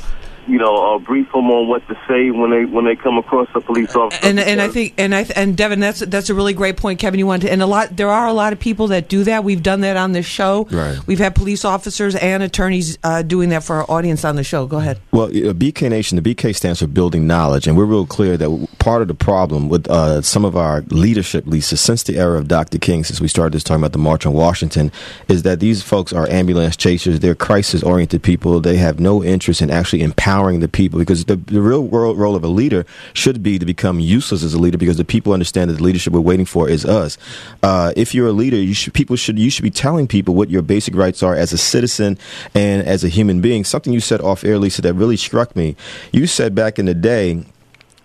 you 0.48 0.58
know, 0.58 0.95
uh, 0.95 1.00
brief 1.00 1.32
them 1.32 1.50
on 1.50 1.68
what 1.68 1.88
to 1.88 1.95
say 2.08 2.32
when 2.32 2.52
they 2.52 2.66
when 2.66 2.86
they 2.86 2.95
come 2.95 3.18
across 3.18 3.48
a 3.56 3.62
police 3.62 3.95
officer. 3.95 4.26
And 4.26 4.39
and 4.39 4.62
I 4.62 4.70
think 4.70 4.93
and 4.98 5.14
I 5.14 5.26
and 5.36 5.56
Devin, 5.58 5.80
that's 5.80 6.00
that's 6.00 6.30
a 6.30 6.34
really 6.34 6.54
great 6.54 6.78
point, 6.78 7.00
Kevin. 7.00 7.20
You 7.20 7.28
want 7.28 7.43
to 7.43 7.52
and 7.52 7.62
a 7.62 7.66
lot. 7.66 7.95
There 7.95 8.10
are 8.10 8.28
a 8.28 8.34
lot 8.34 8.54
of 8.54 8.60
people 8.60 8.88
that 8.88 9.10
do 9.10 9.24
that. 9.26 9.43
We've 9.43 9.62
done 9.62 9.82
that 9.82 9.98
on 9.98 10.14
this 10.14 10.26
show. 10.26 10.68
Right. 10.72 11.00
We've 11.06 11.20
had 11.20 11.36
police 11.36 11.66
officers 11.66 12.16
and 12.16 12.41
attorneys 12.43 12.98
uh, 13.04 13.22
doing 13.22 13.50
that 13.50 13.64
for 13.64 13.76
our 13.78 13.91
audience 13.91 14.24
on 14.24 14.36
the 14.36 14.43
show. 14.43 14.66
Go 14.66 14.78
ahead. 14.78 15.00
Well, 15.12 15.26
uh, 15.26 15.54
BK 15.54 15.89
Nation, 15.89 16.22
the 16.22 16.36
BK 16.36 16.56
stands 16.56 16.80
for 16.80 16.88
building 16.88 17.28
knowledge, 17.28 17.68
and 17.68 17.78
we're 17.78 17.86
real 17.86 18.06
clear 18.06 18.38
that 18.38 18.68
part 18.80 19.02
of 19.02 19.08
the 19.08 19.16
problem 19.16 19.70
with 19.70 19.89
uh, 19.89 20.22
some 20.22 20.45
of 20.45 20.56
our 20.56 20.82
leadership, 20.89 21.45
Lisa, 21.45 21.78
since 21.78 22.04
the 22.04 22.18
era 22.18 22.38
of 22.38 22.48
Dr. 22.48 22.78
King, 22.78 23.04
since 23.04 23.20
we 23.20 23.28
started 23.28 23.54
this 23.54 23.64
talking 23.64 23.82
about 23.82 23.91
the 23.91 23.98
March 23.98 24.26
on 24.26 24.34
Washington, 24.34 24.91
is 25.28 25.43
that 25.43 25.60
these 25.60 25.82
folks 25.82 26.14
are 26.14 26.30
ambulance 26.30 26.78
chasers. 26.78 27.20
They're 27.20 27.36
crisis-oriented 27.36 28.24
people. 28.24 28.60
They 28.60 28.78
have 28.78 29.00
no 29.00 29.24
interest 29.24 29.62
in 29.62 29.70
actually 29.70 30.02
empowering 30.02 30.36
empowering 30.38 30.59
the 30.59 30.67
people 30.67 30.99
because 30.99 31.25
the, 31.25 31.35
the 31.35 31.61
real 31.61 31.83
world 31.83 32.17
role 32.17 32.35
of 32.35 32.43
a 32.43 32.47
leader 32.47 32.85
should 33.13 33.41
be 33.41 33.57
to 33.57 33.65
become 33.65 33.99
useless 33.99 34.43
as 34.43 34.53
a 34.53 34.59
leader 34.59 34.77
because 34.77 34.97
the 34.97 35.05
people 35.05 35.33
understand 35.33 35.69
that 35.69 35.75
the 35.75 35.83
leadership 35.83 36.13
we're 36.13 36.19
waiting 36.19 36.45
for 36.45 36.69
is 36.69 36.85
us. 36.85 37.17
Uh, 37.63 37.91
if 37.95 38.13
you're 38.13 38.27
a 38.27 38.31
leader, 38.31 38.57
you 38.57 38.75
should 38.75 38.93
people 38.93 39.15
should 39.15 39.39
you 39.39 39.49
should 39.49 39.63
be 39.63 39.71
telling 39.71 40.07
people 40.07 40.35
what 40.35 40.49
your 40.49 40.61
basic 40.61 40.95
rights 40.95 41.23
are 41.23 41.35
as 41.35 41.53
a 41.53 41.57
citizen 41.57 42.19
and 42.53 42.88
as 42.88 43.03
a 43.03 43.09
human 43.09 43.41
being. 43.41 43.63
Something 43.63 43.93
you 43.93 43.99
said 43.99 44.21
off 44.21 44.43
air, 44.43 44.59
Lisa, 44.59 44.81
that 44.83 44.93
really 44.93 45.17
struck 45.17 45.55
me. 45.55 45.75
You 46.11 46.27
said 46.27 46.53
back 46.53 46.77
in 46.77 46.85
the 46.85 46.93
day 46.93 47.43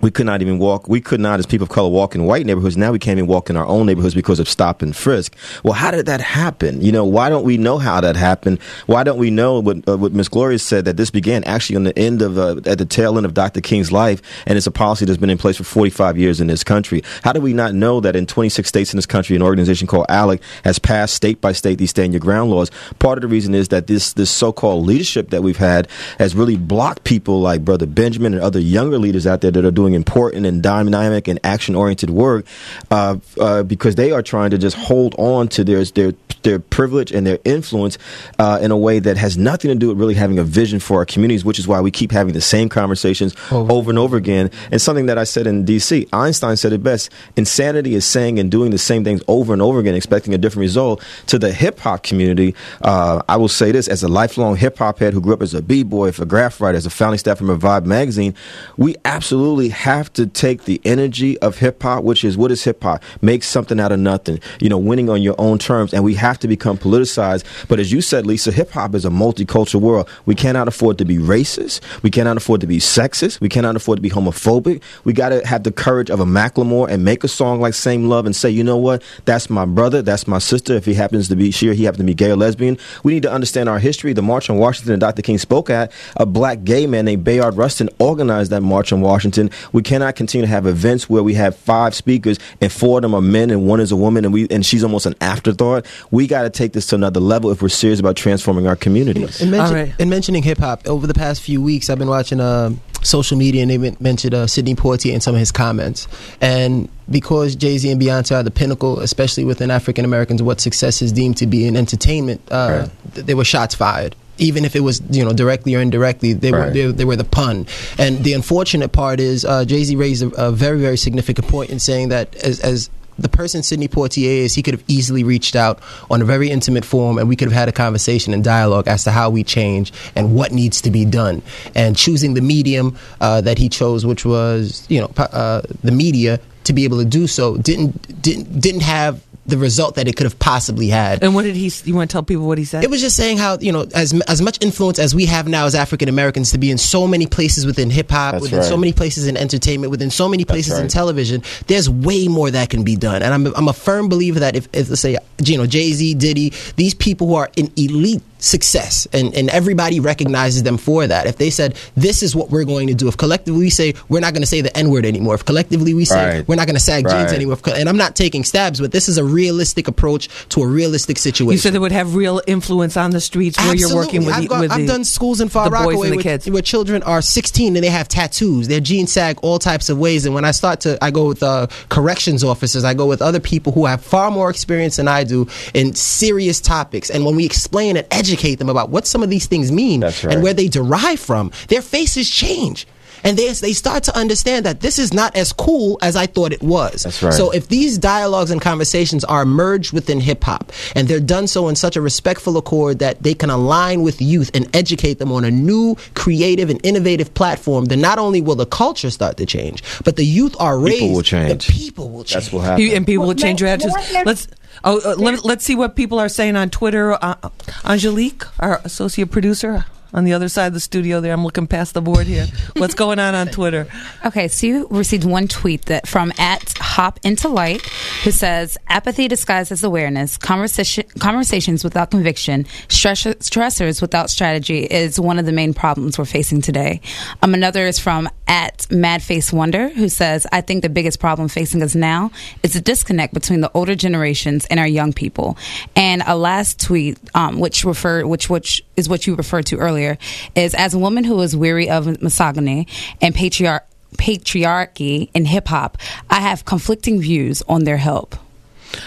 we 0.02 0.10
could 0.10 0.26
not 0.26 0.42
even 0.42 0.58
walk. 0.58 0.88
We 0.88 1.00
could 1.00 1.20
not, 1.20 1.38
as 1.38 1.46
people 1.46 1.64
of 1.64 1.70
color, 1.70 1.88
walk 1.88 2.14
in 2.14 2.24
white 2.24 2.44
neighborhoods. 2.44 2.76
Now 2.76 2.90
we 2.90 2.98
can't 2.98 3.18
even 3.18 3.28
walk 3.28 3.48
in 3.48 3.56
our 3.56 3.66
own 3.66 3.86
neighborhoods 3.86 4.14
because 4.14 4.40
of 4.40 4.48
stop 4.48 4.82
and 4.82 4.94
frisk. 4.94 5.34
Well, 5.62 5.74
how 5.74 5.92
did 5.92 6.06
that 6.06 6.20
happen? 6.20 6.82
You 6.82 6.90
know, 6.90 7.04
why 7.04 7.28
don't 7.28 7.44
we 7.44 7.56
know 7.56 7.78
how 7.78 8.00
that 8.00 8.16
happened? 8.16 8.60
Why 8.86 9.04
don't 9.04 9.18
we 9.18 9.30
know 9.30 9.60
what 9.60 9.88
uh, 9.88 9.96
what 9.96 10.12
Miss 10.12 10.28
Gloria 10.28 10.58
said 10.58 10.84
that 10.86 10.96
this 10.96 11.10
began 11.10 11.44
actually 11.44 11.76
on 11.76 11.84
the 11.84 11.96
end 11.96 12.20
of 12.20 12.36
uh, 12.36 12.56
at 12.66 12.78
the 12.78 12.84
tail 12.84 13.16
end 13.16 13.24
of 13.24 13.32
Dr. 13.32 13.60
King's 13.60 13.92
life, 13.92 14.20
and 14.44 14.58
it's 14.58 14.66
a 14.66 14.72
policy 14.72 15.04
that's 15.04 15.18
been 15.18 15.30
in 15.30 15.38
place 15.38 15.56
for 15.56 15.64
45 15.64 16.18
years 16.18 16.40
in 16.40 16.48
this 16.48 16.64
country. 16.64 17.02
How 17.22 17.32
do 17.32 17.40
we 17.40 17.52
not 17.52 17.72
know 17.72 18.00
that 18.00 18.16
in 18.16 18.26
26 18.26 18.68
states 18.68 18.92
in 18.92 18.98
this 18.98 19.06
country, 19.06 19.36
an 19.36 19.42
organization 19.42 19.86
called 19.86 20.06
ALEC 20.08 20.40
has 20.64 20.80
passed 20.80 21.14
state 21.14 21.40
by 21.40 21.52
state 21.52 21.78
these 21.78 21.90
stand 21.90 22.12
your 22.12 22.20
ground 22.20 22.50
laws? 22.50 22.70
Part 22.98 23.18
of 23.18 23.22
the 23.22 23.28
reason 23.28 23.54
is 23.54 23.68
that 23.68 23.86
this 23.86 24.14
this 24.14 24.30
so-called 24.32 24.84
leadership 24.84 25.30
that 25.30 25.44
we've 25.44 25.56
had 25.56 25.86
has 26.18 26.34
really 26.34 26.56
blocked 26.56 27.04
people 27.04 27.40
like 27.40 27.64
Brother 27.64 27.86
Benjamin 27.86 28.34
and 28.34 28.42
other 28.42 28.58
younger 28.58 28.98
leaders 28.98 29.28
out 29.28 29.42
there 29.42 29.52
that 29.52 29.64
are 29.64 29.70
doing 29.70 29.91
important 29.94 30.46
and 30.46 30.62
dynamic 30.62 31.28
and 31.28 31.38
action 31.44 31.74
oriented 31.74 32.10
work 32.10 32.46
uh, 32.90 33.16
uh, 33.40 33.62
because 33.62 33.94
they 33.94 34.12
are 34.12 34.22
trying 34.22 34.50
to 34.50 34.58
just 34.58 34.76
hold 34.76 35.14
on 35.18 35.48
to 35.48 35.64
their 35.64 35.84
their 35.84 36.12
their 36.42 36.58
privilege 36.58 37.12
and 37.12 37.26
their 37.26 37.38
influence 37.44 37.98
uh, 38.38 38.58
in 38.60 38.70
a 38.70 38.76
way 38.76 38.98
that 38.98 39.16
has 39.16 39.36
nothing 39.38 39.70
to 39.70 39.74
do 39.74 39.88
with 39.88 39.98
really 39.98 40.14
having 40.14 40.38
a 40.38 40.44
vision 40.44 40.80
for 40.80 40.98
our 40.98 41.04
communities, 41.04 41.44
which 41.44 41.58
is 41.58 41.68
why 41.68 41.80
we 41.80 41.90
keep 41.90 42.10
having 42.10 42.34
the 42.34 42.40
same 42.40 42.68
conversations 42.68 43.34
over 43.50 43.90
and 43.90 43.98
over 43.98 44.16
again. 44.16 44.50
And 44.70 44.80
something 44.80 45.06
that 45.06 45.18
I 45.18 45.24
said 45.24 45.46
in 45.46 45.64
D.C., 45.64 46.08
Einstein 46.12 46.56
said 46.56 46.72
it 46.72 46.82
best: 46.82 47.10
insanity 47.36 47.94
is 47.94 48.04
saying 48.04 48.38
and 48.38 48.50
doing 48.50 48.70
the 48.70 48.78
same 48.78 49.04
things 49.04 49.22
over 49.28 49.52
and 49.52 49.62
over 49.62 49.78
again, 49.78 49.94
expecting 49.94 50.34
a 50.34 50.38
different 50.38 50.62
result. 50.62 51.02
To 51.26 51.38
the 51.38 51.52
hip 51.52 51.78
hop 51.78 52.02
community, 52.02 52.54
uh, 52.82 53.22
I 53.28 53.36
will 53.36 53.48
say 53.48 53.72
this: 53.72 53.88
as 53.88 54.02
a 54.02 54.08
lifelong 54.08 54.56
hip 54.56 54.78
hop 54.78 54.98
head 54.98 55.12
who 55.12 55.20
grew 55.20 55.34
up 55.34 55.42
as 55.42 55.54
a 55.54 55.62
b 55.62 55.82
boy, 55.82 56.08
a 56.08 56.26
graf 56.26 56.60
writer, 56.60 56.76
as 56.76 56.86
a 56.86 56.90
founding 56.90 57.18
staff 57.18 57.40
member 57.40 57.54
of 57.54 57.60
Vibe 57.60 57.86
magazine, 57.86 58.34
we 58.76 58.96
absolutely 59.04 59.68
have 59.82 60.12
to 60.12 60.28
take 60.28 60.64
the 60.64 60.80
energy 60.84 61.36
of 61.40 61.58
hip 61.58 61.82
hop, 61.82 62.04
which 62.04 62.22
is 62.22 62.36
what 62.36 62.52
is 62.52 62.62
hip 62.62 62.84
hop, 62.84 63.02
make 63.20 63.42
something 63.42 63.80
out 63.80 63.90
of 63.90 63.98
nothing. 63.98 64.38
You 64.60 64.68
know, 64.68 64.78
winning 64.78 65.10
on 65.10 65.22
your 65.22 65.34
own 65.38 65.58
terms, 65.58 65.92
and 65.92 66.04
we 66.04 66.14
have 66.14 66.38
to 66.40 66.48
become 66.48 66.78
politicized. 66.78 67.44
But 67.66 67.80
as 67.80 67.90
you 67.90 68.00
said, 68.00 68.24
Lisa, 68.24 68.52
hip 68.52 68.70
hop 68.70 68.94
is 68.94 69.04
a 69.04 69.10
multicultural 69.10 69.80
world. 69.80 70.08
We 70.24 70.36
cannot 70.36 70.68
afford 70.68 70.98
to 70.98 71.04
be 71.04 71.18
racist. 71.18 71.80
We 72.02 72.10
cannot 72.10 72.36
afford 72.36 72.60
to 72.60 72.68
be 72.68 72.78
sexist. 72.78 73.40
We 73.40 73.48
cannot 73.48 73.74
afford 73.74 73.98
to 73.98 74.02
be 74.02 74.10
homophobic. 74.10 74.82
We 75.02 75.12
got 75.12 75.30
to 75.30 75.44
have 75.44 75.64
the 75.64 75.72
courage 75.72 76.10
of 76.10 76.20
a 76.20 76.24
Macklemore 76.24 76.88
and 76.88 77.04
make 77.04 77.24
a 77.24 77.28
song 77.28 77.60
like 77.60 77.74
Same 77.74 78.08
Love 78.08 78.24
and 78.24 78.36
say, 78.36 78.50
you 78.50 78.62
know 78.62 78.76
what, 78.76 79.02
that's 79.24 79.50
my 79.50 79.64
brother, 79.64 80.00
that's 80.00 80.28
my 80.28 80.38
sister. 80.38 80.74
If 80.74 80.84
he 80.84 80.94
happens 80.94 81.28
to 81.28 81.34
be 81.34 81.50
she 81.50 81.68
or 81.68 81.72
he 81.72 81.84
happens 81.84 81.98
to 81.98 82.04
be 82.04 82.14
gay 82.14 82.30
or 82.30 82.36
lesbian, 82.36 82.78
we 83.02 83.14
need 83.14 83.24
to 83.24 83.32
understand 83.32 83.68
our 83.68 83.80
history. 83.80 84.12
The 84.12 84.22
March 84.22 84.48
on 84.48 84.58
Washington 84.58 84.92
that 84.92 85.00
Dr. 85.00 85.22
King 85.22 85.38
spoke 85.38 85.70
at, 85.70 85.90
a 86.16 86.24
black 86.24 86.62
gay 86.62 86.86
man 86.86 87.04
named 87.04 87.24
Bayard 87.24 87.56
Rustin 87.56 87.90
organized 87.98 88.52
that 88.52 88.60
March 88.60 88.92
on 88.92 89.00
Washington. 89.00 89.50
We 89.72 89.82
cannot 89.82 90.16
continue 90.16 90.46
to 90.46 90.50
have 90.50 90.66
events 90.66 91.08
where 91.08 91.22
we 91.22 91.34
have 91.34 91.56
five 91.56 91.94
speakers 91.94 92.38
and 92.60 92.70
four 92.70 92.98
of 92.98 93.02
them 93.02 93.14
are 93.14 93.20
men 93.20 93.50
and 93.50 93.66
one 93.66 93.80
is 93.80 93.92
a 93.92 93.96
woman 93.96 94.24
and 94.24 94.32
we 94.32 94.46
and 94.50 94.64
she's 94.64 94.82
almost 94.84 95.06
an 95.06 95.14
afterthought. 95.20 95.86
We 96.10 96.26
got 96.26 96.42
to 96.42 96.50
take 96.50 96.72
this 96.72 96.86
to 96.88 96.94
another 96.96 97.20
level 97.20 97.50
if 97.50 97.62
we're 97.62 97.68
serious 97.68 98.00
about 98.00 98.16
transforming 98.16 98.66
our 98.66 98.76
communities. 98.76 99.40
In, 99.40 99.50
mention, 99.50 99.94
in 99.98 100.08
mentioning 100.08 100.42
hip 100.42 100.58
hop, 100.58 100.86
over 100.86 101.06
the 101.06 101.14
past 101.14 101.42
few 101.42 101.62
weeks, 101.62 101.90
I've 101.90 101.98
been 101.98 102.08
watching 102.08 102.40
uh, 102.40 102.70
social 103.02 103.36
media 103.36 103.62
and 103.62 103.70
they 103.70 103.78
mentioned 104.00 104.34
uh, 104.34 104.46
Sidney 104.46 104.74
Poitier 104.74 105.12
in 105.12 105.20
some 105.20 105.34
of 105.34 105.38
his 105.38 105.52
comments. 105.52 106.08
And 106.40 106.88
because 107.10 107.56
Jay 107.56 107.78
Z 107.78 107.90
and 107.90 108.00
Beyonce 108.00 108.36
are 108.36 108.42
the 108.42 108.50
pinnacle, 108.50 109.00
especially 109.00 109.44
within 109.44 109.70
African 109.70 110.04
Americans, 110.04 110.42
what 110.42 110.60
success 110.60 111.02
is 111.02 111.12
deemed 111.12 111.36
to 111.38 111.46
be 111.46 111.66
in 111.66 111.76
entertainment, 111.76 112.40
uh, 112.50 112.88
th- 113.14 113.26
there 113.26 113.36
were 113.36 113.44
shots 113.44 113.74
fired. 113.74 114.16
Even 114.38 114.64
if 114.64 114.74
it 114.74 114.80
was, 114.80 115.02
you 115.10 115.24
know, 115.24 115.32
directly 115.32 115.74
or 115.74 115.80
indirectly, 115.80 116.32
they 116.32 116.52
were 116.52 116.70
they, 116.70 116.86
they 116.86 117.04
were 117.04 117.16
the 117.16 117.24
pun. 117.24 117.66
And 117.98 118.24
the 118.24 118.32
unfortunate 118.32 118.90
part 118.90 119.20
is, 119.20 119.44
uh, 119.44 119.64
Jay 119.64 119.84
Z 119.84 119.94
raised 119.96 120.22
a, 120.22 120.28
a 120.48 120.52
very 120.52 120.80
very 120.80 120.96
significant 120.96 121.48
point 121.48 121.70
in 121.70 121.78
saying 121.78 122.08
that 122.08 122.34
as, 122.36 122.60
as 122.60 122.90
the 123.18 123.28
person 123.28 123.62
Sidney 123.62 123.88
Poitier 123.88 124.38
is, 124.44 124.54
he 124.54 124.62
could 124.62 124.74
have 124.74 124.84
easily 124.88 125.24
reached 125.24 125.54
out 125.54 125.80
on 126.10 126.22
a 126.22 126.24
very 126.24 126.50
intimate 126.50 126.84
form 126.84 127.18
and 127.18 127.28
we 127.28 127.36
could 127.36 127.48
have 127.48 127.56
had 127.56 127.68
a 127.68 127.72
conversation 127.72 128.32
and 128.34 128.42
dialogue 128.42 128.88
as 128.88 129.04
to 129.04 129.10
how 129.10 129.30
we 129.30 129.44
change 129.44 129.92
and 130.16 130.34
what 130.34 130.52
needs 130.52 130.80
to 130.80 130.90
be 130.90 131.04
done. 131.04 131.42
And 131.74 131.96
choosing 131.96 132.34
the 132.34 132.40
medium 132.40 132.96
uh, 133.20 133.40
that 133.42 133.58
he 133.58 133.68
chose, 133.68 134.04
which 134.04 134.24
was 134.24 134.86
you 134.88 135.00
know 135.00 135.10
uh, 135.16 135.62
the 135.82 135.92
media, 135.92 136.40
to 136.64 136.72
be 136.72 136.84
able 136.84 136.98
to 136.98 137.04
do 137.04 137.26
so, 137.26 137.56
didn't 137.56 138.22
didn't 138.22 138.60
didn't 138.60 138.82
have 138.82 139.22
the 139.44 139.58
result 139.58 139.96
that 139.96 140.06
it 140.06 140.16
could 140.16 140.24
have 140.24 140.38
possibly 140.38 140.88
had. 140.88 141.22
And 141.22 141.34
what 141.34 141.42
did 141.42 141.56
he? 141.56 141.70
You 141.84 141.94
want 141.94 142.08
to 142.10 142.12
tell 142.12 142.22
people 142.22 142.46
what 142.46 142.58
he 142.58 142.64
said? 142.64 142.84
It 142.84 142.90
was 142.90 143.00
just 143.00 143.16
saying 143.16 143.38
how 143.38 143.58
you 143.58 143.72
know 143.72 143.86
as 143.94 144.18
as 144.28 144.40
much 144.40 144.62
influence 144.62 144.98
as 144.98 145.14
we 145.14 145.26
have 145.26 145.48
now 145.48 145.66
as 145.66 145.74
African 145.74 146.08
Americans 146.08 146.52
to 146.52 146.58
be 146.58 146.70
in 146.70 146.78
so 146.78 147.06
many 147.06 147.26
places 147.26 147.66
within 147.66 147.90
hip 147.90 148.10
hop, 148.10 148.32
That's 148.32 148.42
within 148.42 148.62
so 148.62 148.76
many 148.76 148.92
places 148.92 149.26
in 149.26 149.36
entertainment, 149.36 149.90
within 149.90 150.10
so 150.10 150.28
many 150.28 150.44
places 150.44 150.78
in 150.78 150.88
television. 150.88 151.42
There's 151.66 151.90
way 151.90 152.28
more 152.28 152.50
that 152.50 152.70
can 152.70 152.84
be 152.84 152.96
done, 152.96 153.22
and 153.22 153.34
I'm 153.34 153.46
I'm 153.54 153.68
a 153.68 153.72
firm 153.72 154.08
believer 154.08 154.40
that 154.40 154.54
if, 154.54 154.68
if 154.72 154.88
let's 154.88 155.00
say 155.00 155.18
you 155.44 155.58
know 155.58 155.66
Jay 155.66 155.92
Z, 155.92 156.14
Diddy, 156.14 156.52
these 156.76 156.94
people 156.94 157.26
who 157.26 157.34
are 157.34 157.50
in 157.56 157.72
elite 157.76 158.22
success 158.42 159.06
and, 159.12 159.34
and 159.34 159.48
everybody 159.50 160.00
recognizes 160.00 160.62
them 160.64 160.76
for 160.76 161.06
that. 161.06 161.26
If 161.26 161.36
they 161.38 161.48
said 161.50 161.76
this 161.96 162.22
is 162.22 162.34
what 162.34 162.50
we're 162.50 162.64
going 162.64 162.88
to 162.88 162.94
do, 162.94 163.08
if 163.08 163.16
collectively 163.16 163.60
we 163.60 163.70
say 163.70 163.94
we're 164.08 164.20
not 164.20 164.32
going 164.34 164.42
to 164.42 164.46
say 164.48 164.60
the 164.60 164.76
N 164.76 164.90
word 164.90 165.06
anymore, 165.06 165.34
if 165.34 165.44
collectively 165.44 165.94
we 165.94 166.04
say 166.04 166.12
Right. 166.38 166.48
we're 166.48 166.56
not 166.56 166.66
going 166.66 166.74
to 166.76 166.80
sag 166.80 167.08
jeans 167.08 167.32
anymore, 167.32 167.56
and 167.74 167.88
I'm 167.88 167.96
not 167.96 168.14
taking 168.16 168.44
stabs, 168.44 168.80
but 168.80 168.92
this 168.92 169.08
is 169.08 169.16
a 169.18 169.24
realistic 169.24 169.88
approach 169.88 170.28
to 170.50 170.62
a 170.62 170.66
realistic 170.66 171.18
situation. 171.18 171.52
You 171.52 171.58
said 171.58 171.74
it 171.74 171.78
would 171.78 171.92
have 171.92 172.14
real 172.14 172.40
influence 172.46 172.96
on 172.96 173.10
the 173.12 173.20
streets 173.20 173.56
where 173.58 173.74
you're 173.74 173.94
working 173.94 174.24
with, 174.26 174.34
I've, 174.34 174.48
got- 174.48 174.60
with 174.60 174.72
I've 174.72 174.80
the, 174.80 174.86
done 174.86 175.04
schools 175.04 175.40
in 175.40 175.48
Far 175.48 175.64
the 175.64 175.70
boys 175.70 175.86
Rockaway 175.86 176.06
and 176.08 176.12
the 176.12 176.16
where, 176.16 176.22
kids. 176.22 176.50
where 176.50 176.62
children 176.62 177.02
are 177.04 177.22
16 177.22 177.76
and 177.76 177.84
they 177.84 177.88
have 177.90 178.08
tattoos. 178.08 178.68
Their 178.68 178.80
jeans 178.80 179.12
sag 179.12 179.38
all 179.42 179.58
types 179.58 179.88
of 179.88 179.98
ways. 179.98 180.26
And 180.26 180.34
when 180.34 180.44
I 180.44 180.50
start 180.50 180.80
to, 180.80 180.98
I 181.02 181.10
go 181.10 181.28
with 181.28 181.42
uh, 181.42 181.68
corrections 181.88 182.42
officers. 182.44 182.84
I 182.84 182.94
go 182.94 183.06
with 183.06 183.22
other 183.22 183.40
people 183.40 183.72
who 183.72 183.86
have 183.86 184.02
far 184.02 184.30
more 184.30 184.50
experience 184.50 184.96
than 184.96 185.06
I 185.08 185.24
do 185.24 185.46
in 185.74 185.94
serious 185.94 186.60
topics. 186.60 187.10
And 187.10 187.24
when 187.24 187.36
we 187.36 187.44
explain 187.44 187.96
and 187.96 188.06
educate 188.10 188.31
them 188.36 188.68
about 188.68 188.90
what 188.90 189.06
some 189.06 189.22
of 189.22 189.30
these 189.30 189.46
things 189.46 189.70
mean 189.70 190.02
right. 190.02 190.24
and 190.24 190.42
where 190.42 190.54
they 190.54 190.68
derive 190.68 191.20
from, 191.20 191.52
their 191.68 191.82
faces 191.82 192.28
change. 192.28 192.86
And 193.24 193.38
they, 193.38 193.52
they 193.52 193.72
start 193.72 194.02
to 194.04 194.16
understand 194.18 194.66
that 194.66 194.80
this 194.80 194.98
is 194.98 195.12
not 195.12 195.36
as 195.36 195.52
cool 195.52 195.98
as 196.02 196.16
I 196.16 196.26
thought 196.26 196.52
it 196.52 196.62
was. 196.62 197.04
That's 197.04 197.22
right. 197.22 197.32
So 197.32 197.50
if 197.50 197.68
these 197.68 197.98
dialogues 197.98 198.50
and 198.50 198.60
conversations 198.60 199.24
are 199.24 199.44
merged 199.44 199.92
within 199.92 200.20
hip 200.20 200.42
hop 200.44 200.72
and 200.96 201.06
they're 201.06 201.20
done 201.20 201.46
so 201.46 201.68
in 201.68 201.76
such 201.76 201.96
a 201.96 202.00
respectful 202.00 202.56
accord 202.56 202.98
that 202.98 203.22
they 203.22 203.34
can 203.34 203.50
align 203.50 204.02
with 204.02 204.20
youth 204.20 204.50
and 204.54 204.74
educate 204.74 205.20
them 205.20 205.30
on 205.30 205.44
a 205.44 205.50
new 205.50 205.96
creative 206.14 206.68
and 206.68 206.84
innovative 206.84 207.32
platform, 207.34 207.84
then 207.86 208.00
not 208.00 208.18
only 208.18 208.40
will 208.40 208.56
the 208.56 208.66
culture 208.66 209.10
start 209.10 209.36
to 209.36 209.46
change, 209.46 209.82
but 210.04 210.16
the 210.16 210.24
youth 210.24 210.56
are 210.58 210.78
raised. 210.78 210.98
People 210.98 211.14
will 211.14 211.22
change. 211.22 211.66
The 211.66 211.72
people 211.72 212.10
will 212.10 212.24
change. 212.24 212.44
That's 212.44 212.52
what 212.52 212.64
happens. 212.64 212.92
And 212.92 213.06
people 213.06 213.26
will 213.26 213.34
change 213.34 213.60
your 213.60 213.70
attitudes. 213.70 213.94
Let's 214.24 214.48
oh, 214.84 215.00
uh, 215.04 215.14
let, 215.16 215.44
let's 215.44 215.64
see 215.64 215.74
what 215.74 215.96
people 215.96 216.18
are 216.18 216.28
saying 216.28 216.56
on 216.56 216.70
Twitter. 216.70 217.12
Uh, 217.12 217.50
Angelique, 217.84 218.44
our 218.60 218.80
associate 218.84 219.30
producer, 219.30 219.86
on 220.12 220.24
the 220.24 220.32
other 220.32 220.48
side 220.48 220.68
of 220.68 220.74
the 220.74 220.80
studio. 220.80 221.20
There, 221.20 221.32
I'm 221.32 221.44
looking 221.44 221.66
past 221.66 221.94
the 221.94 222.02
board 222.02 222.26
here. 222.26 222.46
What's 222.76 222.94
going 222.94 223.18
on 223.18 223.34
on 223.34 223.48
Twitter? 223.48 223.86
Okay, 224.24 224.48
so 224.48 224.66
you 224.66 224.86
received 224.90 225.24
one 225.24 225.48
tweet 225.48 225.86
that 225.86 226.06
from 226.06 226.32
at 226.38 226.74
Hop 226.78 227.18
Into 227.22 227.48
Light, 227.48 227.82
who 228.24 228.30
says 228.30 228.78
apathy 228.88 229.28
disguised 229.28 229.72
as 229.72 229.82
awareness, 229.84 230.36
conversation, 230.36 231.04
conversations 231.18 231.84
without 231.84 232.10
conviction, 232.10 232.66
stress, 232.88 233.24
stressors 233.24 234.00
without 234.00 234.30
strategy 234.30 234.84
is 234.84 235.18
one 235.18 235.38
of 235.38 235.46
the 235.46 235.52
main 235.52 235.74
problems 235.74 236.18
we're 236.18 236.24
facing 236.24 236.60
today. 236.60 237.00
Um, 237.42 237.54
another 237.54 237.86
is 237.86 237.98
from 237.98 238.28
at 238.46 238.78
Madface 238.90 239.52
Wonder, 239.52 239.88
who 239.88 240.08
says 240.08 240.46
I 240.52 240.60
think 240.60 240.82
the 240.82 240.88
biggest 240.88 241.20
problem 241.20 241.48
facing 241.48 241.82
us 241.82 241.94
now 241.94 242.30
is 242.62 242.74
the 242.74 242.80
disconnect 242.80 243.32
between 243.32 243.60
the 243.60 243.70
older 243.72 243.94
generations 243.94 244.66
and 244.66 244.78
our 244.78 244.86
young 244.86 245.12
people. 245.12 245.56
And 245.96 246.22
a 246.26 246.36
last 246.36 246.80
tweet, 246.80 247.18
um, 247.34 247.60
which 247.60 247.84
referred, 247.84 248.26
which 248.26 248.50
which 248.50 248.84
is 248.96 249.08
what 249.08 249.26
you 249.26 249.34
referred 249.34 249.66
to 249.66 249.78
earlier, 249.78 250.18
is 250.54 250.74
as 250.74 250.94
a 250.94 250.98
woman 250.98 251.24
who 251.24 251.40
is 251.40 251.56
weary 251.56 251.88
of 251.88 252.20
misogyny 252.22 252.86
and 253.20 253.34
patriarch 253.34 253.86
patriarchy 254.16 255.30
in 255.34 255.46
hip 255.46 255.68
hop, 255.68 255.96
I 256.28 256.40
have 256.40 256.64
conflicting 256.64 257.20
views 257.20 257.62
on 257.68 257.84
their 257.84 257.96
help. 257.96 258.36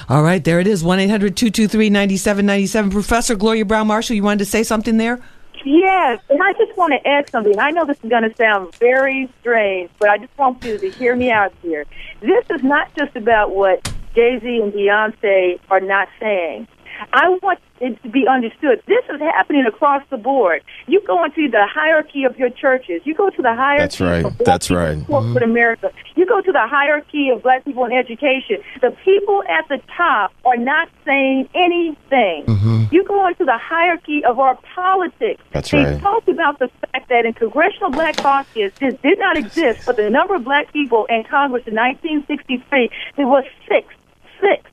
All 0.09 0.23
right, 0.23 0.43
there 0.43 0.59
it 0.59 0.67
is. 0.67 0.83
One 0.83 0.97
9797 0.97 2.91
Professor 2.91 3.35
Gloria 3.35 3.65
Browne 3.65 3.87
Marshall, 3.87 4.15
you 4.15 4.23
wanted 4.23 4.39
to 4.39 4.45
say 4.45 4.63
something 4.63 4.97
there? 4.97 5.19
Yes, 5.63 6.21
and 6.29 6.41
I 6.43 6.53
just 6.53 6.77
want 6.77 6.93
to 6.93 7.07
add 7.07 7.29
something. 7.29 7.57
I 7.57 7.71
know 7.71 7.85
this 7.85 7.97
is 8.03 8.09
going 8.09 8.29
to 8.29 8.35
sound 8.35 8.75
very 8.75 9.27
strange, 9.41 9.89
but 9.99 10.09
I 10.09 10.19
just 10.19 10.37
want 10.37 10.63
you 10.63 10.77
to 10.77 10.89
hear 10.91 11.15
me 11.15 11.31
out 11.31 11.53
here. 11.63 11.85
This 12.21 12.45
is 12.51 12.63
not 12.63 12.93
just 12.95 13.15
about 13.15 13.55
what 13.55 13.91
Jay 14.13 14.39
Z 14.39 14.61
and 14.61 14.71
Beyonce 14.71 15.59
are 15.69 15.79
not 15.79 16.07
saying. 16.19 16.67
I 17.13 17.29
want 17.41 17.59
it 17.81 18.01
to 18.03 18.09
be 18.09 18.25
understood. 18.27 18.81
This 18.87 19.03
is 19.13 19.19
happening 19.19 19.65
across 19.65 20.03
the 20.09 20.17
board. 20.17 20.63
You 20.87 21.01
go 21.05 21.23
into 21.25 21.49
the 21.49 21.67
hierarchy 21.67 22.23
of 22.23 22.37
your 22.37 22.49
churches. 22.49 23.01
You 23.03 23.13
go 23.13 23.29
to 23.29 23.41
the 23.41 23.53
hierarchy. 23.53 23.81
That's 23.81 24.01
right. 24.01 24.25
Of 24.25 24.37
black 24.37 24.45
That's 24.45 24.67
people 24.67 24.81
right. 24.81 24.97
Mm-hmm. 24.97 25.11
corporate 25.11 25.43
America. 25.43 25.91
You 26.15 26.25
go 26.25 26.41
to 26.41 26.51
the 26.51 26.67
hierarchy 26.67 27.29
of 27.29 27.43
black 27.43 27.65
people 27.65 27.85
in 27.85 27.91
education. 27.91 28.57
The 28.81 28.95
people 29.03 29.43
at 29.49 29.67
the 29.67 29.81
top 29.95 30.33
are 30.45 30.57
not 30.57 30.89
saying 31.05 31.49
anything. 31.53 32.45
Mm-hmm. 32.45 32.83
You 32.91 33.03
go 33.03 33.27
into 33.27 33.45
the 33.45 33.57
hierarchy 33.57 34.23
of 34.23 34.39
our 34.39 34.57
politics. 34.73 35.43
That's 35.51 35.71
they 35.71 35.83
right. 35.83 36.01
talked 36.01 36.29
about 36.29 36.59
the 36.59 36.69
fact 36.91 37.09
that 37.09 37.25
in 37.25 37.33
Congressional 37.33 37.91
Black 37.91 38.17
Caucus, 38.17 38.71
this 38.79 38.95
did 39.01 39.19
not 39.19 39.37
exist, 39.37 39.85
but 39.85 39.97
the 39.97 40.09
number 40.09 40.35
of 40.35 40.43
black 40.43 40.71
people 40.71 41.05
in 41.09 41.23
Congress 41.23 41.63
in 41.67 41.75
1963, 41.75 42.89
there 43.17 43.27
was 43.27 43.43
six. 43.67 43.93
Six. 44.41 44.69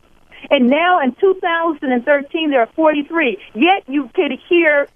And 0.53 0.69
now 0.69 1.01
in 1.01 1.15
2013, 1.15 2.51
there 2.51 2.61
are 2.61 2.69
43. 2.77 3.39
Yet 3.55 3.85
you 3.89 4.11
could 4.15 4.33
hear 4.49 4.87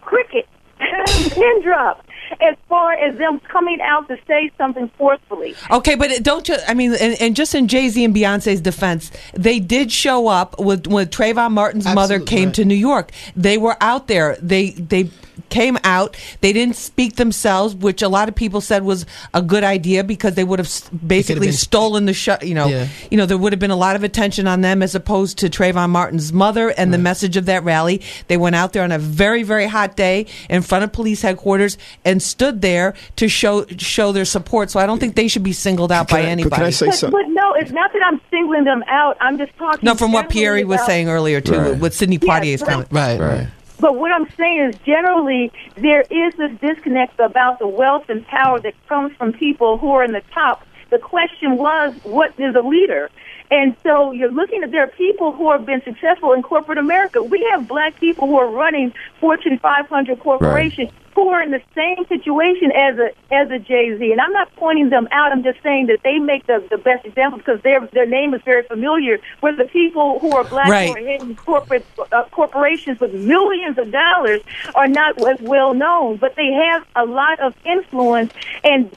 cricket, 0.00 0.48
pin 0.78 1.62
drop, 1.62 2.04
as 2.40 2.56
far 2.68 2.94
as 2.94 3.16
them 3.16 3.38
coming 3.40 3.80
out 3.80 4.08
to 4.08 4.18
say 4.26 4.50
something 4.58 4.90
forcefully. 4.98 5.54
Okay, 5.70 5.94
but 5.94 6.10
don't 6.24 6.48
you? 6.48 6.56
I 6.66 6.74
mean, 6.74 6.94
and, 6.94 7.20
and 7.20 7.36
just 7.36 7.54
in 7.54 7.68
Jay 7.68 7.88
Z 7.88 8.04
and 8.04 8.14
Beyonce's 8.14 8.60
defense, 8.60 9.12
they 9.34 9.60
did 9.60 9.92
show 9.92 10.26
up 10.26 10.58
with 10.58 10.88
when 10.88 11.06
Trayvon 11.06 11.52
Martin's 11.52 11.86
mother 11.86 12.18
came 12.18 12.50
to 12.52 12.64
New 12.64 12.74
York. 12.74 13.12
They 13.36 13.56
were 13.56 13.76
out 13.80 14.08
there. 14.08 14.36
They 14.42 14.70
they 14.70 15.10
came 15.54 15.78
out. 15.84 16.16
They 16.40 16.52
didn't 16.52 16.74
speak 16.76 17.14
themselves, 17.16 17.74
which 17.76 18.02
a 18.02 18.08
lot 18.08 18.28
of 18.28 18.34
people 18.34 18.60
said 18.60 18.82
was 18.82 19.06
a 19.32 19.40
good 19.40 19.62
idea 19.62 20.02
because 20.02 20.34
they 20.34 20.42
would 20.44 20.58
have 20.58 20.66
s- 20.66 20.88
basically 21.06 21.46
been- 21.48 21.52
stolen 21.56 22.06
the 22.06 22.12
show. 22.12 22.36
You 22.42 22.54
know, 22.54 22.66
Yeah. 22.66 22.86
you 23.10 23.16
know, 23.16 23.24
there 23.24 23.38
would 23.38 23.52
have 23.52 23.60
been 23.60 23.70
a 23.70 23.76
lot 23.76 23.94
of 23.94 24.02
attention 24.02 24.48
on 24.48 24.60
them 24.62 24.82
as 24.82 24.94
opposed 24.96 25.38
to 25.38 25.48
Trayvon 25.48 25.90
Martin's 25.90 26.32
mother 26.32 26.70
and 26.76 26.92
the 26.92 26.98
message 26.98 27.36
of 27.36 27.46
that 27.46 27.62
rally. 27.64 28.00
They 28.28 28.36
went 28.36 28.56
out 28.56 28.72
there 28.72 28.82
on 28.82 28.90
a 28.92 28.98
very 28.98 29.42
very 29.44 29.66
hot 29.66 29.96
day 29.96 30.26
in 30.50 30.62
front 30.62 30.82
of 30.84 30.92
police 30.92 31.22
headquarters 31.22 31.78
and 32.04 32.20
stood 32.22 32.60
there 32.60 32.94
to 33.16 33.28
show 33.28 33.64
show 33.78 34.10
their 34.12 34.24
support. 34.24 34.70
So 34.72 34.80
I 34.80 34.86
don't 34.86 34.98
think 34.98 35.14
they 35.14 35.28
should 35.28 35.44
be 35.44 35.52
singled 35.52 35.92
out 35.92 36.08
by 36.08 36.22
anybody. 36.22 36.56
Can 36.56 36.64
I 36.64 36.70
say 36.70 36.86
but, 36.86 37.12
but 37.12 37.28
no, 37.28 37.52
it's 37.54 37.70
not 37.70 37.92
that 37.92 38.02
I'm 38.04 38.20
singling 38.30 38.64
them 38.64 38.82
out. 38.88 39.16
I'm 39.20 39.38
just 39.38 39.56
talking. 39.56 39.80
No, 39.82 39.94
from 39.94 40.10
what 40.12 40.28
Pierre 40.28 40.66
was 40.66 40.84
saying 40.84 41.08
earlier 41.08 41.40
too, 41.40 41.58
Right. 41.58 41.78
with 41.78 41.94
Sidney 41.94 42.18
Poitier's 42.18 42.60
but- 42.60 42.68
comment. 42.68 42.88
Right, 42.90 43.20
right. 43.20 43.46
But 43.78 43.96
what 43.96 44.12
I'm 44.12 44.28
saying 44.36 44.70
is, 44.70 44.74
generally, 44.86 45.52
there 45.76 46.02
is 46.02 46.32
this 46.38 46.52
disconnect 46.60 47.18
about 47.18 47.58
the 47.58 47.68
wealth 47.68 48.04
and 48.08 48.26
power 48.26 48.60
that 48.60 48.74
comes 48.88 49.14
from 49.16 49.32
people 49.32 49.78
who 49.78 49.90
are 49.92 50.04
in 50.04 50.12
the 50.12 50.22
top. 50.32 50.66
The 50.90 50.98
question 50.98 51.56
was, 51.56 51.94
what 52.04 52.38
is 52.38 52.54
a 52.54 52.60
leader? 52.60 53.10
And 53.50 53.76
so 53.82 54.10
you're 54.12 54.32
looking 54.32 54.62
at 54.62 54.70
there 54.70 54.84
are 54.84 54.88
people 54.88 55.32
who 55.32 55.50
have 55.52 55.64
been 55.66 55.82
successful 55.82 56.32
in 56.32 56.42
corporate 56.42 56.78
America. 56.78 57.22
We 57.22 57.46
have 57.52 57.68
black 57.68 57.98
people 58.00 58.26
who 58.26 58.38
are 58.38 58.48
running 58.50 58.92
Fortune 59.20 59.58
500 59.58 60.18
corporations 60.20 60.90
who 61.14 61.28
are 61.28 61.40
in 61.42 61.52
the 61.52 61.62
same 61.76 62.04
situation 62.08 62.72
as 62.72 62.98
a 62.98 63.10
as 63.32 63.48
a 63.50 63.58
Jay 63.58 63.96
Z. 63.96 64.10
And 64.10 64.20
I'm 64.20 64.32
not 64.32 64.54
pointing 64.56 64.88
them 64.90 65.06
out. 65.12 65.30
I'm 65.30 65.44
just 65.44 65.62
saying 65.62 65.86
that 65.86 66.00
they 66.02 66.18
make 66.18 66.46
the, 66.46 66.66
the 66.70 66.78
best 66.78 67.04
example 67.06 67.38
because 67.38 67.60
their 67.62 67.86
their 67.92 68.06
name 68.06 68.34
is 68.34 68.42
very 68.42 68.64
familiar. 68.64 69.18
Where 69.40 69.54
the 69.54 69.66
people 69.66 70.18
who 70.18 70.32
are 70.32 70.42
black 70.44 70.68
Right. 70.68 70.88
who 70.88 70.94
are 70.94 70.98
in 70.98 71.36
corporate 71.36 71.86
uh, 72.10 72.24
corporations 72.32 72.98
with 72.98 73.14
millions 73.14 73.78
of 73.78 73.92
dollars 73.92 74.40
are 74.74 74.88
not 74.88 75.16
as 75.28 75.38
well 75.40 75.74
known, 75.74 76.16
but 76.16 76.34
they 76.34 76.50
have 76.52 76.84
a 76.96 77.04
lot 77.04 77.38
of 77.40 77.54
influence 77.64 78.32
and. 78.64 78.90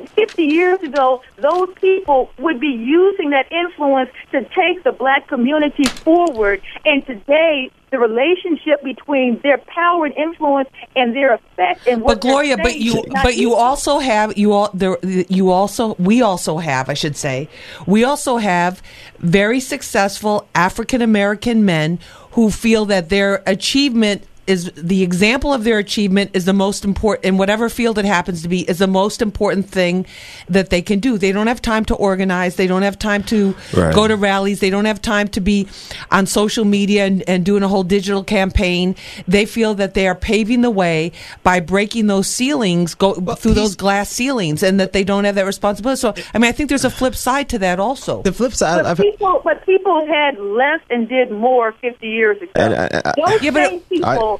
50 0.00 0.42
years 0.42 0.82
ago, 0.82 1.22
those 1.36 1.68
people 1.80 2.30
would 2.38 2.60
be 2.60 2.68
using 2.68 3.30
that 3.30 3.50
influence 3.50 4.10
to 4.32 4.44
take 4.44 4.82
the 4.84 4.92
black 4.92 5.28
community 5.28 5.84
forward. 5.84 6.62
And 6.84 7.04
today, 7.06 7.70
the 7.92 7.98
relationship 7.98 8.82
between 8.82 9.38
their 9.40 9.58
power 9.58 10.06
and 10.06 10.16
influence 10.16 10.70
and 10.96 11.14
their 11.14 11.34
effect 11.34 11.86
and 11.86 12.00
what 12.00 12.14
But 12.14 12.20
Gloria, 12.22 12.56
but 12.56 12.78
you 12.78 13.04
but 13.22 13.36
you 13.36 13.50
equal. 13.50 13.60
also 13.60 13.98
have 13.98 14.36
you 14.36 14.52
all 14.52 14.70
there 14.72 14.96
you 15.04 15.50
also 15.50 15.94
we 15.96 16.22
also 16.22 16.56
have 16.56 16.88
I 16.88 16.94
should 16.94 17.16
say 17.16 17.50
we 17.86 18.02
also 18.02 18.38
have 18.38 18.82
very 19.18 19.60
successful 19.60 20.48
African 20.54 21.02
American 21.02 21.66
men 21.66 21.98
who 22.32 22.50
feel 22.50 22.86
that 22.86 23.10
their 23.10 23.42
achievement 23.46 24.24
is 24.46 24.72
the 24.76 25.02
example 25.02 25.52
of 25.52 25.62
their 25.64 25.78
achievement 25.78 26.30
is 26.34 26.44
the 26.44 26.52
most 26.52 26.84
important 26.84 27.24
in 27.24 27.38
whatever 27.38 27.68
field 27.68 27.98
it 27.98 28.04
happens 28.04 28.42
to 28.42 28.48
be 28.48 28.60
is 28.68 28.78
the 28.78 28.86
most 28.86 29.22
important 29.22 29.68
thing 29.68 30.04
that 30.48 30.70
they 30.70 30.82
can 30.82 30.98
do. 30.98 31.16
They 31.16 31.30
don't 31.32 31.46
have 31.46 31.62
time 31.62 31.84
to 31.86 31.94
organize. 31.94 32.56
They 32.56 32.66
don't 32.66 32.82
have 32.82 32.98
time 32.98 33.22
to 33.24 33.54
Right. 33.72 33.94
go 33.94 34.08
to 34.08 34.16
rallies. 34.16 34.58
They 34.60 34.70
don't 34.70 34.84
have 34.86 35.00
time 35.00 35.28
to 35.28 35.40
be 35.40 35.68
on 36.10 36.26
social 36.26 36.64
media 36.64 37.06
and, 37.06 37.22
and 37.28 37.44
doing 37.44 37.62
a 37.62 37.68
whole 37.68 37.84
digital 37.84 38.24
campaign. 38.24 38.96
They 39.28 39.44
feel 39.46 39.74
that 39.74 39.94
they 39.94 40.08
are 40.08 40.14
paving 40.14 40.62
the 40.62 40.70
way 40.70 41.12
by 41.42 41.60
breaking 41.60 42.08
those 42.08 42.26
ceilings, 42.26 42.94
go 42.94 43.14
through 43.14 43.54
those 43.54 43.76
glass 43.76 44.10
ceilings, 44.10 44.62
and 44.62 44.80
that 44.80 44.92
they 44.92 45.04
don't 45.04 45.24
have 45.24 45.36
that 45.36 45.46
responsibility. 45.46 46.00
So, 46.00 46.14
I 46.34 46.38
mean, 46.38 46.48
I 46.48 46.52
think 46.52 46.68
there's 46.68 46.84
a 46.84 46.90
flip 46.90 47.14
side 47.14 47.48
to 47.50 47.58
that 47.60 47.78
also. 47.78 48.22
The 48.22 48.32
flip 48.32 48.54
side, 48.54 48.82
But 48.82 48.98
people, 48.98 49.40
but 49.44 49.64
people 49.66 50.04
had 50.06 50.38
less 50.38 50.80
and 50.90 51.08
did 51.08 51.30
more 51.30 51.72
50 51.80 52.08
years 52.08 52.38
ago. 52.42 52.50
And 52.56 52.74
I- 52.74 53.00
I- 53.04 53.12
those 53.30 53.42
Yeah, 53.42 53.50
but 53.50 53.68
same 53.70 53.80
people, 53.80 54.31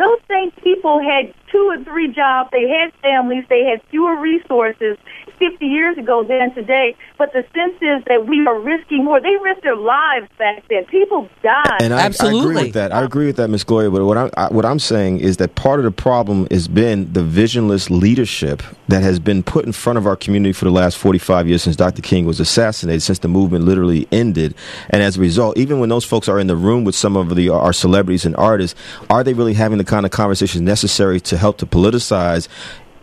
those 0.00 0.18
same 0.28 0.50
people 0.64 1.00
had 1.00 1.34
two 1.52 1.70
or 1.70 1.84
three 1.84 2.08
jobs. 2.08 2.48
They 2.52 2.68
had 2.68 2.92
families. 3.02 3.44
They 3.48 3.64
had 3.64 3.82
fewer 3.90 4.18
resources 4.18 4.96
50 5.40 5.66
years 5.66 5.98
ago 5.98 6.22
than 6.22 6.54
today. 6.54 6.94
But 7.18 7.32
the 7.32 7.44
sense 7.54 7.74
is 7.80 8.04
that 8.06 8.26
we 8.26 8.46
are 8.46 8.60
risking 8.60 9.04
more. 9.04 9.20
They 9.20 9.36
risked 9.42 9.62
their 9.62 9.76
lives 9.76 10.28
back 10.38 10.62
then. 10.68 10.84
People 10.84 11.28
died. 11.42 11.82
And 11.82 11.92
I, 11.92 12.04
I 12.04 12.28
agree 12.28 12.54
with 12.54 12.74
that. 12.74 12.92
I 12.92 13.02
agree 13.02 13.26
with 13.26 13.36
that, 13.36 13.48
Miss 13.48 13.64
Gloria. 13.64 13.90
But 13.90 14.04
what 14.04 14.18
I'm 14.18 14.30
I, 14.36 14.48
what 14.48 14.64
I'm 14.64 14.78
saying 14.78 15.20
is 15.20 15.38
that 15.38 15.54
part 15.54 15.80
of 15.80 15.84
the 15.84 15.90
problem 15.90 16.46
has 16.50 16.68
been 16.68 17.12
the 17.12 17.24
visionless 17.24 17.90
leadership 17.90 18.62
that 18.88 19.02
has 19.02 19.18
been 19.18 19.42
put 19.42 19.64
in 19.64 19.72
front 19.72 19.98
of 19.98 20.06
our 20.06 20.16
community 20.16 20.52
for 20.52 20.66
the 20.66 20.70
last 20.70 20.98
45 20.98 21.48
years 21.48 21.62
since 21.62 21.76
Dr. 21.76 22.02
King 22.02 22.26
was 22.26 22.38
assassinated, 22.38 23.02
since 23.02 23.18
the 23.20 23.28
movement 23.28 23.64
literally 23.64 24.06
ended. 24.12 24.54
And 24.90 25.02
as 25.02 25.16
a 25.16 25.20
result, 25.20 25.56
even 25.56 25.80
when 25.80 25.88
those 25.88 26.04
folks 26.04 26.28
are 26.28 26.38
in 26.38 26.46
the 26.46 26.56
room 26.56 26.84
with 26.84 26.94
some 26.94 27.16
of 27.16 27.34
the 27.34 27.48
our 27.48 27.72
celebrities 27.72 28.26
and 28.26 28.36
artists, 28.36 28.78
are 29.08 29.24
they 29.24 29.32
really 29.32 29.54
having 29.54 29.78
the 29.78 29.84
kind 29.84 30.04
of 30.04 30.12
conversations 30.12 30.60
necessary 30.60 31.20
to 31.20 31.38
help 31.38 31.56
to 31.58 31.66
politicize? 31.66 32.48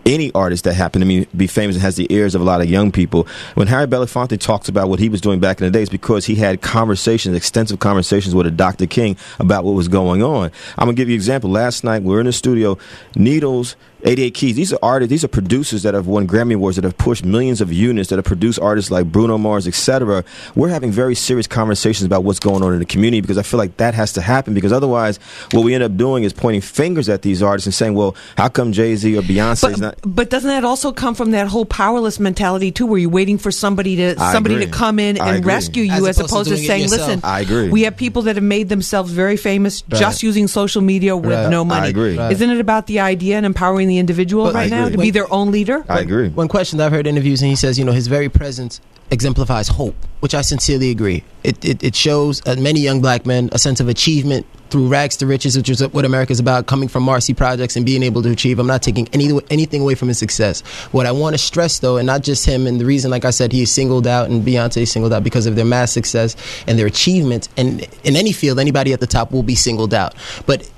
Any 0.08 0.32
artist 0.32 0.64
that 0.64 0.74
happened 0.74 1.04
to 1.04 1.26
be 1.36 1.48
famous 1.48 1.76
and 1.76 1.84
has 1.84 1.98
the 1.98 2.08
ears 2.10 2.34
of 2.34 2.40
a 2.40 2.46
lot 2.46 2.62
of 2.62 2.70
young 2.70 2.94
people. 2.94 3.28
When 3.56 3.68
Harry 3.68 3.88
Belafonte 3.88 4.40
talks 4.40 4.70
about 4.70 4.88
what 4.88 5.00
he 5.00 5.10
was 5.10 5.20
doing 5.20 5.42
back 5.42 5.60
in 5.60 5.66
the 5.66 5.72
day, 5.72 5.82
it's 5.82 5.92
because 5.92 6.26
he 6.26 6.36
had 6.36 6.62
conversations, 6.62 7.36
extensive 7.36 7.80
conversations 7.80 8.34
with 8.34 8.48
a 8.48 8.52
Dr. 8.52 8.88
King 8.88 9.18
about 9.38 9.66
what 9.66 9.74
was 9.74 9.90
going 9.90 10.24
on. 10.24 10.50
I'm 10.78 10.86
gonna 10.86 10.94
give 10.94 11.10
you 11.10 11.16
an 11.16 11.20
example. 11.20 11.50
Last 11.50 11.84
night 11.84 12.04
we 12.04 12.14
were 12.14 12.22
in 12.22 12.26
the 12.26 12.32
studio, 12.32 12.78
Needlz. 13.16 13.76
88 14.04 14.34
Keys. 14.34 14.56
These 14.56 14.74
are 14.74 14.80
artists. 14.84 15.10
These 15.10 15.24
are 15.24 15.28
producers 15.28 15.84
that 15.84 15.94
have 15.94 16.06
won 16.08 16.28
Grammy 16.28 16.54
awards, 16.56 16.76
that 16.76 16.84
have 16.84 16.98
pushed 16.98 17.26
millions 17.26 17.62
of 17.62 17.74
units, 17.74 18.10
that 18.10 18.18
have 18.18 18.26
produced 18.26 18.60
artists 18.60 18.92
like 18.92 19.12
Bruno 19.12 19.38
Mars, 19.38 19.68
etc. 19.68 20.24
We're 20.56 20.70
having 20.70 20.92
very 20.92 21.16
serious 21.16 21.48
conversations 21.48 22.06
about 22.06 22.24
what's 22.24 22.40
going 22.40 22.62
on 22.64 22.74
in 22.74 22.80
the 22.80 22.86
community 22.86 23.22
because 23.22 23.38
I 23.38 23.42
feel 23.44 23.58
like 23.58 23.78
that 23.78 23.94
has 23.96 24.14
to 24.14 24.22
happen. 24.22 24.54
Because 24.54 24.72
otherwise, 24.72 25.18
what 25.52 25.64
we 25.64 25.74
end 25.74 25.84
up 25.84 25.98
doing 25.98 26.24
is 26.24 26.32
pointing 26.34 26.62
fingers 26.62 27.10
at 27.10 27.24
these 27.24 27.42
artists 27.42 27.66
and 27.66 27.74
saying, 27.74 27.96
"Well, 27.96 28.16
how 28.38 28.50
come 28.50 28.72
Jay 28.72 28.96
Z 28.96 29.18
or 29.18 29.22
Beyonce 29.24 29.72
is 29.74 29.80
not?" 29.82 29.98
But 30.06 30.30
doesn't 30.30 30.50
that 30.50 30.64
also 30.64 30.92
come 30.92 31.16
from 31.16 31.32
that 31.32 31.48
whole 31.48 31.66
powerless 31.66 32.20
mentality 32.20 32.72
too, 32.72 32.86
where 32.86 33.00
you're 33.00 33.10
waiting 33.10 33.38
for 33.38 33.52
somebody 33.52 33.96
to 33.96 34.16
I 34.20 34.32
somebody 34.32 34.56
agree. 34.56 34.66
to 34.68 34.72
come 34.72 35.00
in 35.00 35.20
I 35.20 35.30
and 35.30 35.38
agree. 35.40 35.54
rescue 35.54 35.84
you, 35.84 35.92
As 35.94 36.08
as, 36.08 36.18
opposed 36.18 36.30
to 36.30 36.36
opposed 36.36 36.50
to, 36.50 36.56
doing 36.56 36.68
saying, 36.68 36.90
"Listen, 36.90 37.20
I 37.24 37.42
agree. 37.42 37.70
We 37.70 37.84
have 37.84 37.98
people 37.98 38.22
that 38.24 38.36
have 38.36 38.44
made 38.44 38.70
themselves 38.70 39.12
very 39.12 39.38
famous 39.38 39.84
Right. 39.90 40.00
just 40.00 40.22
using 40.22 40.48
social 40.48 40.82
media 40.82 41.18
with 41.18 41.32
Right. 41.32 41.50
no 41.50 41.62
I 41.62 41.66
money." 41.66 41.90
agree. 41.90 42.18
Right. 42.18 42.32
Isn't 42.32 42.50
it 42.52 42.60
about 42.60 42.86
the 42.88 43.00
idea 43.00 43.38
and 43.38 43.46
empowering 43.46 43.87
the 43.88 43.98
individual 43.98 44.46
But- 44.46 44.56
right 44.56 44.70
now 44.70 44.90
to 44.90 44.98
be 44.98 45.12
their 45.12 45.32
own 45.32 45.52
leader? 45.52 45.86
I 45.90 46.00
agree. 46.00 46.30
One 46.30 46.48
question 46.48 46.78
that 46.78 46.88
I've 46.88 46.92
heard 46.92 47.08
interviews, 47.08 47.42
and 47.42 47.50
he 47.50 47.56
says, 47.56 47.78
you 47.80 47.86
know, 47.86 47.92
his 47.92 48.08
very 48.08 48.30
presence 48.30 48.82
exemplifies 49.10 49.70
hope, 49.70 49.96
which 50.20 50.36
I 50.36 50.42
sincerely 50.42 50.92
agree. 50.92 51.24
It, 51.44 51.64
it, 51.64 51.84
it 51.84 51.96
shows 51.96 52.46
uh, 52.46 52.56
many 52.58 52.82
young 52.82 53.02
black 53.02 53.26
men 53.26 53.50
a 53.54 53.60
sense 53.60 53.80
of 53.80 53.88
achievement 53.88 54.46
through 54.70 54.90
rags 54.90 55.16
to 55.18 55.26
riches, 55.26 55.56
which 55.56 55.70
is 55.70 55.82
what 55.90 56.04
America's 56.04 56.42
about, 56.42 56.68
coming 56.68 56.90
from 56.90 57.04
Marcy 57.04 57.34
Projects 57.34 57.78
and 57.78 57.86
being 57.86 58.04
able 58.04 58.22
to 58.22 58.32
achieve. 58.32 58.60
I'm 58.60 58.68
not 58.68 58.82
taking 58.82 59.08
any, 59.14 59.40
anything 59.50 59.82
away 59.82 59.96
from 59.96 60.10
his 60.10 60.18
success. 60.18 60.60
What 60.92 61.06
I 61.06 61.14
want 61.14 61.36
to 61.36 61.38
stress, 61.38 61.80
though, 61.80 61.96
and 61.96 62.06
not 62.06 62.22
just 62.22 62.46
him, 62.46 62.68
and 62.68 62.82
the 62.82 62.86
reason, 62.86 63.10
like 63.10 63.24
I 63.24 63.30
said, 63.30 63.54
he 63.54 63.62
is 63.62 63.72
singled 63.72 64.08
out 64.08 64.30
and 64.30 64.46
Beyonce 64.46 64.82
is 64.82 64.92
singled 64.92 65.14
out 65.14 65.24
because 65.24 65.46
of 65.46 65.56
their 65.56 65.64
mass 65.64 65.94
success 65.94 66.36
and 66.68 66.78
their 66.78 66.88
achievements. 66.88 67.48
And 67.56 67.88
in 68.04 68.18
any 68.18 68.34
field, 68.34 68.60
anybody 68.60 68.92
at 68.92 69.00
the 69.00 69.08
top 69.08 69.32
will 69.32 69.44
be 69.44 69.56
singled 69.56 69.94
out. 69.94 70.16
But 70.46 70.70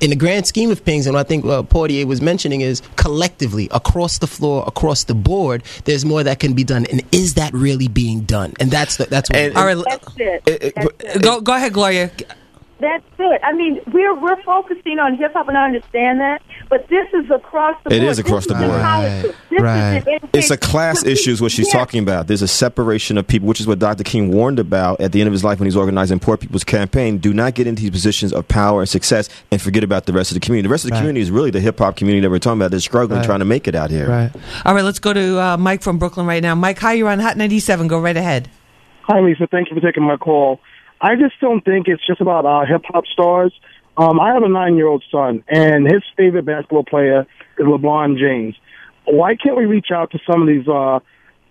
in 0.00 0.10
the 0.10 0.16
grand 0.16 0.46
scheme 0.46 0.70
of 0.70 0.80
things, 0.80 1.06
and 1.06 1.14
what 1.14 1.26
I 1.26 1.28
think 1.28 1.44
uh, 1.44 1.62
Poitier 1.62 2.04
was 2.04 2.20
mentioning 2.20 2.60
is 2.60 2.82
collectively, 2.96 3.68
across 3.72 4.18
the 4.18 4.26
floor, 4.26 4.64
across 4.66 5.04
the 5.04 5.14
board, 5.14 5.62
there's 5.84 6.04
more 6.04 6.22
that 6.22 6.38
can 6.38 6.54
be 6.54 6.64
done. 6.64 6.86
And 6.86 7.02
is 7.12 7.34
that 7.34 7.52
really 7.52 7.88
being 7.88 8.22
done? 8.22 8.54
And 8.60 8.70
that's 8.70 8.96
the, 8.96 9.06
that's 9.06 9.30
what. 9.30 9.56
All 9.56 9.66
right, 9.66 9.84
That's 9.84 10.14
it. 10.16 10.74
That's 10.74 11.16
it. 11.16 11.22
go 11.22 11.40
go 11.40 11.54
ahead, 11.54 11.72
Gloria. 11.72 12.10
That's 12.80 13.02
it. 13.18 13.40
I 13.42 13.52
mean, 13.54 13.80
we're 13.92 14.14
we're 14.14 14.40
focusing 14.42 15.00
on 15.00 15.16
hip 15.16 15.32
hop, 15.32 15.48
and 15.48 15.58
I 15.58 15.64
understand 15.64 16.20
that. 16.20 16.42
But 16.70 16.86
this 16.88 17.06
is 17.12 17.28
across 17.28 17.74
the 17.82 17.92
It 17.92 17.98
board. 18.00 18.10
is 18.10 18.18
across 18.20 18.46
This 18.46 18.56
the 18.56 18.62
in 18.62 18.68
board. 18.70 18.80
politics. 18.82 19.38
This 19.50 19.60
Right. 19.60 19.96
is. 20.06 20.20
It's 20.32 20.50
a 20.52 20.56
class 20.56 21.04
issue, 21.04 21.32
is 21.32 21.40
what 21.42 21.50
she's 21.50 21.66
Yes. 21.66 21.72
talking 21.72 22.00
about. 22.02 22.28
There's 22.28 22.42
a 22.42 22.46
separation 22.46 23.18
of 23.18 23.26
people, 23.26 23.48
which 23.48 23.58
is 23.58 23.66
what 23.66 23.80
Dr. 23.80 24.04
King 24.04 24.30
warned 24.30 24.60
about 24.60 25.00
at 25.00 25.10
the 25.10 25.20
end 25.20 25.26
of 25.26 25.32
his 25.32 25.42
life 25.42 25.58
when 25.58 25.66
he's 25.66 25.76
organizing 25.76 26.20
Poor 26.20 26.36
People's 26.36 26.62
Campaign. 26.62 27.18
Do 27.18 27.34
not 27.34 27.54
get 27.54 27.66
into 27.66 27.82
these 27.82 27.90
positions 27.90 28.32
of 28.32 28.46
power 28.46 28.80
and 28.80 28.88
success 28.88 29.28
and 29.50 29.60
forget 29.60 29.82
about 29.82 30.06
the 30.06 30.12
rest 30.12 30.30
of 30.30 30.34
the 30.36 30.40
community. 30.40 30.68
The 30.68 30.72
rest 30.72 30.84
of 30.84 30.90
the 30.90 30.94
Right. 30.94 31.00
community 31.00 31.22
is 31.22 31.32
really 31.32 31.50
the 31.50 31.60
hip 31.60 31.80
hop 31.80 31.96
community 31.96 32.20
that 32.20 32.30
we're 32.30 32.38
talking 32.38 32.60
about. 32.60 32.70
They're 32.70 32.78
struggling, 32.78 33.18
Right. 33.20 33.26
trying 33.26 33.40
to 33.40 33.44
make 33.44 33.66
it 33.66 33.74
out 33.74 33.90
here. 33.90 34.08
Right. 34.08 34.30
All 34.64 34.74
right, 34.74 34.84
let's 34.84 35.00
go 35.00 35.12
to 35.12 35.40
uh, 35.40 35.56
Mike 35.56 35.82
from 35.82 35.98
Brooklyn 35.98 36.26
right 36.26 36.42
now. 36.42 36.54
Mike, 36.54 36.78
hi, 36.78 36.92
you're 36.92 37.08
on 37.08 37.18
Hot 37.18 37.36
97. 37.36 37.88
Go 37.88 37.98
right 37.98 38.16
ahead. 38.16 38.46
Hi, 39.02 39.18
Lisa. 39.20 39.48
Thank 39.50 39.70
you 39.70 39.74
for 39.74 39.80
taking 39.80 40.04
my 40.04 40.16
call. 40.16 40.60
I 41.00 41.14
just 41.14 41.34
don't 41.40 41.64
think 41.64 41.86
it's 41.88 42.04
just 42.06 42.20
about 42.20 42.44
uh, 42.44 42.66
hip 42.66 42.82
hop 42.86 43.06
stars. 43.06 43.52
Um, 43.96 44.20
I 44.20 44.32
have 44.34 44.42
a 44.42 44.48
nine 44.48 44.76
year 44.76 44.86
old 44.86 45.04
son, 45.10 45.44
and 45.48 45.86
his 45.86 46.02
favorite 46.16 46.44
basketball 46.44 46.84
player 46.84 47.26
is 47.58 47.66
LeBron 47.66 48.18
James. 48.18 48.56
Why 49.04 49.36
can't 49.36 49.56
we 49.56 49.64
reach 49.64 49.88
out 49.92 50.10
to 50.12 50.18
some 50.30 50.42
of 50.42 50.48
these 50.48 50.68
uh, 50.68 51.00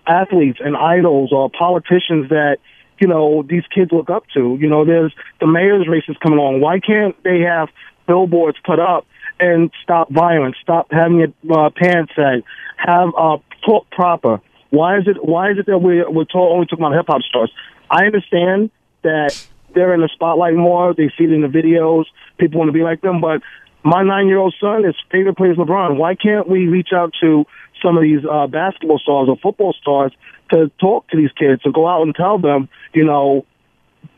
athletes 0.05 0.59
and 0.63 0.75
idols 0.75 1.31
or 1.31 1.49
politicians 1.49 2.29
that 2.29 2.57
you 2.99 3.07
know 3.07 3.43
these 3.47 3.63
kids 3.73 3.91
look 3.91 4.09
up 4.09 4.23
to? 4.33 4.57
You 4.59 4.67
know, 4.69 4.85
there's 4.85 5.13
the 5.39 5.47
mayor's 5.47 5.87
races 5.87 6.15
coming 6.21 6.39
along. 6.39 6.61
Why 6.61 6.79
can't 6.79 7.21
they 7.23 7.41
have 7.41 7.69
billboards 8.05 8.57
put 8.65 8.79
up 8.79 9.05
and 9.39 9.71
stop 9.83 10.11
violence, 10.11 10.55
stop 10.61 10.87
having 10.91 11.19
your 11.19 11.29
uh, 11.51 11.69
pants 11.69 12.11
sagged, 12.15 12.43
have 12.77 13.09
uh, 13.17 13.37
talk 13.65 13.89
proper? 13.91 14.41
Why 14.71 14.97
is 14.97 15.07
it 15.07 15.23
why 15.23 15.51
is 15.51 15.57
it 15.57 15.67
that 15.67 15.79
we're 15.79 16.09
we're 16.09 16.25
told, 16.25 16.53
only 16.53 16.65
talking 16.65 16.83
about 16.83 16.95
hip 16.95 17.05
hop 17.07 17.21
stars? 17.21 17.51
I 17.89 18.05
understand 18.05 18.71
that 19.07 19.31
they're 19.73 19.93
in 19.93 20.01
the 20.01 20.09
spotlight 20.13 20.55
more. 20.55 20.93
They 20.93 21.09
see 21.17 21.25
it 21.25 21.31
in 21.31 21.41
the 21.41 21.47
videos. 21.47 22.05
People 22.37 22.59
want 22.59 22.69
to 22.69 22.73
be 22.73 22.83
like 22.83 23.01
them. 23.01 23.21
But 23.21 23.41
my 23.83 24.03
nine 24.03 24.27
year 24.27 24.37
old 24.37 24.55
son, 24.59 24.83
his 24.83 24.95
favorite 25.11 25.37
player 25.37 25.51
is 25.51 25.57
LeBron. 25.57 25.97
Why 25.97 26.15
can't 26.15 26.47
we 26.47 26.67
reach 26.67 26.89
out 26.93 27.13
to 27.21 27.45
some 27.81 27.97
of 27.97 28.03
these 28.03 28.23
uh, 28.29 28.47
basketball 28.47 28.99
stars 28.99 29.29
or 29.29 29.37
football 29.37 29.73
stars 29.73 30.11
to 30.51 30.71
talk 30.79 31.07
to 31.09 31.17
these 31.17 31.31
kids 31.33 31.61
to 31.63 31.71
go 31.71 31.87
out 31.87 32.01
and 32.01 32.15
tell 32.15 32.39
them, 32.39 32.69
you 32.93 33.05
know, 33.05 33.45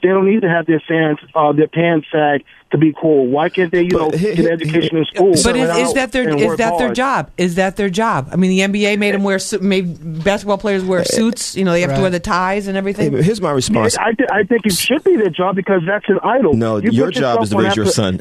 they 0.01 0.09
don't 0.09 0.29
need 0.29 0.41
to 0.41 0.49
have 0.49 0.65
their 0.65 0.81
fans, 0.87 1.17
uh, 1.35 1.51
their 1.51 1.67
pants 1.67 2.07
sag 2.11 2.45
to 2.72 2.78
be 2.78 2.93
cool. 2.99 3.26
Why 3.28 3.49
can't 3.49 3.72
they, 3.72 3.82
you 3.84 3.89
know, 3.89 4.11
get 4.11 4.39
education 4.39 4.97
in 4.97 5.05
school? 5.05 5.32
But 5.43 5.55
is, 5.55 5.70
is 5.88 5.93
that 5.93 6.11
their 6.11 6.30
is 6.30 6.45
work 6.45 6.57
that 6.59 6.78
their 6.78 6.93
job? 6.93 7.32
Is 7.38 7.55
that 7.55 7.76
their 7.78 7.89
job? 7.89 8.30
I 8.32 8.36
mean, 8.36 8.51
the 8.72 8.80
NBA 8.80 8.99
made 8.99 9.15
them 9.15 9.24
wear 9.24 9.39
su- 9.39 9.59
made 9.59 10.24
basketball 10.24 10.57
players 10.59 10.84
wear 10.84 10.99
eh, 10.99 11.03
suits. 11.05 11.55
You 11.55 11.65
know, 11.65 11.72
they 11.72 11.82
have 11.82 11.95
to 11.95 12.01
wear 12.01 12.09
the 12.11 12.20
ties 12.20 12.67
and 12.67 12.78
everything. 12.78 13.11
Hey, 13.11 13.24
here's 13.24 13.41
my 13.41 13.51
response. 13.51 13.97
I, 13.97 14.13
th- 14.13 14.30
I 14.32 14.43
think 14.43 14.65
it 14.65 14.74
should 14.74 15.03
be 15.03 15.15
their 15.15 15.30
job 15.32 15.55
because 15.55 15.82
that's 15.86 16.07
an 16.09 16.20
idol. 16.24 16.53
No, 16.53 16.78
You 16.78 16.91
your 16.91 17.11
job 17.11 17.41
is 17.41 17.49
to 17.49 17.57
raise 17.57 17.76
your 17.76 17.86
that- 17.86 17.91
son. 17.91 18.20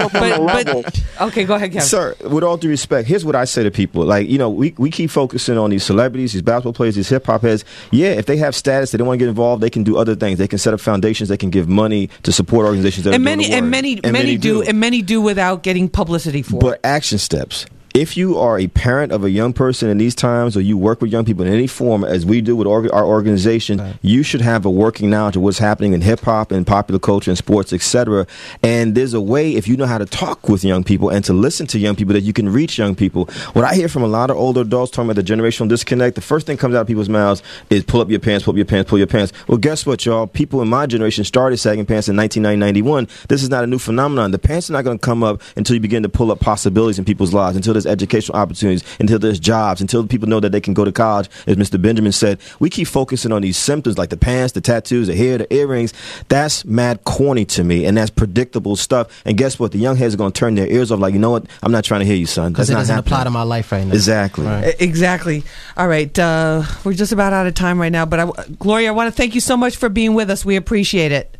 on 0.00 0.32
a 0.32 0.40
level. 0.40 0.84
Okay, 1.20 1.44
go 1.44 1.54
ahead, 1.56 1.72
Kevin. 1.72 1.86
Sir, 1.86 2.14
with 2.30 2.44
all 2.44 2.56
due 2.56 2.68
respect, 2.68 3.08
here's 3.08 3.24
what 3.24 3.34
I 3.34 3.44
say 3.44 3.64
to 3.64 3.70
people. 3.70 4.04
Like, 4.04 4.28
you 4.28 4.38
know, 4.38 4.48
we, 4.50 4.74
we 4.78 4.90
keep 4.90 5.10
focusing 5.10 5.58
on 5.58 5.70
these 5.70 5.82
celebrities, 5.84 6.32
these 6.32 6.42
basketball 6.42 6.72
players, 6.72 6.94
these 6.94 7.08
hip 7.08 7.26
hop 7.26 7.42
heads. 7.42 7.64
Yeah, 7.90 8.10
if 8.10 8.26
they 8.26 8.36
have 8.36 8.54
status, 8.54 8.92
they 8.92 8.98
don't 8.98 9.06
want 9.06 9.18
to 9.18 9.24
get 9.24 9.28
involved, 9.28 9.62
they 9.62 9.70
can 9.70 9.82
do 9.82 9.96
other 9.96 10.14
things. 10.14 10.38
They 10.38 10.46
can 10.48 10.58
set 10.58 10.72
up 10.74 10.80
foundations, 10.80 11.28
they 11.28 11.36
can 11.36 11.50
give 11.50 11.68
money 11.68 12.08
to 12.22 12.32
support 12.32 12.64
organizations 12.66 13.04
that 13.04 13.14
and 13.14 13.22
are 13.22 13.26
doing 13.26 13.38
many 13.38 13.48
the 13.48 13.56
and 13.56 13.66
work. 13.66 13.70
Many 13.96 14.12
many, 14.12 14.36
do, 14.36 14.62
and 14.62 14.80
many 14.80 15.02
do 15.02 15.20
without 15.20 15.62
getting 15.62 15.88
publicity 15.88 16.42
for. 16.42 16.56
it. 16.56 16.60
But 16.60 16.80
action 16.84 17.18
steps. 17.18 17.66
If 17.98 18.16
you 18.16 18.38
are 18.38 18.60
a 18.60 18.68
parent 18.68 19.10
of 19.10 19.24
a 19.24 19.30
young 19.30 19.52
person 19.52 19.88
in 19.88 19.98
these 19.98 20.14
times, 20.14 20.56
or 20.56 20.60
you 20.60 20.78
work 20.78 21.00
with 21.00 21.10
young 21.10 21.24
people 21.24 21.44
in 21.44 21.52
any 21.52 21.66
form, 21.66 22.04
as 22.04 22.24
we 22.24 22.40
do 22.40 22.54
with 22.54 22.68
org- 22.68 22.92
our 22.92 23.04
organization, 23.04 23.98
you 24.02 24.22
should 24.22 24.40
have 24.40 24.64
a 24.64 24.70
working 24.70 25.10
knowledge 25.10 25.34
of 25.34 25.42
what's 25.42 25.58
happening 25.58 25.94
in 25.94 26.00
hip 26.00 26.20
hop 26.20 26.52
and 26.52 26.64
popular 26.64 27.00
culture 27.00 27.28
and 27.32 27.36
sports, 27.36 27.72
etc. 27.72 28.24
And 28.62 28.94
there's 28.94 29.14
a 29.14 29.20
way, 29.20 29.56
if 29.56 29.66
you 29.66 29.76
know 29.76 29.86
how 29.86 29.98
to 29.98 30.06
talk 30.06 30.48
with 30.48 30.62
young 30.62 30.84
people 30.84 31.08
and 31.08 31.24
to 31.24 31.32
listen 31.32 31.66
to 31.66 31.78
young 31.80 31.96
people, 31.96 32.14
that 32.14 32.20
you 32.20 32.32
can 32.32 32.48
reach 32.48 32.78
young 32.78 32.94
people. 32.94 33.24
What 33.54 33.64
I 33.64 33.74
hear 33.74 33.88
from 33.88 34.04
a 34.04 34.06
lot 34.06 34.30
of 34.30 34.36
older 34.36 34.60
adults 34.60 34.92
talking 34.92 35.10
about 35.10 35.20
the 35.20 35.32
generational 35.34 35.68
disconnect, 35.68 36.14
the 36.14 36.20
first 36.20 36.46
thing 36.46 36.56
comes 36.56 36.76
out 36.76 36.82
of 36.82 36.86
people's 36.86 37.08
mouths 37.08 37.42
is 37.68 37.82
pull 37.82 38.00
up 38.00 38.10
your 38.10 38.20
pants, 38.20 38.44
pull 38.44 38.52
up 38.52 38.56
your 38.58 38.64
pants, 38.64 38.88
pull 38.88 38.98
your 38.98 39.08
pants. 39.08 39.32
Well, 39.48 39.58
guess 39.58 39.84
what, 39.84 40.06
y'all? 40.06 40.28
People 40.28 40.62
in 40.62 40.68
my 40.68 40.86
generation 40.86 41.24
started 41.24 41.56
sagging 41.56 41.84
pants 41.84 42.08
in 42.08 42.16
1991. 42.16 43.08
This 43.28 43.42
is 43.42 43.50
not 43.50 43.64
a 43.64 43.66
new 43.66 43.80
phenomenon. 43.80 44.30
The 44.30 44.38
pants 44.38 44.70
are 44.70 44.74
not 44.74 44.84
going 44.84 45.00
to 45.00 45.04
come 45.04 45.24
up 45.24 45.42
until 45.56 45.74
you 45.74 45.80
begin 45.80 46.04
to 46.04 46.08
pull 46.08 46.30
up 46.30 46.38
possibilities 46.38 47.00
in 47.00 47.04
people's 47.04 47.34
lives, 47.34 47.56
until 47.56 47.74
there's 47.74 47.87
educational 47.88 48.38
opportunities, 48.38 48.82
until 49.00 49.18
there's 49.18 49.38
jobs, 49.40 49.80
until 49.80 50.06
people 50.06 50.28
know 50.28 50.40
that 50.40 50.52
they 50.52 50.60
can 50.60 50.74
go 50.74 50.84
to 50.84 50.92
college. 50.92 51.28
As 51.46 51.56
Mr. 51.56 51.80
Benjamin 51.80 52.12
said, 52.12 52.38
we 52.60 52.70
keep 52.70 52.88
focusing 52.88 53.32
on 53.32 53.42
these 53.42 53.56
symptoms 53.56 53.98
like 53.98 54.10
the 54.10 54.16
pants, 54.16 54.52
the 54.52 54.60
tattoos, 54.60 55.06
the 55.08 55.14
hair, 55.16 55.38
the 55.38 55.52
earrings. 55.54 55.92
That's 56.28 56.64
mad 56.64 57.04
corny 57.04 57.44
to 57.46 57.64
me, 57.64 57.84
and 57.86 57.96
that's 57.96 58.10
predictable 58.10 58.76
stuff. 58.76 59.22
And 59.24 59.36
guess 59.36 59.58
what? 59.58 59.72
The 59.72 59.78
young 59.78 59.96
heads 59.96 60.14
are 60.14 60.18
going 60.18 60.32
to 60.32 60.38
turn 60.38 60.54
their 60.54 60.66
ears 60.68 60.92
off 60.92 61.00
like, 61.00 61.14
you 61.14 61.18
know 61.20 61.30
what? 61.30 61.46
I'm 61.62 61.72
not 61.72 61.84
trying 61.84 62.00
to 62.00 62.06
hear 62.06 62.16
you, 62.16 62.26
son. 62.26 62.52
because 62.52 62.68
That's 62.68 62.70
it 62.70 62.72
not 62.74 62.78
doesn't 62.80 62.94
happening. 62.96 63.12
apply 63.14 63.24
to 63.24 63.30
my 63.30 63.42
life 63.42 63.72
right 63.72 63.86
now. 63.86 63.94
Exactly. 63.94 64.46
E- 64.46 64.72
Exactly. 64.80 65.44
All 65.76 65.88
right. 65.88 66.16
Uh, 66.18 66.62
we're 66.84 66.92
just 66.92 67.12
about 67.12 67.32
out 67.32 67.46
of 67.46 67.54
time 67.54 67.80
right 67.80 67.92
now. 67.92 68.04
But 68.04 68.20
I, 68.20 68.30
Gloria, 68.58 68.88
I 68.88 68.90
want 68.92 69.06
to 69.12 69.16
thank 69.16 69.34
you 69.34 69.40
so 69.40 69.56
much 69.56 69.76
for 69.76 69.88
being 69.88 70.14
with 70.14 70.30
us. 70.30 70.44
We 70.44 70.56
appreciate 70.56 71.12
it. 71.12 71.36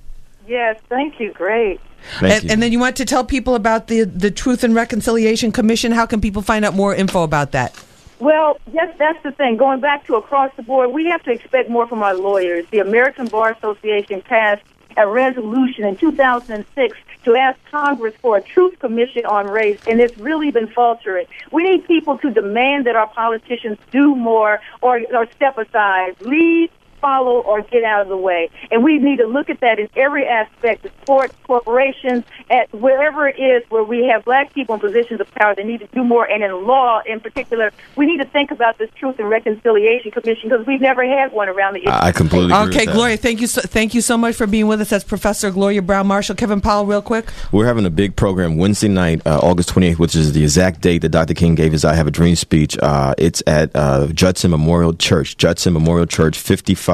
Yes, 0.49 0.81
thank 0.89 1.21
you. 1.21 1.33
Great. 1.33 1.81
And, 2.23 2.51
and 2.51 2.63
then 2.63 2.73
you 2.73 2.79
want 2.79 2.97
to 2.97 3.05
tell 3.05 3.25
people 3.25 3.55
about 3.55 3.89
the 3.89 4.05
the 4.05 4.31
Truth 4.31 4.65
and 4.65 4.75
Reconciliation 4.75 5.53
Commission. 5.53 5.93
How 5.93 6.07
can 6.07 6.21
people 6.21 6.43
find 6.43 6.65
out 6.65 6.75
more 6.75 6.95
info 6.95 7.23
about 7.23 7.53
that? 7.53 7.75
Well, 8.19 8.59
yes, 8.73 8.95
that's 8.99 9.23
the 9.23 9.31
thing. 9.31 9.57
Going 9.57 9.81
back 9.81 10.07
to 10.07 10.17
across 10.17 10.51
the 10.57 10.63
board, 10.63 10.91
we 10.91 11.07
have 11.07 11.23
to 11.25 11.31
expect 11.31 11.69
more 11.71 11.87
from 11.87 12.03
our 12.03 12.15
lawyers. 12.15 12.67
The 12.71 12.79
American 12.81 13.27
Bar 13.27 13.53
Association 13.53 14.23
passed 14.23 14.63
a 14.97 15.07
resolution 15.07 15.85
in 15.85 15.97
2006 15.97 16.99
to 17.25 17.37
ask 17.37 17.59
Congress 17.71 18.15
for 18.21 18.39
a 18.39 18.43
truth 18.43 18.79
commission 18.81 19.25
on 19.27 19.47
race, 19.47 19.79
and 19.87 20.01
it's 20.01 20.17
really 20.19 20.51
been 20.51 20.67
faltering. 20.67 21.27
We 21.53 21.63
need 21.63 21.87
people 21.87 22.19
to 22.19 22.31
demand 22.31 22.87
that 22.87 22.97
our 22.97 23.07
politicians 23.07 23.79
do 23.93 24.17
more 24.17 24.61
or, 24.81 25.01
or 25.13 25.31
step 25.33 25.57
aside, 25.59 26.21
lead, 26.21 26.71
follow, 27.01 27.41
or 27.41 27.63
get 27.63 27.85
out 27.85 28.03
of 28.03 28.09
the 28.09 28.17
way. 28.17 28.51
And 28.71 28.83
we 28.85 28.99
need 28.99 29.19
to 29.19 29.27
look 29.27 29.51
at 29.51 29.61
that 29.61 29.79
in 29.79 29.89
every 29.97 30.27
aspect 30.27 30.85
of 30.85 30.93
sports, 31.03 31.35
corporations, 31.45 32.25
at 32.51 32.73
wherever 32.73 33.29
it 33.29 33.39
is 33.39 33.63
where 33.71 33.85
we 33.85 34.05
have 34.07 34.25
black 34.25 34.53
people 34.55 34.75
in 34.75 34.81
positions 34.81 35.21
of 35.21 35.31
power. 35.35 35.55
They 35.55 35.65
need 35.65 35.81
to 35.81 35.87
do 35.89 36.05
more. 36.05 36.29
And 36.29 36.43
in 36.43 36.67
law, 36.67 37.01
in 37.07 37.21
particular, 37.21 37.71
we 37.97 38.07
need 38.07 38.19
to 38.19 38.25
think 38.27 38.51
about 38.51 38.79
this 38.79 38.91
Truth 38.97 39.19
and 39.19 39.29
Reconciliation 39.29 40.11
Commission 40.11 40.49
because 40.51 40.67
we've 40.67 40.81
never 40.81 41.05
had 41.07 41.33
one 41.33 41.49
around 41.49 41.75
the 41.75 41.81
issue. 41.81 41.91
I 41.93 42.13
completely 42.13 42.53
agree 42.53 42.69
Okay, 42.69 42.79
with 42.81 42.87
that. 42.87 42.95
Gloria, 42.95 43.17
thank 43.17 43.41
you, 43.41 43.47
so, 43.47 43.61
thank 43.63 43.95
you 43.95 44.01
so 44.01 44.17
much 44.17 44.35
for 44.35 44.47
being 44.47 44.67
with 44.67 44.81
us. 44.81 44.91
That's 44.91 45.05
Professor 45.05 45.51
Gloria 45.51 45.83
Browne 45.83 46.07
Marshall, 46.07 46.35
Kevin 46.37 46.61
Powell. 46.61 46.87
Real 46.87 47.03
quick, 47.03 47.27
We're 47.53 47.67
having 47.67 47.85
a 47.87 47.91
big 47.91 48.17
program 48.17 48.57
Wednesday 48.57 48.89
night, 48.89 49.27
uh, 49.27 49.39
August 49.43 49.71
28th, 49.71 49.99
which 49.99 50.15
is 50.17 50.33
the 50.33 50.43
exact 50.43 50.81
date 50.81 50.99
that 51.03 51.11
Dr. 51.11 51.35
King 51.35 51.55
gave 51.55 51.73
his 51.73 51.85
I 51.85 51.95
Have 51.95 52.07
a 52.07 52.11
Dream 52.11 52.37
speech. 52.37 52.79
Uh, 52.79 53.15
it's 53.19 53.43
at 53.47 53.71
uh, 53.75 54.07
Judson 54.09 54.51
Memorial 54.51 54.95
Church, 54.95 55.37
Judson 55.37 55.73
Memorial 55.73 56.07
Church, 56.07 56.39
55 56.39 56.88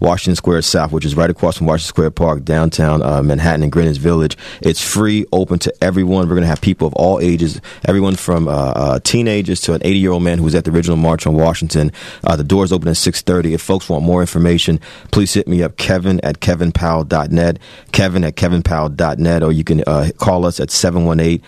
Washington 0.00 0.36
Square 0.36 0.62
South, 0.62 0.92
which 0.92 1.04
is 1.04 1.14
right 1.14 1.30
across 1.30 1.58
from 1.58 1.66
Washington 1.66 1.88
Square 1.88 2.10
Park, 2.12 2.44
downtown 2.44 3.02
uh, 3.02 3.22
Manhattan 3.22 3.62
and 3.62 3.72
Greenwich 3.72 3.98
Village. 3.98 4.36
It's 4.62 4.82
free, 4.82 5.26
open 5.32 5.58
to 5.60 5.72
everyone. 5.82 6.28
We're 6.28 6.34
going 6.34 6.42
to 6.42 6.48
have 6.48 6.60
people 6.60 6.88
of 6.88 6.94
all 6.94 7.20
ages, 7.20 7.60
everyone 7.84 8.16
from 8.16 8.48
uh, 8.48 8.52
uh, 8.52 8.98
teenagers 9.00 9.60
to 9.62 9.74
an 9.74 9.80
80 9.84 9.98
year 9.98 10.12
old 10.12 10.22
man 10.22 10.38
who 10.38 10.44
was 10.44 10.54
at 10.54 10.64
the 10.64 10.70
original 10.70 10.96
March 10.96 11.26
on 11.26 11.34
Washington. 11.34 11.92
Uh, 12.24 12.36
the 12.36 12.44
doors 12.44 12.72
open 12.72 12.88
at 12.88 12.96
6:30. 12.96 13.52
If 13.52 13.62
folks 13.62 13.88
want 13.88 14.04
more 14.04 14.20
information, 14.20 14.80
please 15.10 15.34
hit 15.34 15.46
me 15.46 15.62
up, 15.62 15.76
Kevin 15.76 16.20
at 16.22 16.40
kevinpowell.net, 16.40 17.58
Kevin 17.92 18.24
at 18.24 18.36
kevinpowell.net, 18.36 19.42
or 19.42 19.52
you 19.52 19.64
can 19.64 19.82
uh, 19.86 20.08
call 20.18 20.46
us 20.46 20.60
at 20.60 20.68
718-399-8149, 20.68 21.40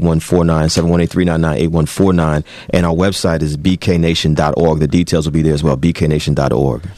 718-399-8149, 0.00 2.44
and 2.70 2.86
our 2.86 2.94
website 2.94 3.42
is 3.42 3.56
bknation.org. 3.56 4.80
The 4.80 4.88
details 4.88 5.26
will 5.26 5.32
be 5.32 5.42
there 5.42 5.54
as 5.54 5.62
well, 5.62 5.76
bknation.org. 5.76 6.39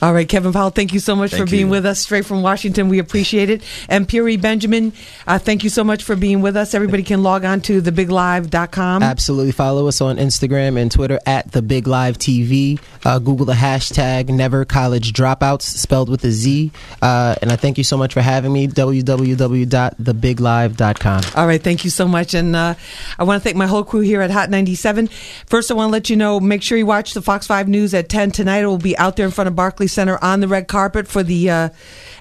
all 0.01 0.13
right, 0.13 0.29
Kevin 0.29 0.53
Powell, 0.53 0.71
thank 0.71 0.93
you 0.93 1.01
so 1.01 1.17
much 1.17 1.33
Thank 1.33 1.45
for 1.45 1.51
being 1.51 1.67
you. 1.67 1.71
with 1.71 1.87
us 1.87 2.01
straight 2.01 2.27
from 2.27 2.43
Washington. 2.43 2.89
We 2.89 2.99
appreciate 2.99 3.51
it. 3.51 3.63
And 3.89 4.09
Pierre 4.09 4.39
Benjamin, 4.39 4.93
uh, 5.27 5.39
thank 5.39 5.65
you 5.65 5.71
so 5.71 5.85
much 5.85 6.05
for 6.05 6.17
being 6.17 6.43
with 6.43 6.57
us. 6.57 6.75
Everybody 6.75 7.03
can 7.03 7.23
log 7.23 7.45
on 7.45 7.61
to 7.63 7.83
thebiglive.com. 7.83 9.03
Absolutely. 9.03 9.53
Follow 9.53 9.89
us 9.89 10.01
on 10.01 10.17
Instagram 10.17 10.81
and 10.81 10.91
Twitter 10.91 11.19
at 11.27 11.53
the 11.53 11.63
Big 11.63 11.87
Live 11.87 12.19
TV. 12.19 12.81
Uh, 13.05 13.19
Google 13.19 13.47
the 13.47 13.55
hashtag 13.55 14.29
Never 14.29 14.65
College 14.65 15.13
Dropouts, 15.13 15.63
spelled 15.63 16.09
with 16.09 16.25
a 16.25 16.31
Z. 16.31 16.71
Uh, 17.01 17.35
and 17.43 17.51
I 17.51 17.57
thank 17.57 17.79
you 17.79 17.85
so 17.85 17.97
much 17.97 18.15
for 18.15 18.21
having 18.21 18.53
me. 18.53 18.69
www.thebiglive.com. 18.69 21.23
All 21.35 21.47
right, 21.47 21.63
thank 21.63 21.85
you 21.85 21.91
so 21.91 22.07
much. 22.07 22.35
And 22.35 22.55
uh, 22.55 22.75
I 23.19 23.25
want 23.25 23.43
to 23.43 23.45
thank 23.45 23.57
my 23.57 23.67
whole 23.67 23.85
crew 23.85 24.01
here 24.01 24.23
at 24.23 24.31
Hot 24.31 24.51
97. 24.51 25.09
First, 25.47 25.71
I 25.71 25.75
want 25.75 25.89
to 25.89 25.93
let 25.93 26.11
you 26.11 26.17
know 26.17 26.41
make 26.41 26.63
sure 26.63 26.79
you 26.79 26.87
watch 26.87 27.15
the 27.15 27.23
Fox 27.23 27.47
5 27.47 27.69
News 27.69 27.95
at 27.95 28.09
10 28.09 28.31
tonight. 28.31 28.61
It 28.61 28.67
will 28.67 28.79
be 28.79 28.97
out 28.99 29.17
there 29.17 29.31
front 29.33 29.49
of 29.49 29.57
Barclays 29.57 29.93
Center 29.93 30.19
on 30.23 30.41
the 30.41 30.49
red 30.49 30.69
carpet 30.69 31.09
for 31.09 31.23
the 31.23 31.51
uh, 31.51 31.69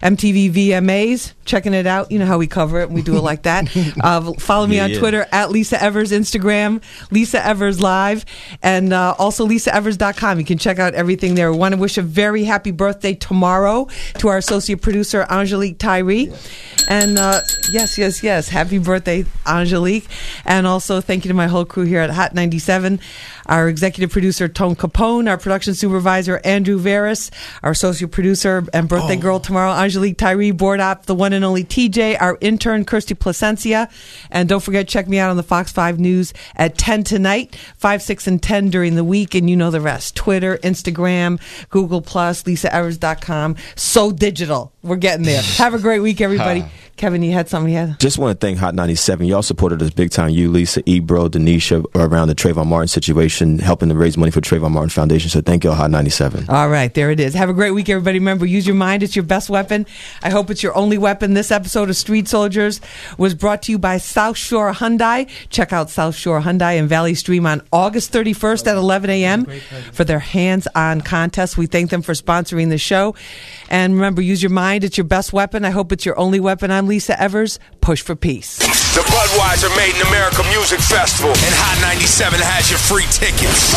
MTV 0.02 0.52
VMAs. 0.52 1.34
Checking 1.46 1.74
it 1.74 1.86
out. 1.88 2.12
You 2.12 2.20
know 2.20 2.26
how 2.26 2.38
we 2.38 2.48
cover 2.48 2.80
it. 2.80 2.90
We 2.90 3.02
do 3.02 3.18
it 3.18 3.22
like 3.22 3.44
that. 3.44 3.70
Uh, 4.02 4.34
follow 4.40 4.66
me 4.66 4.78
Yeah, 4.78 4.86
on 4.86 4.90
yeah. 4.92 5.00
Twitter 5.00 5.26
at 5.32 5.52
Lisa 5.52 5.82
Evers, 5.82 6.12
Instagram, 6.12 6.82
Lisa 7.12 7.46
Evers 7.46 7.80
Live, 7.82 8.26
and 8.64 8.94
uh, 8.94 9.16
also 9.20 9.46
lisaevers.com. 9.48 10.40
You 10.40 10.46
can 10.46 10.58
check 10.58 10.80
out 10.80 10.94
everything 10.96 11.36
there. 11.36 11.52
We 11.52 11.58
want 11.58 11.74
to 11.76 11.80
wish 11.80 11.98
a 11.98 12.02
very 12.02 12.44
happy 12.46 12.72
birthday 12.72 13.14
tomorrow 13.14 13.88
to 14.20 14.28
our 14.30 14.38
associate 14.38 14.82
producer, 14.82 15.26
Angelique 15.30 15.78
Tyree. 15.78 16.32
And 16.90 17.20
uh, 17.20 17.42
yes, 17.72 17.98
yes, 17.98 18.24
yes. 18.24 18.50
Happy 18.50 18.78
birthday, 18.80 19.26
Angelique. 19.46 20.08
And 20.46 20.66
also 20.66 21.02
thank 21.02 21.26
you 21.26 21.30
to 21.30 21.36
my 21.36 21.48
whole 21.48 21.66
crew 21.66 21.84
here 21.86 22.00
at 22.00 22.10
Hot 22.10 22.34
97. 22.34 23.00
Our 23.48 23.68
executive 23.68 24.12
producer, 24.12 24.48
Tone 24.48 24.76
Capone, 24.76 25.30
our 25.30 25.38
production 25.38 25.74
supervisor, 25.74 26.40
Andrew 26.46 26.78
Veris, 27.02 27.32
our 27.64 27.72
associate 27.72 28.12
producer 28.12 28.64
and 28.74 28.88
birthday 28.88 29.18
oh. 29.18 29.22
girl 29.22 29.40
tomorrow, 29.40 29.72
Angelique 29.72 30.18
Tyree, 30.18 30.52
board 30.52 30.80
op, 30.80 31.06
the 31.06 31.16
one 31.16 31.34
and 31.34 31.44
only 31.44 31.64
TJ, 31.64 32.18
our 32.22 32.38
intern, 32.42 32.86
Kirsty 32.86 33.16
Placencia. 33.16 33.92
And 34.30 34.48
don't 34.48 34.62
forget, 34.62 34.88
check 34.88 35.08
me 35.08 35.18
out 35.18 35.30
on 35.30 35.38
the 35.38 35.44
Fox 35.44 35.72
5 35.72 36.00
News 36.00 36.34
at 36.56 36.78
10 36.78 37.04
tonight, 37.04 37.56
5, 37.78 38.02
6, 38.02 38.28
and 38.28 38.42
10 38.42 38.70
during 38.70 38.96
the 38.96 39.04
week. 39.04 39.34
And 39.34 39.50
you 39.50 39.56
know 39.56 39.72
the 39.72 39.82
rest 39.82 40.16
Twitter, 40.16 40.58
Instagram, 40.60 41.42
Google, 41.70 42.02
Plus, 42.02 42.44
lisaevers.com. 42.44 43.56
So 43.76 44.12
digital. 44.12 44.72
We're 44.84 44.96
getting 44.96 45.26
there. 45.26 45.42
Have 45.58 45.74
a 45.74 45.80
great 45.80 46.00
week, 46.00 46.22
everybody. 46.22 46.66
Kevin, 46.98 47.24
you 47.24 47.32
had 47.32 47.50
something 47.50 47.72
you 47.74 47.80
had? 47.80 48.00
Just 48.00 48.20
want 48.20 48.40
to 48.40 48.46
thank 48.46 48.60
Hot 48.60 48.76
97. 48.76 49.26
Y'all 49.26 49.42
supported 49.42 49.82
us 49.82 49.90
big 49.90 50.12
time. 50.12 50.30
You, 50.30 50.52
Lisa, 50.52 50.88
Ebro, 50.88 51.30
Denisha, 51.30 51.84
around 51.96 52.28
the 52.28 52.36
Trayvon 52.36 52.68
Martin 52.68 52.90
situation, 52.90 53.58
helping 53.58 53.90
to 53.90 53.96
raise 53.96 54.18
money 54.18 54.30
for 54.30 54.40
Trayvon 54.40 54.70
Martin 54.70 54.92
Foundation. 54.92 55.30
So 55.30 55.42
thank 55.42 55.64
y'all, 55.64 55.74
Hot 55.74 55.90
97. 55.90 56.48
All 56.48 56.70
right, 56.70 56.94
there 56.94 57.10
it 57.10 57.20
is. 57.20 57.34
Have 57.34 57.50
a 57.50 57.54
great 57.54 57.72
week, 57.72 57.90
everybody. 57.90 58.20
Remember, 58.20 58.46
use 58.46 58.68
your 58.68 58.76
mind. 58.76 59.02
It's 59.02 59.16
your 59.16 59.24
best 59.24 59.50
weapon. 59.50 59.88
I 60.22 60.30
hope 60.30 60.52
it's 60.52 60.62
your 60.62 60.78
only 60.78 61.00
weapon. 61.00 61.34
This 61.34 61.50
episode 61.50 61.90
of 61.90 61.96
Street 61.98 62.28
Soldiers 62.28 62.82
was 63.18 63.34
brought 63.34 63.64
to 63.64 63.72
you 63.72 63.80
by 63.80 63.98
South 63.98 64.38
Shore 64.38 64.72
Hyundai. 64.72 65.28
Check 65.50 65.74
out 65.74 65.90
South 65.90 66.16
Shore 66.16 66.42
Hyundai 66.42 66.78
and 66.78 66.88
Valley 66.88 67.16
Stream 67.16 67.48
on 67.48 67.64
August 67.74 68.14
31st 68.14 68.68
at 68.68 68.78
11 68.78 69.10
a.m. 69.10 69.48
for 69.92 70.04
their 70.04 70.20
hands 70.20 70.68
on 70.76 71.02
contest. 71.02 71.58
We 71.58 71.66
thank 71.66 71.90
them 71.90 72.04
for 72.04 72.14
sponsoring 72.14 72.70
the 72.70 72.78
show. 72.78 73.16
And 73.70 73.96
remember, 73.96 74.22
use 74.22 74.44
your 74.44 74.52
mind. 74.52 74.71
It's 74.72 74.98
your 74.98 75.04
best 75.04 75.34
weapon. 75.34 75.66
I 75.66 75.72
hope 75.72 75.92
it's 75.92 76.06
your 76.06 76.18
only 76.18 76.40
weapon. 76.40 76.72
I'm 76.72 76.88
Lisa 76.88 77.20
Evers. 77.20 77.60
Push 77.82 78.02
for 78.04 78.16
peace. 78.16 78.58
The 78.96 79.02
Budweiser 79.04 79.68
Made 79.76 79.96
in 80.00 80.08
America 80.08 80.44
Music 80.48 80.80
Festival 80.80 81.32
and 81.32 81.54
Hot 81.60 81.76
97 81.84 82.40
has 82.40 82.72
your 82.72 82.80
free 82.80 83.04
tickets. 83.12 83.76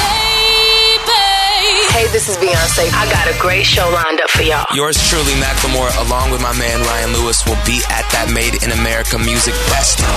Hey, 1.90 2.06
this 2.14 2.28
is 2.28 2.36
Beyonce. 2.38 2.90
I 2.94 3.10
got 3.10 3.26
a 3.26 3.38
great 3.40 3.66
show 3.66 3.90
lined 3.90 4.20
up 4.20 4.30
for 4.30 4.42
y'all. 4.42 4.66
Yours 4.74 4.94
truly, 5.10 5.34
Macklemore, 5.42 5.90
along 6.06 6.30
with 6.30 6.42
my 6.42 6.56
man 6.58 6.80
Ryan 6.86 7.12
Lewis, 7.12 7.44
will 7.44 7.58
be 7.66 7.82
at 7.90 8.06
that 8.14 8.30
Made 8.32 8.62
in 8.62 8.70
America 8.70 9.18
Music 9.18 9.54
Festival. 9.66 10.14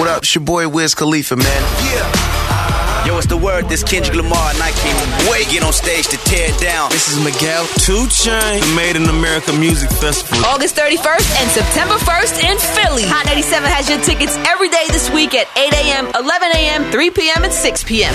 What 0.00 0.08
up? 0.08 0.22
It's 0.22 0.34
your 0.34 0.44
boy 0.44 0.68
Wiz 0.68 0.94
Khalifa, 0.94 1.36
man. 1.36 2.67
Yo, 3.08 3.16
it's 3.16 3.26
the 3.26 3.38
word. 3.38 3.66
This 3.70 3.82
Kendrick 3.82 4.18
Lamar, 4.18 4.50
and 4.52 4.62
I 4.62 4.70
can't 4.70 5.30
wait 5.30 5.48
get 5.48 5.62
on 5.62 5.72
stage 5.72 6.08
to 6.08 6.18
tear 6.28 6.52
it 6.52 6.60
down. 6.60 6.90
This 6.90 7.08
is 7.08 7.16
Miguel 7.24 7.64
2 7.80 8.04
Chainz, 8.12 8.76
Made 8.76 8.96
in 8.96 9.08
America 9.08 9.50
Music 9.54 9.88
Festival. 9.88 10.44
August 10.44 10.76
31st 10.76 11.40
and 11.40 11.50
September 11.50 11.94
1st 11.94 12.44
in 12.44 12.58
Philly. 12.58 13.04
Hot 13.06 13.24
97 13.24 13.70
has 13.70 13.88
your 13.88 13.98
tickets 14.02 14.36
every 14.46 14.68
day 14.68 14.84
this 14.88 15.10
week 15.10 15.34
at 15.34 15.48
8 15.56 15.72
a.m., 15.72 16.12
11 16.16 16.50
a.m., 16.54 16.92
3 16.92 17.10
p.m., 17.12 17.44
and 17.44 17.52
6 17.52 17.84
p.m. 17.84 18.14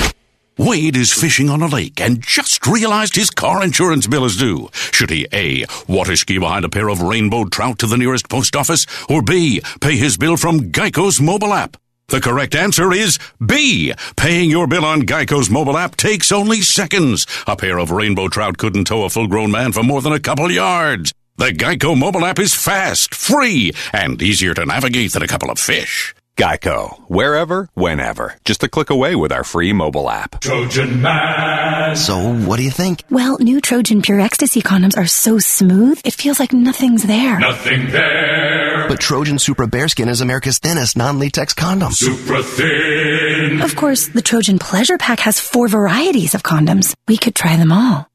Wade 0.60 0.96
is 0.96 1.12
fishing 1.12 1.50
on 1.50 1.64
a 1.64 1.68
lake 1.68 2.00
and 2.00 2.22
just 2.22 2.68
realized 2.68 3.16
his 3.16 3.32
car 3.32 3.64
insurance 3.64 4.06
bill 4.06 4.26
is 4.26 4.38
due. 4.38 4.70
Should 4.92 5.10
he 5.10 5.26
A. 5.34 5.66
Water 5.88 6.16
ski 6.16 6.38
behind 6.38 6.66
a 6.66 6.70
pair 6.70 6.90
of 6.90 7.02
rainbow 7.02 7.46
trout 7.46 7.80
to 7.80 7.88
the 7.88 7.98
nearest 7.98 8.30
post 8.30 8.56
office, 8.56 8.86
or 9.10 9.24
B. 9.24 9.64
Pay 9.82 9.98
his 9.98 10.18
bill 10.18 10.38
from 10.38 10.70
Geico's 10.70 11.20
mobile 11.20 11.52
app? 11.52 11.78
The 12.10 12.22
correct 12.22 12.54
answer 12.56 12.92
is 12.92 13.18
B. 13.44 13.94
Paying 14.16 14.50
your 14.50 14.68
bill 14.68 14.86
on 14.86 15.04
Geico's 15.04 15.50
mobile 15.50 15.78
app 15.78 15.96
takes 15.96 16.32
only 16.32 16.62
seconds. 16.62 17.26
A 17.48 17.56
pair 17.56 17.80
of 17.80 17.92
rainbow 17.92 18.28
trout 18.28 18.58
couldn't 18.58 18.86
tow 18.86 19.04
a 19.04 19.10
full 19.10 19.28
grown 19.28 19.52
man 19.52 19.72
for 19.72 19.84
more 19.84 20.02
than 20.02 20.14
a 20.14 20.20
couple 20.20 20.52
yards. 20.52 21.14
The 21.38 21.52
Geico 21.52 21.98
mobile 21.98 22.26
app 22.26 22.40
is 22.40 22.54
fast, 22.54 23.16
free, 23.16 23.72
and 23.92 24.22
easier 24.22 24.54
to 24.54 24.66
navigate 24.66 25.14
than 25.14 25.24
a 25.24 25.28
couple 25.28 25.50
of 25.50 25.58
fish. 25.58 26.14
Geico. 26.36 27.00
Wherever, 27.10 27.70
whenever. 27.76 28.36
Just 28.44 28.64
a 28.64 28.68
click 28.68 28.90
away 28.90 29.16
with 29.16 29.32
our 29.32 29.44
free 29.44 29.72
mobile 29.72 30.10
app. 30.10 30.40
Trojan 30.42 31.02
Man. 31.02 31.96
So, 31.96 32.34
what 32.34 32.58
do 32.58 32.64
you 32.64 32.72
think? 32.72 33.04
Well, 33.12 33.38
new 33.40 33.62
Trojan 33.62 34.02
Pure 34.02 34.22
Ecstasy 34.22 34.62
condoms 34.62 34.98
are 34.98 35.06
so 35.06 35.38
smooth, 35.38 36.02
it 36.04 36.14
feels 36.14 36.40
like 36.40 36.52
nothing's 36.52 37.04
there. 37.04 37.38
Nothing 37.40 37.92
there. 37.92 38.88
But 38.88 39.00
Trojan 39.00 39.38
Supra 39.38 39.68
BareSkin 39.68 40.08
is 40.10 40.22
America's 40.22 40.58
thinnest 40.58 40.98
non-latex 40.98 41.54
condom. 41.54 41.92
Super 41.92 42.42
thin. 42.42 43.62
Of 43.62 43.76
course, 43.76 44.08
the 44.08 44.22
Trojan 44.22 44.58
Pleasure 44.58 44.98
Pack 44.98 45.20
has 45.22 45.40
four 45.40 45.68
varieties 45.68 46.34
of 46.34 46.42
condoms. 46.42 46.96
We 47.08 47.18
could 47.18 47.36
try 47.36 47.58
them 47.58 47.72
all. 47.72 48.08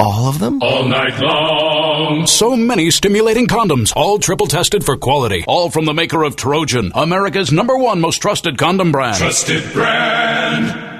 All 0.00 0.28
of 0.28 0.38
them? 0.38 0.62
All 0.62 0.84
night 0.88 1.20
long. 1.20 2.26
So 2.26 2.56
many 2.56 2.90
stimulating 2.90 3.46
condoms, 3.46 3.92
all 3.94 4.18
triple 4.18 4.46
tested 4.46 4.82
for 4.82 4.96
quality. 4.96 5.44
All 5.46 5.68
from 5.68 5.84
the 5.84 5.92
maker 5.92 6.22
of 6.22 6.36
Trojan, 6.36 6.90
America's 6.94 7.52
number 7.52 7.76
one 7.76 8.00
most 8.00 8.16
trusted 8.16 8.56
condom 8.56 8.92
brand. 8.92 9.18
Trusted 9.18 9.70
brand. 9.74 10.90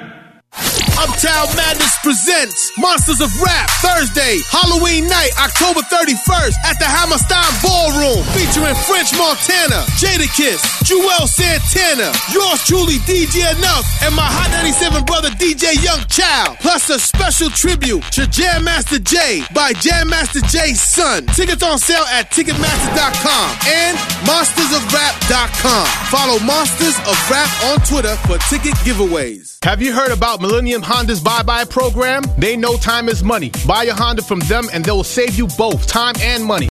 Uptown 1.00 1.48
Madness 1.56 1.96
presents 2.04 2.70
Monsters 2.76 3.22
of 3.24 3.32
Rap 3.40 3.70
Thursday, 3.80 4.36
Halloween 4.52 5.08
night, 5.08 5.32
October 5.40 5.80
31st 5.88 6.52
at 6.68 6.76
the 6.76 6.84
Hammerstein 6.84 7.48
Ballroom, 7.64 8.20
featuring 8.36 8.76
French 8.84 9.08
Montana, 9.16 9.80
Jadakiss, 9.96 10.60
Juelz 10.84 11.32
Santana, 11.32 12.12
yours 12.36 12.60
truly 12.68 13.00
DJ 13.08 13.48
Enuff, 13.48 13.88
and 14.04 14.12
my 14.12 14.28
Hot 14.28 14.52
97 14.52 15.08
brother 15.08 15.32
DJ 15.40 15.72
Young 15.80 16.04
Child, 16.12 16.60
plus 16.60 16.90
a 16.92 17.00
special 17.00 17.48
tribute 17.48 18.04
to 18.12 18.28
Jam 18.28 18.64
Master 18.64 18.98
Jay 19.00 19.40
by 19.54 19.72
Jam 19.80 20.12
Master 20.12 20.44
Jay's 20.52 20.84
son. 20.84 21.24
Tickets 21.32 21.62
on 21.64 21.78
sale 21.78 22.04
at 22.12 22.28
Ticketmaster.com 22.28 23.48
and 23.72 23.96
MonstersOfRap.com. 24.28 25.86
Follow 26.12 26.36
Monsters 26.44 27.00
of 27.08 27.16
Rap 27.32 27.48
on 27.72 27.80
Twitter 27.88 28.16
for 28.28 28.36
ticket 28.52 28.76
giveaways. 28.84 29.56
Have 29.64 29.80
you 29.80 29.92
heard 29.92 30.10
about 30.10 30.40
Millennium 30.40 30.82
Honda's 30.90 31.20
Buy 31.20 31.44
Buy 31.44 31.64
program? 31.64 32.24
They 32.36 32.56
know 32.56 32.76
time 32.76 33.08
is 33.08 33.22
money. 33.22 33.52
Buy 33.64 33.84
a 33.84 33.94
Honda 33.94 34.22
from 34.22 34.40
them 34.40 34.64
and 34.72 34.84
they 34.84 34.90
will 34.90 35.04
save 35.04 35.38
you 35.38 35.46
both 35.56 35.86
time 35.86 36.16
and 36.20 36.44
money. 36.44 36.66